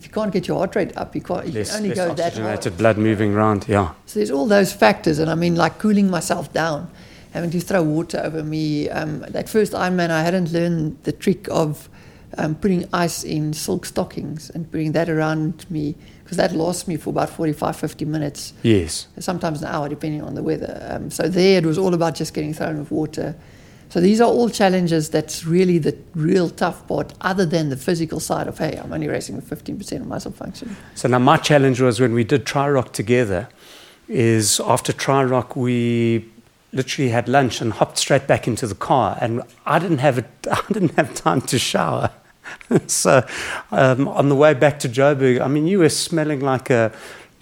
if 0.00 0.06
you 0.06 0.12
can't 0.12 0.32
get 0.32 0.48
your 0.48 0.56
heart 0.56 0.74
rate 0.76 0.96
up, 0.96 1.14
you 1.14 1.20
can't. 1.20 1.46
You 1.46 1.52
Less, 1.52 1.68
can 1.70 1.76
only 1.82 1.88
less 1.90 1.98
go 1.98 2.14
that 2.14 2.26
oxygenated 2.28 2.78
blood 2.78 2.96
moving 2.96 3.34
around. 3.34 3.66
Yeah. 3.68 3.92
So 4.06 4.18
there's 4.18 4.30
all 4.30 4.46
those 4.46 4.72
factors, 4.72 5.18
and 5.18 5.30
I 5.30 5.34
mean, 5.34 5.56
like 5.56 5.78
cooling 5.78 6.10
myself 6.10 6.50
down, 6.54 6.90
having 7.32 7.50
to 7.50 7.60
throw 7.60 7.82
water 7.82 8.18
over 8.24 8.42
me. 8.42 8.88
Um, 8.88 9.20
that 9.28 9.46
first 9.50 9.74
Ironman, 9.74 10.08
I 10.10 10.22
hadn't 10.22 10.52
learned 10.52 10.96
the 11.02 11.12
trick 11.12 11.46
of 11.50 11.90
um, 12.38 12.54
putting 12.54 12.88
ice 12.94 13.24
in 13.24 13.52
silk 13.52 13.84
stockings 13.84 14.48
and 14.48 14.70
putting 14.72 14.92
that 14.92 15.10
around 15.10 15.66
me 15.68 15.96
because 16.24 16.38
that 16.38 16.52
lasts 16.52 16.88
me 16.88 16.96
for 16.96 17.10
about 17.10 17.28
45, 17.28 17.76
50 17.76 18.04
minutes, 18.06 18.54
Yes. 18.62 19.08
sometimes 19.18 19.60
an 19.60 19.68
hour, 19.68 19.86
depending 19.90 20.22
on 20.22 20.34
the 20.34 20.42
weather. 20.42 20.80
Um, 20.88 21.10
so 21.10 21.28
there, 21.28 21.58
it 21.58 21.66
was 21.66 21.76
all 21.76 21.92
about 21.92 22.14
just 22.14 22.32
getting 22.32 22.54
thrown 22.54 22.78
with 22.78 22.90
water. 22.90 23.34
So 23.90 24.00
these 24.00 24.20
are 24.20 24.28
all 24.28 24.48
challenges. 24.48 25.10
That's 25.10 25.44
really 25.44 25.78
the 25.78 25.96
real 26.14 26.48
tough 26.48 26.86
part, 26.86 27.12
other 27.20 27.44
than 27.44 27.70
the 27.70 27.76
physical 27.76 28.20
side 28.20 28.46
of 28.46 28.56
hey, 28.56 28.80
I'm 28.82 28.92
only 28.92 29.08
racing 29.08 29.34
with 29.34 29.50
15% 29.50 30.00
of 30.00 30.06
muscle 30.06 30.30
function. 30.30 30.76
So 30.94 31.08
now 31.08 31.18
my 31.18 31.36
challenge 31.36 31.80
was 31.80 32.00
when 32.00 32.14
we 32.14 32.22
did 32.22 32.46
Tri 32.46 32.70
Rock 32.70 32.92
together, 32.92 33.48
is 34.08 34.60
after 34.60 34.92
Tri 34.92 35.24
Rock 35.24 35.56
we 35.56 36.24
literally 36.72 37.10
had 37.10 37.28
lunch 37.28 37.60
and 37.60 37.72
hopped 37.72 37.98
straight 37.98 38.28
back 38.28 38.46
into 38.46 38.68
the 38.68 38.76
car, 38.76 39.18
and 39.20 39.42
I 39.66 39.80
didn't 39.80 39.98
have 39.98 40.18
a, 40.18 40.24
I 40.50 40.62
didn't 40.72 40.94
have 40.94 41.12
time 41.14 41.40
to 41.42 41.58
shower. 41.58 42.10
so 42.86 43.26
um, 43.72 44.06
on 44.06 44.28
the 44.28 44.36
way 44.36 44.54
back 44.54 44.78
to 44.80 44.88
Joburg, 44.88 45.40
I 45.40 45.48
mean, 45.48 45.66
you 45.66 45.80
were 45.80 45.88
smelling 45.88 46.40
like 46.40 46.70
a 46.70 46.92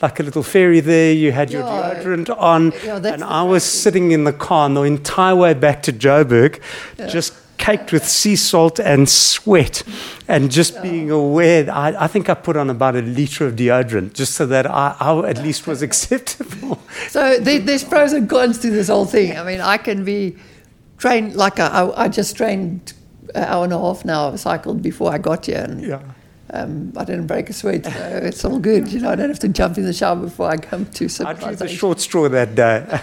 like 0.00 0.20
a 0.20 0.22
little 0.22 0.42
fairy 0.42 0.80
there. 0.80 1.12
You 1.12 1.32
had 1.32 1.50
your 1.50 1.62
Yeah. 1.62 1.94
deodorant 2.02 2.30
on, 2.38 2.72
Yeah, 2.84 2.96
and 2.96 3.24
I 3.24 3.42
was 3.42 3.64
sitting 3.64 4.12
in 4.12 4.24
the 4.24 4.32
car 4.32 4.66
and 4.66 4.76
the 4.76 4.82
entire 4.82 5.34
way 5.34 5.54
back 5.54 5.82
to 5.84 5.92
Joburg, 5.92 6.60
just 7.08 7.32
caked 7.56 7.90
with 7.90 8.06
sea 8.06 8.36
salt 8.36 8.78
and 8.78 9.08
sweat, 9.08 9.82
and 10.28 10.48
just 10.50 10.80
being 10.80 11.10
aware. 11.10 11.68
I, 11.68 12.04
I 12.04 12.06
think 12.06 12.28
I 12.30 12.34
put 12.34 12.56
on 12.56 12.70
about 12.70 12.94
a 12.94 13.02
liter 13.02 13.44
of 13.46 13.56
deodorant 13.56 14.12
just 14.14 14.34
so 14.34 14.46
that 14.46 14.64
I, 14.66 14.94
I 15.00 15.28
at 15.28 15.42
least 15.42 15.66
was 15.66 15.82
acceptable. 15.88 16.78
So 17.08 17.38
there, 17.40 17.58
there's 17.58 17.82
pros 17.82 18.12
and 18.12 18.30
cons 18.30 18.58
to 18.60 18.70
this 18.70 18.86
whole 18.88 19.06
thing. 19.06 19.36
I 19.36 19.42
mean, 19.42 19.60
I 19.60 19.76
can 19.76 20.04
be 20.04 20.36
trained 20.98 21.34
like 21.34 21.58
I, 21.58 21.66
I, 21.66 22.04
I 22.04 22.08
just 22.08 22.36
trained 22.36 22.92
an 23.34 23.44
hour 23.44 23.64
and 23.64 23.72
a 23.72 23.78
half 23.78 24.04
now. 24.04 24.28
I've 24.28 24.38
cycled 24.40 24.80
before 24.80 25.12
I 25.12 25.18
got 25.18 25.46
here, 25.46 25.64
and 25.68 25.82
yeah. 25.82 26.00
Um, 26.50 26.92
I 26.96 27.04
didn't 27.04 27.26
break 27.26 27.50
a 27.50 27.52
sweat. 27.52 27.84
So 27.84 28.20
it's 28.22 28.44
all 28.44 28.58
good. 28.58 28.90
You 28.90 29.00
know, 29.00 29.10
I 29.10 29.14
don't 29.16 29.28
have 29.28 29.38
to 29.40 29.48
jump 29.48 29.76
in 29.78 29.84
the 29.84 29.92
shower 29.92 30.16
before 30.16 30.48
I 30.48 30.56
come 30.56 30.86
to 30.86 31.08
I 31.24 31.32
drew 31.34 31.56
the 31.56 31.68
short 31.68 32.00
straw 32.00 32.28
that 32.28 32.54
day. 32.54 33.00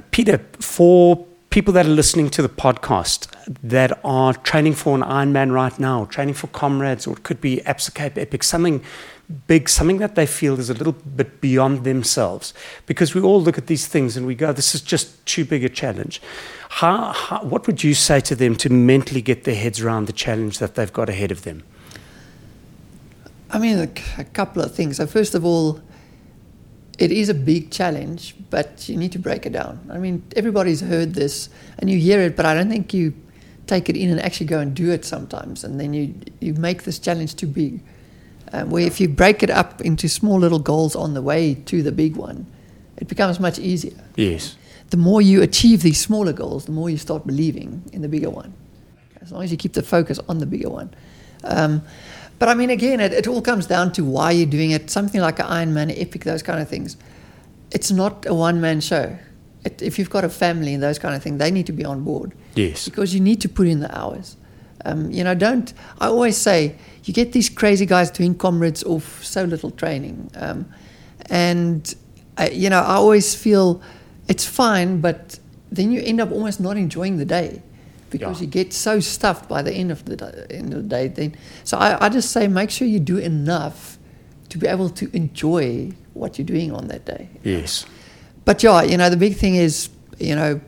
Pieter, 0.10 0.38
for 0.60 1.24
people 1.50 1.72
that 1.72 1.86
are 1.86 1.90
listening 1.90 2.28
to 2.30 2.42
the 2.42 2.48
podcast 2.48 3.28
that 3.62 3.98
are 4.04 4.34
training 4.34 4.74
for 4.74 4.94
an 4.94 5.02
Ironman 5.02 5.52
right 5.52 5.78
now, 5.78 6.04
training 6.06 6.34
for 6.34 6.48
comrades, 6.48 7.06
or 7.06 7.16
it 7.16 7.22
could 7.22 7.40
be 7.40 7.58
Absa 7.58 7.94
Cape 7.94 8.18
Epic, 8.18 8.42
something 8.42 8.82
big, 9.46 9.68
something 9.68 9.98
that 9.98 10.14
they 10.14 10.26
feel 10.26 10.58
is 10.58 10.70
a 10.70 10.74
little 10.74 10.92
bit 10.92 11.40
beyond 11.40 11.84
themselves. 11.84 12.54
Because 12.86 13.14
we 13.14 13.20
all 13.20 13.40
look 13.40 13.58
at 13.58 13.66
these 13.66 13.86
things 13.86 14.16
and 14.16 14.26
we 14.26 14.34
go, 14.34 14.52
this 14.52 14.74
is 14.74 14.80
just 14.80 15.24
too 15.26 15.44
big 15.44 15.64
a 15.64 15.68
challenge. 15.68 16.22
How, 16.70 17.12
how, 17.12 17.42
what 17.42 17.66
would 17.66 17.84
you 17.84 17.94
say 17.94 18.20
to 18.20 18.34
them 18.34 18.56
to 18.56 18.70
mentally 18.70 19.22
get 19.22 19.44
their 19.44 19.54
heads 19.54 19.80
around 19.80 20.06
the 20.06 20.12
challenge 20.12 20.58
that 20.58 20.74
they've 20.74 20.92
got 20.92 21.08
ahead 21.08 21.30
of 21.30 21.42
them? 21.42 21.62
I 23.50 23.58
mean, 23.58 23.78
a, 23.78 24.20
a 24.20 24.24
couple 24.24 24.62
of 24.62 24.74
things. 24.74 24.96
So 24.96 25.06
first 25.06 25.34
of 25.34 25.44
all, 25.44 25.80
it 26.98 27.12
is 27.12 27.28
a 27.28 27.34
big 27.34 27.70
challenge, 27.70 28.34
but 28.50 28.88
you 28.88 28.96
need 28.96 29.12
to 29.12 29.18
break 29.18 29.46
it 29.46 29.52
down. 29.52 29.88
I 29.90 29.98
mean, 29.98 30.22
everybody's 30.36 30.80
heard 30.80 31.14
this 31.14 31.48
and 31.78 31.88
you 31.88 31.98
hear 31.98 32.20
it, 32.20 32.36
but 32.36 32.44
I 32.44 32.54
don't 32.54 32.68
think 32.68 32.92
you 32.92 33.14
take 33.66 33.88
it 33.88 33.96
in 33.96 34.10
and 34.10 34.20
actually 34.20 34.46
go 34.46 34.58
and 34.58 34.74
do 34.74 34.90
it 34.90 35.04
sometimes, 35.04 35.62
and 35.62 35.78
then 35.78 35.92
you 35.92 36.14
you 36.40 36.54
make 36.54 36.82
this 36.82 36.98
challenge 36.98 37.36
too 37.36 37.46
big. 37.46 37.80
Um, 38.52 38.70
where 38.70 38.86
if 38.86 39.00
you 39.00 39.08
break 39.08 39.42
it 39.42 39.50
up 39.50 39.80
into 39.82 40.08
small 40.08 40.38
little 40.38 40.58
goals 40.58 40.96
on 40.96 41.14
the 41.14 41.20
way 41.22 41.54
to 41.66 41.82
the 41.82 41.92
big 41.92 42.16
one, 42.16 42.46
it 42.96 43.06
becomes 43.08 43.38
much 43.38 43.58
easier. 43.58 43.98
Yes. 44.16 44.56
The 44.90 44.96
more 44.96 45.20
you 45.20 45.42
achieve 45.42 45.82
these 45.82 46.00
smaller 46.00 46.32
goals, 46.32 46.64
the 46.64 46.72
more 46.72 46.88
you 46.88 46.96
start 46.96 47.26
believing 47.26 47.82
in 47.92 48.00
the 48.00 48.08
bigger 48.08 48.30
one. 48.30 48.54
As 49.20 49.32
long 49.32 49.42
as 49.42 49.50
you 49.50 49.58
keep 49.58 49.74
the 49.74 49.82
focus 49.82 50.18
on 50.28 50.38
the 50.38 50.46
bigger 50.46 50.70
one. 50.70 50.94
Um, 51.44 51.82
but 52.38 52.48
I 52.48 52.54
mean, 52.54 52.70
again, 52.70 53.00
it, 53.00 53.12
it 53.12 53.26
all 53.26 53.42
comes 53.42 53.66
down 53.66 53.92
to 53.92 54.04
why 54.04 54.30
you're 54.30 54.46
doing 54.46 54.70
it. 54.70 54.88
Something 54.90 55.20
like 55.20 55.38
an 55.40 55.46
Ironman, 55.46 55.92
Epic, 56.00 56.24
those 56.24 56.42
kind 56.42 56.60
of 56.62 56.68
things. 56.68 56.96
It's 57.70 57.90
not 57.90 58.24
a 58.26 58.32
one 58.32 58.62
man 58.62 58.80
show. 58.80 59.18
It, 59.64 59.82
if 59.82 59.98
you've 59.98 60.08
got 60.08 60.24
a 60.24 60.30
family 60.30 60.72
and 60.72 60.82
those 60.82 60.98
kind 60.98 61.14
of 61.14 61.22
things, 61.22 61.38
they 61.38 61.50
need 61.50 61.66
to 61.66 61.72
be 61.72 61.84
on 61.84 62.02
board 62.02 62.32
Yes. 62.54 62.86
because 62.88 63.12
you 63.12 63.20
need 63.20 63.42
to 63.42 63.48
put 63.48 63.66
in 63.66 63.80
the 63.80 63.94
hours. 63.94 64.36
Um, 64.84 65.10
you 65.10 65.24
know, 65.24 65.34
don't. 65.34 65.72
I 66.00 66.06
always 66.06 66.36
say 66.36 66.76
you 67.04 67.12
get 67.12 67.32
these 67.32 67.48
crazy 67.48 67.84
guys 67.86 68.10
doing 68.10 68.34
comrades 68.34 68.84
off 68.84 69.24
so 69.24 69.44
little 69.44 69.70
training, 69.70 70.30
um, 70.36 70.66
and 71.30 71.94
I, 72.36 72.50
you 72.50 72.70
know, 72.70 72.80
I 72.80 72.94
always 72.94 73.34
feel 73.34 73.82
it's 74.28 74.44
fine, 74.44 75.00
but 75.00 75.38
then 75.72 75.90
you 75.92 76.00
end 76.02 76.20
up 76.20 76.30
almost 76.30 76.60
not 76.60 76.76
enjoying 76.76 77.16
the 77.18 77.24
day 77.24 77.62
because 78.10 78.38
Yeah. 78.40 78.44
you 78.44 78.50
get 78.50 78.72
so 78.72 79.00
stuffed 79.00 79.48
by 79.48 79.62
the 79.62 79.72
end 79.72 79.90
of 79.90 80.04
the 80.04 80.16
day, 80.16 80.46
end 80.50 80.72
of 80.72 80.82
the 80.84 80.88
day. 80.88 81.08
Then, 81.08 81.34
so 81.64 81.76
I, 81.76 82.06
I 82.06 82.08
just 82.08 82.30
say 82.30 82.46
make 82.48 82.70
sure 82.70 82.86
you 82.86 83.00
do 83.00 83.18
enough 83.18 83.98
to 84.50 84.58
be 84.58 84.66
able 84.66 84.88
to 84.90 85.14
enjoy 85.14 85.92
what 86.14 86.38
you're 86.38 86.46
doing 86.46 86.72
on 86.72 86.88
that 86.88 87.04
day. 87.04 87.28
Yes. 87.42 87.84
But 88.44 88.62
yeah, 88.62 88.82
you 88.82 88.96
know, 88.96 89.10
the 89.10 89.16
big 89.16 89.36
thing 89.36 89.56
is, 89.56 89.90
you 90.18 90.34
know, 90.34 90.60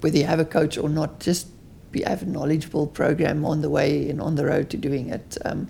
whether 0.00 0.16
you 0.16 0.24
have 0.24 0.40
a 0.40 0.44
coach 0.44 0.76
or 0.76 0.88
not, 0.88 1.20
just 1.20 1.46
be 1.92 2.02
have 2.02 2.22
a 2.22 2.26
knowledgeable 2.26 2.86
program 2.86 3.44
on 3.44 3.60
the 3.62 3.70
way 3.70 4.08
and 4.10 4.20
on 4.20 4.34
the 4.36 4.44
road 4.46 4.70
to 4.70 4.76
doing 4.76 5.08
it. 5.10 5.36
Um, 5.44 5.68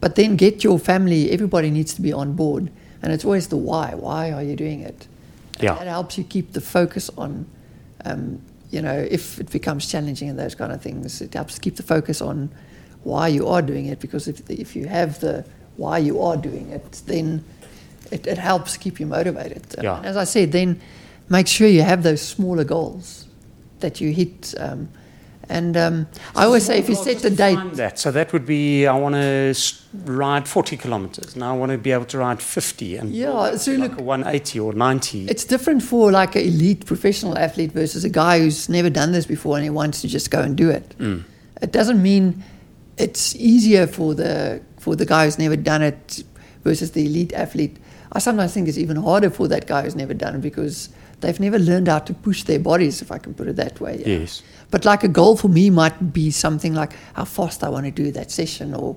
but 0.00 0.14
then 0.14 0.36
get 0.36 0.62
your 0.62 0.78
family. 0.78 1.30
Everybody 1.30 1.70
needs 1.70 1.94
to 1.94 2.02
be 2.02 2.12
on 2.12 2.34
board, 2.34 2.70
and 3.02 3.12
it's 3.12 3.24
always 3.24 3.48
the 3.48 3.56
why. 3.56 3.94
Why 3.94 4.30
are 4.30 4.42
you 4.42 4.54
doing 4.56 4.80
it? 4.80 5.08
And 5.54 5.62
Yeah. 5.64 5.74
that 5.74 5.86
helps 5.88 6.16
you 6.18 6.24
keep 6.24 6.52
the 6.52 6.60
focus 6.60 7.10
on. 7.16 7.46
Um, 8.04 8.40
you 8.70 8.82
know, 8.82 9.06
if 9.10 9.40
it 9.40 9.50
becomes 9.50 9.86
challenging 9.86 10.28
and 10.28 10.38
those 10.38 10.54
kind 10.54 10.72
of 10.72 10.80
things, 10.82 11.20
it 11.20 11.34
helps 11.34 11.58
keep 11.58 11.76
the 11.76 11.82
focus 11.82 12.20
on 12.20 12.50
why 13.02 13.26
you 13.28 13.48
are 13.48 13.62
doing 13.62 13.86
it. 13.86 13.98
Because 13.98 14.28
if 14.28 14.48
if 14.50 14.76
you 14.76 14.86
have 14.86 15.18
the 15.20 15.44
why 15.76 15.98
you 15.98 16.20
are 16.22 16.36
doing 16.36 16.70
it, 16.70 17.02
then 17.06 17.42
it, 18.12 18.26
it 18.26 18.38
helps 18.38 18.76
keep 18.76 19.00
you 19.00 19.06
motivated. 19.06 19.62
Yeah. 19.82 19.96
and 19.96 20.06
as 20.06 20.16
I 20.16 20.24
said, 20.24 20.52
then 20.52 20.80
make 21.28 21.46
sure 21.48 21.66
you 21.68 21.82
have 21.82 22.02
those 22.02 22.20
smaller 22.22 22.64
goals 22.64 23.26
that 23.80 24.00
you 24.00 24.12
hit. 24.12 24.54
Um, 24.58 24.88
and 25.50 25.76
um, 25.76 26.06
I 26.36 26.44
always 26.44 26.64
say, 26.66 26.78
if 26.78 26.88
you 26.88 26.94
set 26.94 27.18
the 27.18 27.30
date, 27.30 27.58
That. 27.74 27.98
So 27.98 28.10
that 28.10 28.32
would 28.32 28.44
be 28.46 28.86
I 28.86 28.94
want 28.96 29.14
to 29.14 29.54
ride 30.04 30.46
40 30.46 30.76
kilometers. 30.76 31.36
Now 31.36 31.54
I 31.54 31.56
want 31.58 31.72
to 31.72 31.78
be 31.78 31.90
able 31.92 32.04
to 32.06 32.18
ride 32.18 32.42
50 32.42 32.96
and 32.96 33.10
Yeah, 33.14 33.56
so 33.56 33.72
like 33.72 33.90
look- 33.92 34.00
a 34.00 34.02
180 34.02 34.60
or 34.60 34.72
90. 34.74 35.26
it's 35.26 35.44
different 35.44 35.82
for 35.82 36.12
like 36.12 36.36
an 36.36 36.42
elite 36.42 36.84
professional 36.86 37.38
athlete 37.38 37.72
versus 37.72 38.04
a 38.04 38.10
guy 38.10 38.38
who's 38.40 38.68
never 38.68 38.90
done 38.90 39.12
this 39.12 39.26
before 39.26 39.56
and 39.56 39.64
he 39.64 39.70
wants 39.70 40.00
to 40.02 40.08
just 40.08 40.30
go 40.30 40.40
and 40.42 40.56
do 40.56 40.68
it. 40.70 40.94
It 41.62 41.72
doesn't 41.72 42.02
mean 42.02 42.44
it's 42.98 43.34
easier 43.36 43.86
for 43.86 44.14
the 44.14 44.60
for 44.78 44.94
the 44.96 45.06
guy 45.06 45.24
who's 45.24 45.38
never 45.38 45.56
done 45.56 45.82
it 45.82 46.22
versus 46.64 46.90
the 46.92 47.04
elite 47.06 47.32
athlete. 47.32 47.76
I 48.12 48.20
sometimes 48.20 48.52
think 48.54 48.68
it's 48.68 48.78
even 48.78 48.96
harder 48.96 49.30
for 49.30 49.48
that 49.48 49.66
guy 49.66 49.82
who's 49.82 49.96
never 49.96 50.14
done 50.14 50.34
it 50.36 50.40
because 50.40 50.88
they've 51.20 51.40
never 51.40 51.58
learned 51.58 51.88
how 51.88 51.98
to 52.00 52.14
push 52.14 52.44
their 52.44 52.58
bodies, 52.60 53.02
if 53.02 53.10
I 53.12 53.18
can 53.18 53.34
put 53.34 53.48
it 53.48 53.56
that 53.56 53.80
way. 53.80 54.02
Yes. 54.06 54.42
But 54.70 54.84
like 54.84 55.02
a 55.04 55.08
goal 55.08 55.36
for 55.36 55.48
me 55.48 55.70
might 55.70 56.12
be 56.12 56.30
something 56.30 56.74
like 56.74 56.92
how 57.14 57.24
fast 57.24 57.64
I 57.64 57.68
want 57.68 57.86
to 57.86 57.90
do 57.90 58.10
that 58.12 58.30
session 58.30 58.74
or 58.74 58.96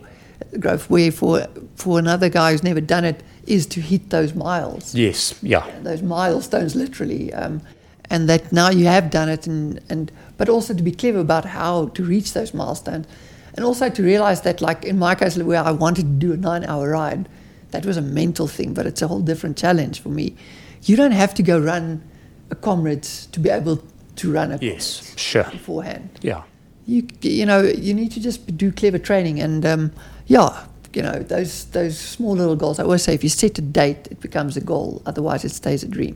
growth. 0.60 0.90
Where 0.90 1.12
for 1.12 1.48
for 1.76 2.00
another 2.00 2.30
guy 2.30 2.52
who's 2.52 2.64
never 2.64 2.82
done 2.82 3.06
it 3.06 3.24
is 3.48 3.66
to 3.68 3.82
hit 3.82 4.10
those 4.10 4.34
miles, 4.36 4.94
Yes. 4.96 5.34
Yeah. 5.42 5.66
those 5.84 6.02
milestones 6.02 6.76
literally, 6.76 7.34
um, 7.34 7.62
and 8.10 8.28
that 8.30 8.52
now 8.52 8.70
you 8.70 8.86
have 8.86 9.10
done 9.10 9.30
it, 9.30 9.48
and 9.48 9.80
and 9.90 10.12
but 10.38 10.50
also 10.50 10.74
to 10.74 10.84
be 10.84 10.92
clever 10.92 11.20
about 11.20 11.46
how 11.46 11.88
to 11.94 12.04
reach 12.04 12.34
those 12.34 12.54
milestones, 12.54 13.08
and 13.56 13.66
also 13.66 13.90
to 13.90 14.04
realize 14.04 14.42
that 14.42 14.62
like 14.62 14.84
in 14.86 15.00
my 15.00 15.16
case 15.16 15.38
where 15.38 15.64
I 15.64 15.72
wanted 15.72 16.04
to 16.04 16.28
do 16.28 16.34
a 16.34 16.38
nine-hour 16.38 16.90
ride, 16.90 17.28
that 17.72 17.86
was 17.86 17.98
a 17.98 18.02
mental 18.02 18.48
thing, 18.48 18.74
but 18.74 18.86
it's 18.86 19.02
a 19.02 19.08
whole 19.08 19.22
different 19.22 19.58
challenge 19.58 20.02
for 20.02 20.10
me. 20.10 20.36
You 20.84 20.96
don't 20.98 21.14
have 21.14 21.34
to 21.36 21.44
go 21.44 21.60
run 21.60 22.02
a 22.52 22.56
comrades 22.56 23.26
to 23.32 23.40
be 23.40 23.50
able 23.50 23.82
to 24.18 24.32
run 24.32 24.52
a 24.52 24.58
Yes. 24.62 25.14
Sure. 25.18 25.46
beforehand 25.46 26.10
Yeah. 26.22 26.44
you 26.86 27.08
you 27.22 27.46
know 27.46 27.62
you 27.62 27.94
need 27.94 28.12
to 28.12 28.20
just 28.20 28.40
do 28.58 28.72
clever 28.72 29.00
training 29.00 29.40
and 29.40 29.66
um, 29.66 29.92
yeah 30.28 30.66
you 30.94 31.02
know 31.02 31.20
those 31.20 31.66
those 31.72 31.98
small 31.98 32.36
little 32.36 32.56
goals 32.58 32.78
i 32.80 32.84
always 32.84 33.02
say 33.04 33.14
if 33.14 33.24
you 33.24 33.30
set 33.30 33.58
a 33.58 33.62
date 33.62 34.08
it 34.12 34.20
becomes 34.20 34.58
a 34.58 34.62
goal 34.62 35.02
otherwise 35.06 35.46
it 35.46 35.52
stays 35.52 35.84
a 35.84 35.88
dream 35.88 36.16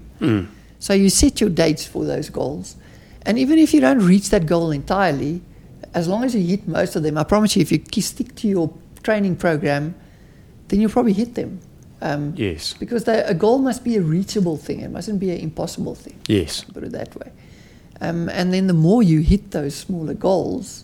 so 0.79 0.93
you 0.93 1.09
set 1.09 1.39
your 1.39 1.49
dates 1.49 1.85
for 1.85 2.03
those 2.03 2.29
goals 2.29 2.75
and 3.25 3.39
even 3.39 3.57
if 3.57 3.73
you 3.73 3.79
don't 3.79 3.99
reach 4.05 4.29
that 4.29 4.45
goal 4.45 4.71
entirely 4.71 5.41
as 5.93 6.07
long 6.09 6.25
as 6.25 6.35
you 6.35 6.41
hit 6.45 6.67
most 6.67 6.95
of 6.97 7.03
them 7.03 7.17
i 7.17 7.23
promise 7.23 7.55
you 7.55 7.61
if 7.61 7.71
you 7.71 8.01
stick 8.01 8.35
to 8.35 8.47
your 8.49 8.67
training 9.01 9.35
program 9.37 9.95
then 10.67 10.81
you'll 10.81 10.91
probably 10.91 11.13
hit 11.13 11.35
them 11.35 11.59
Um, 12.01 12.33
Yes. 12.35 12.73
because 12.77 13.05
the, 13.05 13.27
a 13.27 13.33
goal 13.33 13.59
must 13.59 13.83
be 13.83 13.95
a 13.95 14.01
reachable 14.01 14.57
thing. 14.57 14.81
It 14.81 14.91
mustn't 14.91 15.19
be 15.19 15.31
an 15.31 15.39
impossible 15.39 15.95
thing. 15.95 16.19
Yes. 16.27 16.63
Put 16.63 16.83
it 16.83 16.91
that 16.91 17.15
way. 17.15 17.31
Um, 18.01 18.29
and 18.29 18.53
then 18.53 18.67
the 18.67 18.73
more 18.73 19.01
you 19.01 19.21
hit 19.21 19.51
those 19.51 19.73
smaller 19.75 20.13
goals, 20.13 20.83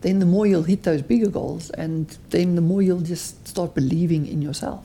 then 0.00 0.18
the 0.18 0.26
more 0.26 0.46
you'll 0.46 0.64
hit 0.64 0.82
those 0.82 1.02
bigger 1.02 1.30
goals, 1.30 1.70
and 1.70 2.16
then 2.30 2.54
the 2.56 2.60
more 2.60 2.82
you'll 2.82 3.00
just 3.00 3.46
start 3.46 3.74
believing 3.74 4.26
in 4.26 4.42
yourself. 4.42 4.84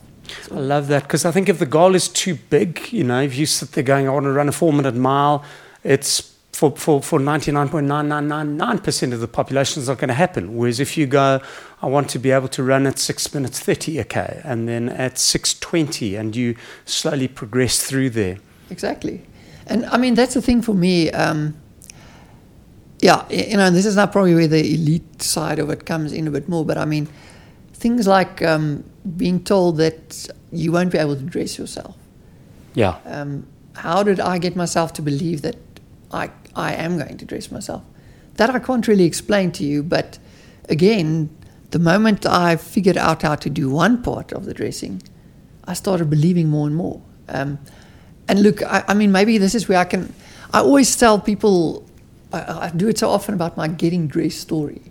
I 0.50 0.54
love 0.60 0.86
that 0.88 1.02
because 1.02 1.24
I 1.24 1.32
think 1.32 1.48
if 1.48 1.58
the 1.58 1.66
goal 1.66 1.94
is 1.94 2.08
too 2.08 2.36
big, 2.48 2.92
you 2.92 3.04
know, 3.04 3.20
if 3.20 3.36
you 3.36 3.44
sit 3.46 3.72
there 3.72 3.84
going, 3.84 4.06
I 4.08 4.10
want 4.12 4.24
to 4.24 4.32
run 4.32 4.48
a 4.48 4.52
four 4.52 4.72
minute 4.72 4.94
mile, 4.94 5.44
it's 5.84 6.31
for, 6.52 6.76
for, 6.76 7.02
for 7.02 7.18
99.9999% 7.18 9.12
of 9.12 9.20
the 9.20 9.28
population 9.28 9.80
is 9.82 9.88
not 9.88 9.98
going 9.98 10.08
to 10.08 10.14
happen. 10.14 10.56
Whereas 10.56 10.80
if 10.80 10.96
you 10.98 11.06
go, 11.06 11.40
I 11.80 11.86
want 11.86 12.10
to 12.10 12.18
be 12.18 12.30
able 12.30 12.48
to 12.48 12.62
run 12.62 12.86
at 12.86 12.98
6 12.98 13.34
minutes 13.34 13.58
30, 13.58 14.00
okay, 14.00 14.40
and 14.44 14.68
then 14.68 14.90
at 14.90 15.14
6.20, 15.14 16.18
and 16.18 16.36
you 16.36 16.56
slowly 16.84 17.28
progress 17.28 17.82
through 17.82 18.10
there. 18.10 18.36
Exactly. 18.70 19.22
And 19.66 19.86
I 19.86 19.96
mean, 19.96 20.14
that's 20.14 20.34
the 20.34 20.42
thing 20.42 20.62
for 20.62 20.74
me. 20.74 21.10
Um, 21.10 21.56
yeah, 23.00 23.28
you 23.28 23.56
know, 23.56 23.70
this 23.70 23.84
is 23.84 23.96
now 23.96 24.06
probably 24.06 24.34
where 24.34 24.46
the 24.46 24.74
elite 24.74 25.22
side 25.22 25.58
of 25.58 25.70
it 25.70 25.86
comes 25.86 26.12
in 26.12 26.28
a 26.28 26.30
bit 26.30 26.48
more. 26.48 26.64
But 26.64 26.78
I 26.78 26.84
mean, 26.84 27.08
things 27.72 28.06
like 28.06 28.42
um, 28.42 28.84
being 29.16 29.42
told 29.42 29.78
that 29.78 30.28
you 30.52 30.70
won't 30.70 30.92
be 30.92 30.98
able 30.98 31.16
to 31.16 31.22
dress 31.22 31.58
yourself. 31.58 31.96
Yeah. 32.74 32.98
Um, 33.04 33.46
how 33.74 34.02
did 34.02 34.20
I 34.20 34.38
get 34.38 34.54
myself 34.54 34.92
to 34.94 35.02
believe 35.02 35.42
that 35.42 35.56
I, 36.12 36.30
I 36.54 36.74
am 36.74 36.98
going 36.98 37.18
to 37.18 37.24
dress 37.24 37.50
myself? 37.50 37.82
That 38.34 38.50
I 38.50 38.58
can't 38.58 38.86
really 38.88 39.04
explain 39.04 39.52
to 39.52 39.64
you. 39.64 39.82
But 39.82 40.18
again, 40.68 41.30
the 41.70 41.78
moment 41.78 42.26
I 42.26 42.56
figured 42.56 42.96
out 42.96 43.22
how 43.22 43.34
to 43.36 43.50
do 43.50 43.70
one 43.70 44.02
part 44.02 44.32
of 44.32 44.44
the 44.44 44.54
dressing, 44.54 45.02
I 45.64 45.74
started 45.74 46.10
believing 46.10 46.48
more 46.48 46.66
and 46.66 46.76
more. 46.76 47.00
Um, 47.28 47.58
and 48.28 48.42
look, 48.42 48.62
I, 48.62 48.84
I 48.88 48.94
mean, 48.94 49.12
maybe 49.12 49.38
this 49.38 49.54
is 49.54 49.68
where 49.68 49.78
I 49.78 49.84
can. 49.84 50.12
I 50.52 50.60
always 50.60 50.94
tell 50.96 51.18
people, 51.18 51.86
I, 52.32 52.66
I 52.66 52.70
do 52.70 52.88
it 52.88 52.98
so 52.98 53.08
often 53.10 53.34
about 53.34 53.56
my 53.56 53.68
getting 53.68 54.06
dressed 54.06 54.40
story, 54.40 54.82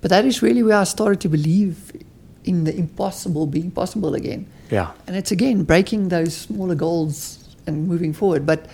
but 0.00 0.10
that 0.10 0.24
is 0.24 0.42
really 0.42 0.62
where 0.62 0.76
I 0.76 0.84
started 0.84 1.20
to 1.22 1.28
believe 1.28 1.92
in 2.44 2.64
the 2.64 2.76
impossible 2.76 3.46
being 3.46 3.70
possible 3.70 4.14
again. 4.14 4.46
Yeah. 4.70 4.92
And 5.06 5.16
it's 5.16 5.30
again 5.32 5.64
breaking 5.64 6.08
those 6.08 6.36
smaller 6.36 6.74
goals 6.74 7.56
and 7.66 7.88
moving 7.88 8.12
forward. 8.12 8.46
But 8.46 8.66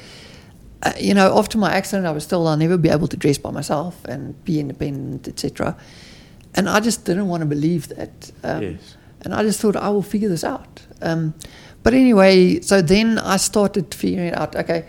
uh, 0.82 0.92
you 0.98 1.14
know, 1.14 1.38
after 1.38 1.58
my 1.58 1.72
accident, 1.72 2.06
I 2.06 2.10
was 2.10 2.26
told 2.26 2.48
I'll 2.48 2.56
never 2.56 2.76
be 2.76 2.88
able 2.88 3.08
to 3.08 3.16
dress 3.16 3.38
by 3.38 3.50
myself 3.50 4.04
and 4.04 4.42
be 4.44 4.58
independent, 4.58 5.28
etc. 5.28 5.76
And 6.54 6.68
I 6.68 6.80
just 6.80 7.04
didn't 7.04 7.28
want 7.28 7.42
to 7.42 7.46
believe 7.46 7.88
that. 7.88 8.30
Um, 8.42 8.62
Yes. 8.62 8.96
And 9.24 9.32
I 9.32 9.44
just 9.44 9.60
thought 9.60 9.76
I 9.76 9.88
will 9.88 10.02
figure 10.02 10.28
this 10.28 10.42
out. 10.42 10.82
Um, 11.00 11.34
but 11.84 11.94
anyway, 11.94 12.60
so 12.60 12.82
then 12.82 13.20
I 13.20 13.36
started 13.36 13.94
figuring 13.94 14.28
it 14.28 14.36
out. 14.36 14.56
Okay, 14.56 14.84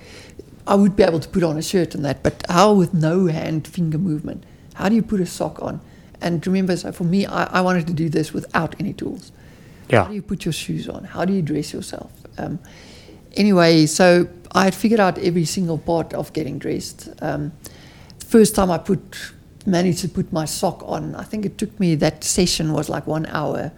I 0.65 0.73
would 0.73 0.95
be 0.95 1.03
able 1.03 1.19
to 1.19 1.29
put 1.29 1.43
on 1.43 1.55
a 1.57 1.61
shirt 1.61 1.93
and 1.93 2.03
that, 2.03 2.23
but 2.23 2.43
how 2.49 2.73
with 2.73 2.95
no 2.95 3.27
hand 3.27 3.67
finger 3.67 3.99
movement? 3.99 4.43
How 4.73 4.89
do 4.89 4.95
you 4.95 5.03
put 5.03 5.19
a 5.21 5.27
sock 5.27 5.61
on? 5.61 5.81
And 6.19 6.45
remember, 6.47 6.75
so 6.77 6.91
for 6.91 7.03
me, 7.03 7.27
I, 7.27 7.59
I 7.59 7.61
wanted 7.61 7.85
to 7.87 7.93
do 7.93 8.09
this 8.09 8.33
without 8.33 8.75
any 8.79 8.93
tools. 8.93 9.31
Yeah. 9.89 10.03
How 10.03 10.09
do 10.09 10.15
you 10.15 10.23
put 10.23 10.45
your 10.45 10.53
shoes 10.53 10.89
on? 10.89 11.03
How 11.03 11.25
do 11.25 11.33
you 11.33 11.43
dress 11.43 11.71
yourself? 11.71 12.11
Um, 12.39 12.57
anyway, 13.33 13.85
so 13.85 14.27
I 14.51 14.65
had 14.65 14.75
figured 14.75 14.99
out 14.99 15.17
every 15.17 15.45
single 15.45 15.77
part 15.77 16.13
of 16.13 16.33
getting 16.33 16.59
dressed. 16.59 17.09
Um, 17.21 17.51
first 18.19 18.55
time 18.55 18.71
I 18.71 18.77
put 18.77 19.33
managed 19.65 19.99
to 19.99 20.09
put 20.09 20.31
my 20.33 20.45
sock 20.45 20.83
on, 20.83 21.15
I 21.15 21.23
think 21.23 21.45
it 21.45 21.57
took 21.57 21.79
me 21.79 21.95
that 21.95 22.23
session 22.23 22.73
was 22.73 22.89
like 22.89 23.07
one 23.07 23.25
hour, 23.27 23.71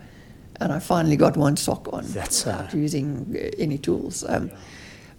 and 0.60 0.74
I 0.74 0.80
finally 0.80 1.16
got 1.16 1.38
one 1.38 1.58
sock 1.58 1.94
on 1.94 2.06
That's, 2.08 2.46
without 2.46 2.74
uh, 2.74 2.78
using 2.78 3.36
uh, 3.36 3.52
any 3.58 3.78
tools. 3.78 4.24
Um, 4.28 4.52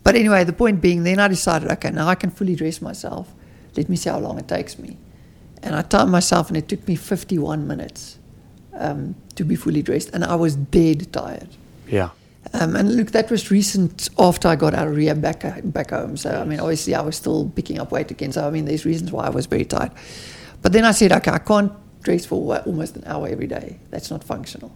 But 0.07 0.15
anyway, 0.15 0.45
the 0.45 0.53
point 0.53 0.81
being, 0.81 1.03
then 1.03 1.19
I 1.19 1.27
decided, 1.27 1.69
okay, 1.73 1.91
now 1.91 2.07
I 2.07 2.15
can 2.15 2.31
fully 2.31 2.55
dress 2.55 2.81
myself. 2.81 3.35
Let 3.77 3.89
me 3.89 3.97
see 3.97 4.09
how 4.09 4.21
long 4.21 4.39
it 4.39 4.47
takes 4.47 4.79
me. 4.79 4.99
And 5.65 5.75
I 5.75 5.83
timed 5.83 6.13
myself, 6.13 6.47
and 6.47 6.57
it 6.57 6.69
took 6.69 6.87
me 6.87 6.95
51 6.95 7.67
minutes 7.67 8.21
um, 8.75 9.17
to 9.35 9.45
be 9.45 9.57
fully 9.57 9.83
dressed, 9.83 10.11
and 10.15 10.23
I 10.25 10.37
was 10.37 10.55
dead 10.55 11.13
tired. 11.13 11.49
Yeah. 11.89 12.11
Um, 12.53 12.77
and 12.77 12.97
look, 12.97 13.11
that 13.11 13.31
was 13.31 13.51
recent 13.51 14.09
after 14.19 14.49
I 14.49 14.57
got 14.57 14.75
out 14.75 14.89
of 14.89 14.97
rehab 14.97 15.21
back, 15.21 15.45
back 15.65 15.91
home. 15.91 16.17
So, 16.17 16.31
I 16.31 16.45
mean, 16.45 16.61
obviously, 16.61 16.95
I 16.95 17.01
was 17.01 17.17
still 17.17 17.51
picking 17.55 17.79
up 17.79 17.91
weight 17.91 18.11
again. 18.11 18.33
So, 18.33 18.47
I 18.47 18.51
mean, 18.51 18.65
there's 18.65 18.85
reasons 18.85 19.13
why 19.13 19.27
I 19.27 19.31
was 19.31 19.47
very 19.47 19.65
tired. 19.65 19.93
But 20.63 20.73
then 20.73 20.85
I 20.85 20.93
said, 20.93 21.13
okay, 21.13 21.33
I 21.33 21.39
can't 21.39 21.73
dress 22.03 22.25
for 22.25 22.59
almost 22.59 22.97
an 22.97 23.05
hour 23.07 23.29
every 23.29 23.47
day. 23.47 23.79
That's 23.91 24.11
not 24.11 24.23
functional. 24.23 24.73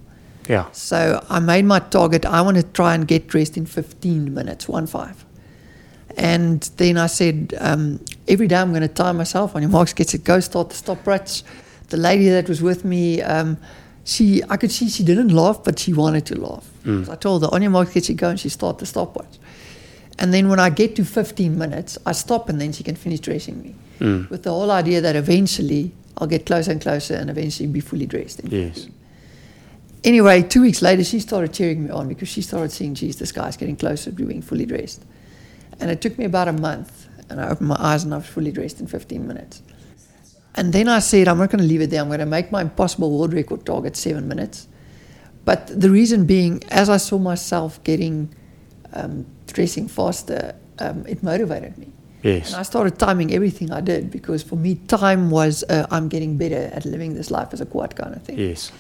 Yeah. 0.48 0.70
So 0.72 1.24
I 1.28 1.38
made 1.38 1.64
my 1.64 1.78
target. 1.78 2.26
I 2.26 2.42
want 2.42 2.56
to 2.56 2.64
try 2.64 2.94
and 2.94 3.06
get 3.06 3.28
dressed 3.28 3.56
in 3.56 3.66
15 3.66 4.34
minutes, 4.34 4.68
one 4.68 4.86
five. 4.86 5.24
And 6.16 6.60
then 6.76 6.98
I 6.98 7.06
said, 7.06 7.54
um, 7.60 8.00
every 8.26 8.48
day 8.48 8.56
I'm 8.56 8.70
going 8.70 8.82
to 8.82 8.88
time 8.88 9.16
myself. 9.16 9.54
On 9.54 9.62
your 9.62 9.70
marks, 9.70 9.92
get 9.92 10.12
it, 10.12 10.24
go, 10.24 10.40
start 10.40 10.70
the 10.70 10.74
stopwatch. 10.74 11.44
The 11.88 11.96
lady 11.96 12.28
that 12.30 12.48
was 12.48 12.60
with 12.62 12.84
me, 12.84 13.22
um, 13.22 13.58
she, 14.04 14.42
I 14.48 14.56
could 14.56 14.72
see 14.72 14.88
she 14.88 15.04
didn't 15.04 15.28
laugh, 15.28 15.62
but 15.62 15.78
she 15.78 15.92
wanted 15.92 16.26
to 16.26 16.40
laugh. 16.40 16.68
Mm. 16.84 17.06
So 17.06 17.12
I 17.12 17.16
told 17.16 17.42
her, 17.42 17.48
on 17.52 17.62
your 17.62 17.70
marks, 17.70 17.92
get 17.92 18.08
it, 18.08 18.14
go, 18.14 18.28
and 18.30 18.40
she 18.40 18.48
start 18.48 18.78
the 18.78 18.86
stopwatch. 18.86 19.38
And 20.18 20.34
then 20.34 20.48
when 20.48 20.60
I 20.60 20.70
get 20.70 20.96
to 20.96 21.04
15 21.04 21.56
minutes, 21.56 21.96
I 22.04 22.12
stop 22.12 22.48
and 22.48 22.60
then 22.60 22.72
she 22.72 22.84
can 22.84 22.94
finish 22.94 23.20
dressing 23.20 23.62
me. 23.62 23.74
Mm. 24.00 24.30
With 24.30 24.42
the 24.42 24.50
whole 24.50 24.70
idea 24.70 25.00
that 25.00 25.16
eventually 25.16 25.92
I'll 26.18 26.26
get 26.26 26.46
closer 26.46 26.72
and 26.72 26.80
closer 26.80 27.14
and 27.14 27.30
eventually 27.30 27.68
be 27.68 27.80
fully 27.80 28.06
dressed. 28.06 28.40
Yes. 28.44 28.88
Anyway, 30.04 30.42
two 30.42 30.62
weeks 30.62 30.82
later, 30.82 31.04
she 31.04 31.20
started 31.20 31.52
cheering 31.52 31.84
me 31.84 31.90
on 31.90 32.08
because 32.08 32.28
she 32.28 32.42
started 32.42 32.72
seeing, 32.72 32.94
geez, 32.94 33.18
this 33.18 33.32
guy's 33.32 33.56
getting 33.56 33.76
closer 33.76 34.10
to 34.10 34.24
being 34.24 34.42
fully 34.42 34.66
dressed. 34.66 35.04
And 35.78 35.90
it 35.90 36.00
took 36.00 36.18
me 36.18 36.24
about 36.24 36.48
a 36.48 36.52
month, 36.52 37.08
and 37.28 37.40
I 37.40 37.48
opened 37.48 37.68
my 37.68 37.76
eyes 37.78 38.04
and 38.04 38.12
I 38.12 38.18
was 38.18 38.26
fully 38.26 38.50
dressed 38.50 38.80
in 38.80 38.86
15 38.86 39.26
minutes. 39.26 39.62
And 40.54 40.72
then 40.72 40.88
I 40.88 40.98
said, 40.98 41.28
I'm 41.28 41.38
not 41.38 41.50
going 41.50 41.62
to 41.62 41.66
leave 41.68 41.80
it 41.80 41.90
there. 41.90 42.00
I'm 42.00 42.08
going 42.08 42.20
to 42.20 42.26
make 42.26 42.50
my 42.50 42.60
impossible 42.62 43.16
world 43.16 43.32
record 43.32 43.64
target 43.64 43.96
seven 43.96 44.26
minutes. 44.26 44.66
But 45.44 45.68
the 45.68 45.90
reason 45.90 46.26
being, 46.26 46.62
as 46.70 46.88
I 46.90 46.96
saw 46.96 47.18
myself 47.18 47.82
getting 47.84 48.34
um, 48.92 49.26
dressing 49.46 49.88
faster, 49.88 50.54
um, 50.78 51.06
it 51.06 51.22
motivated 51.22 51.78
me. 51.78 51.92
Yes. 52.22 52.48
And 52.48 52.56
I 52.60 52.62
started 52.62 52.98
timing 52.98 53.32
everything 53.32 53.72
I 53.72 53.80
did 53.80 54.10
because 54.10 54.42
for 54.42 54.56
me, 54.56 54.74
time 54.74 55.30
was 55.30 55.64
uh, 55.64 55.86
I'm 55.90 56.08
getting 56.08 56.36
better 56.36 56.70
at 56.74 56.84
living 56.84 57.14
this 57.14 57.30
life 57.30 57.52
as 57.52 57.60
a 57.60 57.66
quad 57.66 57.96
kind 57.96 58.14
of 58.14 58.22
thing 58.22 58.38
Yes. 58.38 58.70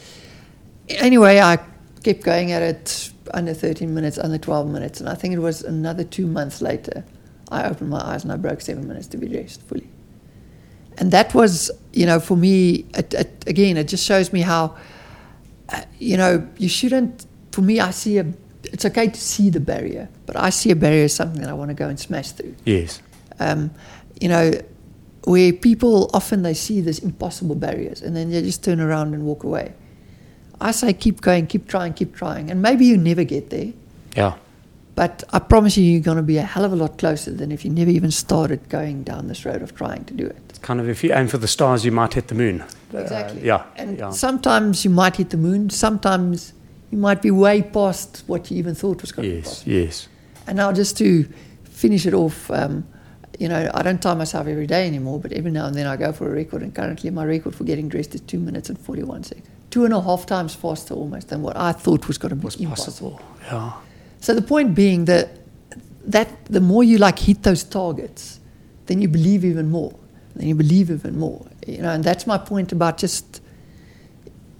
anyway, 0.88 1.40
I 1.40 1.58
kept 2.02 2.22
going 2.22 2.52
at 2.52 2.62
it 2.62 3.10
under 3.32 3.54
13 3.54 3.94
minutes, 3.94 4.18
under 4.18 4.36
12 4.36 4.68
minutes, 4.68 5.00
and 5.00 5.08
I 5.08 5.14
think 5.14 5.32
it 5.34 5.38
was 5.38 5.62
another 5.62 6.04
two 6.04 6.26
months 6.26 6.60
later, 6.60 7.04
I 7.50 7.68
opened 7.68 7.90
my 7.90 8.00
eyes 8.00 8.24
and 8.24 8.32
I 8.32 8.36
broke 8.36 8.60
seven 8.60 8.86
minutes 8.86 9.06
to 9.08 9.16
be 9.16 9.28
dressed 9.28 9.62
fully. 9.62 9.88
And 11.00 11.10
that 11.12 11.34
was, 11.34 11.70
you 11.92 12.06
know, 12.06 12.20
for 12.20 12.36
me, 12.36 12.84
it, 12.94 13.12
it, 13.14 13.44
again, 13.46 13.76
it 13.78 13.84
just 13.88 14.04
shows 14.06 14.32
me 14.32 14.42
how, 14.42 14.76
uh, 15.70 15.82
you 15.98 16.16
know, 16.16 16.46
you 16.58 16.68
shouldn't, 16.68 17.26
for 17.52 17.62
me, 17.62 17.80
I 17.80 17.90
see 17.90 18.18
a, 18.18 18.26
it's 18.64 18.84
okay 18.84 19.08
to 19.08 19.20
see 19.20 19.48
the 19.50 19.60
barrier, 19.60 20.08
but 20.26 20.36
I 20.36 20.50
see 20.50 20.70
a 20.70 20.76
barrier 20.76 21.04
as 21.04 21.14
something 21.14 21.40
that 21.40 21.48
I 21.50 21.54
want 21.54 21.70
to 21.70 21.74
go 21.74 21.88
and 21.88 21.98
smash 21.98 22.32
through 22.32 22.54
Yes. 22.66 23.00
um, 23.38 23.70
you 24.20 24.28
know, 24.28 24.52
where 25.24 25.52
people 25.54 26.10
often 26.12 26.42
they 26.42 26.54
see 26.54 26.80
these 26.82 26.98
impossible 26.98 27.54
barriers 27.54 28.02
and 28.02 28.14
then 28.14 28.30
they 28.30 28.42
just 28.42 28.62
turn 28.62 28.80
around 28.80 29.14
and 29.14 29.24
walk 29.24 29.42
away. 29.44 29.72
I 30.60 30.72
say 30.72 30.92
keep 30.92 31.22
going, 31.22 31.46
keep 31.46 31.66
trying, 31.66 31.94
keep 31.94 32.14
trying, 32.14 32.50
and 32.50 32.60
maybe 32.60 32.84
you 32.84 32.98
never 32.98 33.24
get 33.24 33.48
there, 33.48 33.72
Yeah. 34.14 34.34
but 34.94 35.24
I 35.32 35.38
promise 35.38 35.78
you, 35.78 35.84
you're 35.84 36.02
going 36.02 36.18
to 36.18 36.22
be 36.22 36.36
a 36.36 36.42
hell 36.42 36.66
of 36.66 36.72
a 36.74 36.76
lot 36.76 36.98
closer 36.98 37.30
than 37.30 37.50
if 37.50 37.64
you 37.64 37.70
never 37.70 37.90
even 37.90 38.10
started 38.10 38.68
going 38.68 39.02
down 39.02 39.28
this 39.28 39.46
road 39.46 39.62
of 39.62 39.74
trying 39.74 40.04
to 40.04 40.12
do 40.14 40.26
it. 40.26 40.49
Kind 40.62 40.80
of 40.80 40.88
if 40.88 41.02
you 41.02 41.12
aim 41.14 41.28
for 41.28 41.38
the 41.38 41.48
stars, 41.48 41.84
you 41.84 41.92
might 41.92 42.14
hit 42.14 42.28
the 42.28 42.34
moon. 42.34 42.60
Uh, 42.92 42.98
Exactly. 42.98 43.44
yeah. 43.44 43.64
And 43.76 43.98
yeah. 43.98 44.10
sometimes 44.10 44.84
you 44.84 44.90
might 44.90 45.16
hit 45.16 45.30
the 45.30 45.36
moon. 45.36 45.70
Sometimes 45.70 46.52
you 46.90 46.98
might 46.98 47.22
be 47.22 47.30
way 47.30 47.62
past 47.62 48.22
what 48.26 48.50
you 48.50 48.58
even 48.58 48.74
thought 48.74 49.00
was 49.00 49.12
going 49.12 49.28
to 49.28 49.34
be 49.34 49.36
Yes. 49.38 49.48
possible. 49.48 49.72
Yes. 49.72 50.08
And 50.46 50.56
now, 50.56 50.72
just 50.72 50.96
to 50.98 51.24
finish 51.64 52.04
it 52.06 52.14
off, 52.14 52.50
um, 52.50 52.84
you 53.38 53.48
know, 53.48 53.70
I 53.72 53.82
don't 53.82 54.02
time 54.02 54.18
myself 54.18 54.46
every 54.48 54.66
day 54.66 54.86
anymore, 54.86 55.18
but 55.20 55.32
every 55.32 55.50
now 55.50 55.66
and 55.66 55.74
then 55.74 55.86
I 55.86 55.96
go 55.96 56.12
for 56.12 56.26
a 56.28 56.30
record. 56.32 56.62
And 56.62 56.74
currently, 56.74 57.08
my 57.10 57.24
record 57.24 57.54
for 57.54 57.64
getting 57.64 57.88
dressed 57.88 58.14
is 58.14 58.20
two 58.22 58.38
minutes 58.38 58.68
and 58.68 58.78
41 58.78 59.24
seconds. 59.24 59.46
Two 59.70 59.84
and 59.84 59.94
a 59.94 60.00
half 60.02 60.26
times 60.26 60.54
faster 60.54 60.94
almost 60.94 61.28
than 61.28 61.42
what 61.42 61.56
I 61.56 61.72
thought 61.72 62.08
was 62.08 62.18
going 62.18 62.30
to 62.30 62.36
be 62.36 62.44
Was 62.44 62.56
impossible. 62.56 63.12
possible. 63.12 63.36
Yeah. 63.44 63.72
So 64.20 64.34
the 64.34 64.42
point 64.42 64.74
being 64.74 65.04
that 65.06 65.30
that 66.04 66.28
the 66.46 66.60
more 66.60 66.82
you 66.82 66.98
like 66.98 67.18
hit 67.20 67.42
those 67.44 67.62
targets, 67.62 68.40
then 68.86 69.00
you 69.00 69.08
believe 69.08 69.44
even 69.44 69.70
more. 69.70 69.94
Then 70.36 70.48
you 70.48 70.54
believe 70.54 70.90
even 70.90 71.18
more. 71.18 71.44
You 71.66 71.82
know, 71.82 71.90
and 71.90 72.04
that's 72.04 72.26
my 72.26 72.38
point 72.38 72.72
about 72.72 72.98
just 72.98 73.40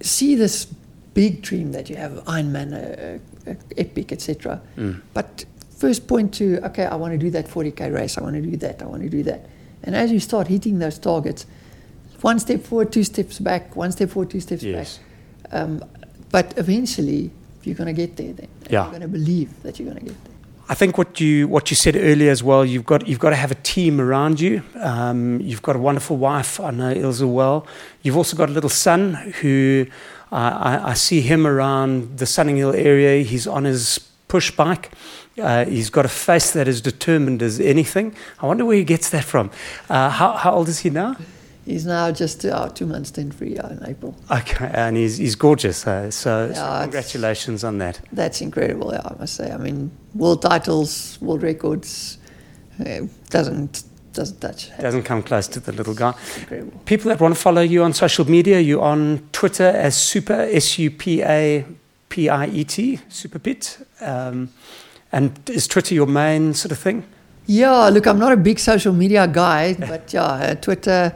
see 0.01 0.35
this 0.35 0.65
big 1.13 1.41
dream 1.41 1.71
that 1.73 1.89
you 1.89 1.95
have, 1.95 2.13
Ironman, 2.25 2.73
uh, 2.73 3.19
uh, 3.51 3.55
epic, 3.77 4.11
etc. 4.11 4.61
But 5.13 5.45
first 5.77 6.07
point 6.07 6.33
to 6.35 6.59
okay, 6.67 6.85
I 6.85 6.95
want 6.95 7.13
to 7.13 7.17
do 7.17 7.29
that 7.31 7.47
40k 7.47 7.93
race. 7.93 8.17
I 8.17 8.21
want 8.21 8.35
to 8.35 8.41
do 8.41 8.55
that. 8.57 8.81
I 8.81 8.85
want 8.85 9.01
to 9.03 9.09
do 9.09 9.23
that. 9.23 9.47
And 9.83 9.95
as 9.95 10.11
you 10.11 10.19
start 10.19 10.47
hitting 10.47 10.79
those 10.79 10.99
targets, 10.99 11.45
one 12.21 12.37
step 12.39 12.61
forward, 12.63 12.91
two 12.91 13.03
steps 13.03 13.39
back, 13.39 13.75
one 13.75 13.91
step 13.91 14.09
forward, 14.11 14.29
two 14.29 14.39
steps 14.39 14.61
Yes. 14.63 14.99
back. 15.49 15.53
Um, 15.53 15.83
but 16.29 16.53
eventually, 16.57 17.31
you're 17.63 17.75
going 17.75 17.87
to 17.87 17.93
get 18.07 18.15
there. 18.15 18.33
Then 18.33 18.47
Yeah. 18.69 18.81
you're 18.83 18.89
going 18.91 19.01
to 19.01 19.07
believe 19.07 19.49
that 19.63 19.79
you're 19.79 19.89
going 19.91 19.99
to 19.99 20.05
get 20.05 20.23
there. 20.23 20.30
I 20.71 20.73
think 20.73 20.97
what 20.97 21.19
you 21.19 21.49
what 21.49 21.69
you 21.69 21.75
said 21.75 21.97
earlier 21.97 22.31
as 22.31 22.41
well. 22.41 22.63
You've 22.63 22.85
got 22.85 23.05
you've 23.05 23.19
got 23.19 23.31
to 23.31 23.35
have 23.35 23.51
a 23.51 23.55
team 23.55 23.99
around 23.99 24.39
you. 24.39 24.63
Um, 24.79 25.41
you've 25.41 25.61
got 25.61 25.75
a 25.75 25.79
wonderful 25.79 26.15
wife. 26.15 26.61
I 26.61 26.71
know 26.71 26.91
Ilse 26.91 27.23
well. 27.23 27.67
You've 28.03 28.15
also 28.15 28.37
got 28.37 28.47
a 28.49 28.53
little 28.53 28.69
son 28.69 29.15
who 29.41 29.85
uh, 30.31 30.35
I, 30.35 30.91
I 30.91 30.93
see 30.93 31.19
him 31.19 31.45
around 31.45 32.19
the 32.19 32.25
Sunninghill 32.25 32.73
area. 32.73 33.21
He's 33.21 33.47
on 33.47 33.65
his 33.65 33.99
push 34.29 34.49
bike. 34.49 34.91
Uh, 35.37 35.65
he's 35.65 35.89
got 35.89 36.05
a 36.05 36.13
face 36.27 36.51
that 36.51 36.69
is 36.69 36.79
determined 36.79 37.43
as 37.43 37.59
anything. 37.59 38.15
I 38.39 38.45
wonder 38.45 38.63
where 38.63 38.77
he 38.77 38.85
gets 38.85 39.09
that 39.09 39.25
from. 39.25 39.51
Uh, 39.89 40.09
how, 40.09 40.37
how 40.37 40.53
old 40.53 40.69
is 40.69 40.79
he 40.79 40.89
now? 40.89 41.17
He's 41.65 41.85
now 41.85 42.11
just 42.11 42.43
uh, 42.45 42.69
two 42.69 42.87
months 42.87 43.11
ten 43.11 43.31
free 43.31 43.57
uh, 43.57 43.69
in 43.69 43.85
April. 43.85 44.15
Okay, 44.31 44.69
and 44.73 44.97
he's, 44.97 45.17
he's 45.17 45.35
gorgeous. 45.35 45.85
Uh, 45.85 46.09
so, 46.09 46.51
so 46.51 46.59
Yeah, 46.59 46.67
it's- 46.67 46.81
congratulations 46.83 47.63
on 47.63 47.77
that. 47.77 47.99
That's 48.11 48.41
incredible. 48.41 48.91
Yeah, 48.93 49.01
I 49.05 49.15
must 49.19 49.35
say. 49.35 49.51
I 49.51 49.57
mean, 49.57 49.91
world 50.15 50.41
titles, 50.41 51.19
world 51.21 51.43
records, 51.43 52.17
uh, 52.79 53.01
doesn't 53.29 53.83
doesn't 54.13 54.41
touch. 54.41 54.69
Doesn't 54.79 55.03
come 55.03 55.23
close 55.23 55.47
to 55.49 55.59
the 55.61 55.71
little 55.71 55.93
guy. 55.93 56.13
Incredible. 56.39 56.81
People 56.85 57.09
that 57.09 57.19
want 57.21 57.33
to 57.35 57.39
follow 57.39 57.61
you 57.61 57.83
on 57.83 57.93
social 57.93 58.29
media, 58.29 58.59
you're 58.59 58.81
on 58.81 59.19
Twitter 59.31 59.67
as 59.67 59.95
Super, 59.95 60.33
S 60.51 60.77
U 60.79 60.89
P 60.91 61.21
A 61.21 61.63
P 62.09 62.27
I 62.27 62.47
E 62.47 62.63
T, 62.65 62.99
Supapiet. 63.09 63.85
Um, 64.01 64.49
and 65.11 65.39
is 65.49 65.67
Twitter 65.67 65.93
your 65.93 66.07
main 66.07 66.53
sort 66.53 66.71
of 66.71 66.79
thing? 66.79 67.03
Yeah, 67.45 67.87
look, 67.89 68.05
I'm 68.07 68.19
not 68.19 68.31
a 68.31 68.37
big 68.37 68.59
social 68.59 68.93
media 68.93 69.27
guy, 69.27 69.73
but 69.79 70.11
yeah, 70.11 70.23
uh, 70.23 70.55
Twitter. 70.55 71.13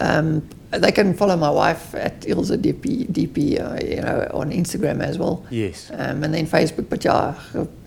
Um, 0.00 0.48
they 0.72 0.92
can 0.92 1.14
follow 1.14 1.36
my 1.36 1.48
wife 1.50 1.94
at 1.94 2.28
Ilse 2.28 2.50
DP, 2.50 3.06
DP 3.08 3.60
uh, 3.60 3.84
you 3.86 4.02
know, 4.02 4.28
on 4.34 4.50
Instagram 4.50 5.00
as 5.00 5.16
well. 5.18 5.44
Yes. 5.50 5.90
Um, 5.92 6.22
and 6.24 6.34
then 6.34 6.46
Facebook, 6.46 6.88
but 6.90 7.04
yeah, 7.04 7.34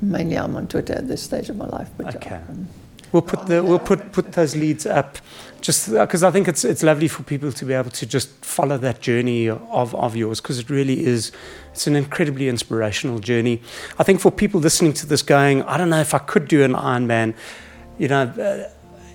mainly 0.01 0.37
I'm 0.37 0.55
on 0.55 0.67
Twitter 0.67 0.93
at 0.93 1.07
this 1.07 1.21
stage 1.21 1.49
of 1.49 1.57
my 1.57 1.67
life. 1.67 1.89
But 1.97 2.15
Okay. 2.15 2.29
yeah, 2.31 2.41
um, 2.49 2.67
We'll 3.11 3.23
put 3.23 3.47
the 3.47 3.63
we'll 3.63 3.79
put 3.79 4.11
put 4.11 4.33
those 4.33 4.55
leads 4.55 4.85
up, 4.85 5.17
just 5.61 5.91
because 5.91 6.21
I 6.21 6.29
think 6.29 6.47
it's 6.47 6.63
it's 6.63 6.83
lovely 6.83 7.07
for 7.07 7.23
people 7.23 7.51
to 7.51 7.65
be 7.65 7.73
able 7.73 7.89
to 7.89 8.05
just 8.05 8.29
follow 8.45 8.77
that 8.77 9.01
journey 9.01 9.49
of 9.49 9.95
of 9.95 10.15
yours 10.15 10.39
because 10.39 10.59
it 10.59 10.69
really 10.69 11.03
is 11.07 11.31
it's 11.71 11.87
an 11.87 11.95
incredibly 11.95 12.47
inspirational 12.47 13.17
journey. 13.17 13.63
I 13.97 14.03
think 14.03 14.19
for 14.21 14.31
people 14.31 14.59
listening 14.61 14.93
to 14.93 15.07
this, 15.07 15.23
going, 15.23 15.63
I 15.63 15.75
don't 15.77 15.89
know 15.89 16.01
if 16.01 16.13
I 16.13 16.19
could 16.19 16.47
do 16.47 16.63
an 16.63 16.73
Ironman, 16.73 17.33
you 17.97 18.09
know. 18.09 18.23
Uh, 18.23 18.69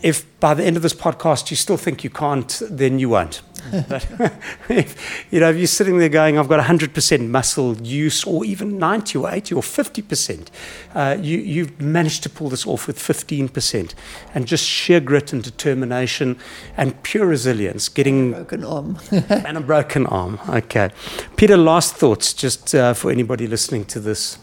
if 0.05 0.27
by 0.39 0.53
the 0.53 0.63
end 0.63 0.77
of 0.77 0.83
this 0.83 0.93
podcast 0.93 1.49
you 1.51 1.57
still 1.57 1.79
think 1.79 2.05
you 2.05 2.11
can't, 2.11 2.61
then 2.69 2.99
you 2.99 3.09
won't. 3.09 3.41
but 3.89 4.07
if, 4.69 5.27
you 5.31 5.41
know, 5.41 5.49
if 5.49 5.57
you're 5.57 5.67
sitting 5.67 5.97
there 5.97 6.11
going, 6.11 6.39
I've 6.39 6.47
got 6.47 6.63
100% 6.63 7.29
muscle 7.29 7.75
use, 7.79 8.23
or 8.25 8.45
even 8.45 8.79
90 8.79 9.17
or 9.17 9.31
80 9.31 9.55
or 9.55 9.63
50%, 9.63 10.49
uh, 10.95 11.17
you, 11.19 11.39
you've 11.39 11.81
managed 11.81 12.23
to 12.25 12.29
pull 12.29 12.51
this 12.51 12.67
off 12.67 12.87
with 12.87 12.99
15%. 12.99 13.95
And 14.35 14.47
just 14.47 14.67
sheer 14.67 15.01
grit 15.01 15.33
and 15.33 15.43
determination 15.43 16.37
and 16.77 17.03
pure 17.03 17.27
resilience, 17.27 17.89
getting 17.89 18.33
broken 18.33 18.63
arm. 18.63 18.99
and 19.11 19.57
a 19.57 19.63
broken 19.63 20.05
arm. 20.09 20.39
Okay. 20.51 20.91
Pieter, 21.39 21.57
last 21.57 21.97
thoughts 21.97 22.35
just 22.35 22.75
uh, 22.75 22.93
for 22.93 23.11
anybody 23.11 23.47
listening 23.47 23.87
to 23.87 24.01
this. 24.01 24.39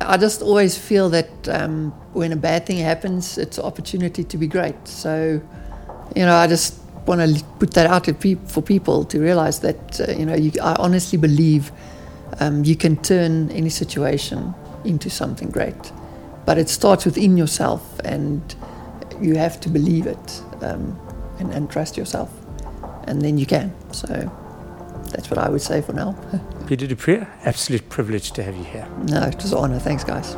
I 0.00 0.16
just 0.16 0.42
always 0.42 0.76
feel 0.76 1.08
that 1.10 1.48
um, 1.48 1.90
when 2.12 2.32
a 2.32 2.36
bad 2.36 2.66
thing 2.66 2.78
happens, 2.78 3.38
it's 3.38 3.58
an 3.58 3.64
opportunity 3.64 4.24
to 4.24 4.38
be 4.38 4.46
great. 4.46 4.76
So, 4.86 5.40
you 6.14 6.24
know, 6.24 6.34
I 6.34 6.46
just 6.46 6.80
want 7.06 7.20
to 7.20 7.44
put 7.58 7.72
that 7.74 7.86
out 7.86 8.06
for 8.48 8.62
people 8.62 9.04
to 9.04 9.20
realize 9.20 9.60
that, 9.60 10.00
uh, 10.00 10.12
you 10.12 10.26
know, 10.26 10.34
you, 10.34 10.52
I 10.62 10.74
honestly 10.78 11.18
believe 11.18 11.70
um, 12.40 12.64
you 12.64 12.76
can 12.76 12.96
turn 12.96 13.50
any 13.50 13.70
situation 13.70 14.54
into 14.84 15.10
something 15.10 15.50
great. 15.50 15.92
But 16.44 16.58
it 16.58 16.68
starts 16.68 17.04
within 17.04 17.36
yourself, 17.38 18.00
and 18.04 18.42
you 19.20 19.36
have 19.36 19.60
to 19.60 19.68
believe 19.68 20.06
it 20.06 20.42
um, 20.60 20.98
and, 21.38 21.52
and 21.52 21.70
trust 21.70 21.96
yourself. 21.96 22.30
And 23.06 23.22
then 23.22 23.38
you 23.38 23.46
can. 23.46 23.72
So 23.92 24.30
that's 25.14 25.30
what 25.30 25.38
I 25.38 25.48
would 25.48 25.62
say 25.62 25.80
for 25.80 25.92
now. 25.92 26.12
Pieter 26.66 26.86
du 26.88 26.96
Preez, 26.96 27.26
absolute 27.44 27.88
privilege 27.88 28.32
to 28.32 28.42
have 28.42 28.56
you 28.56 28.64
here. 28.64 28.86
no, 29.08 29.22
it 29.22 29.36
was 29.36 29.52
an 29.52 29.58
honor. 29.58 29.78
Thanks, 29.78 30.04
guys. 30.04 30.34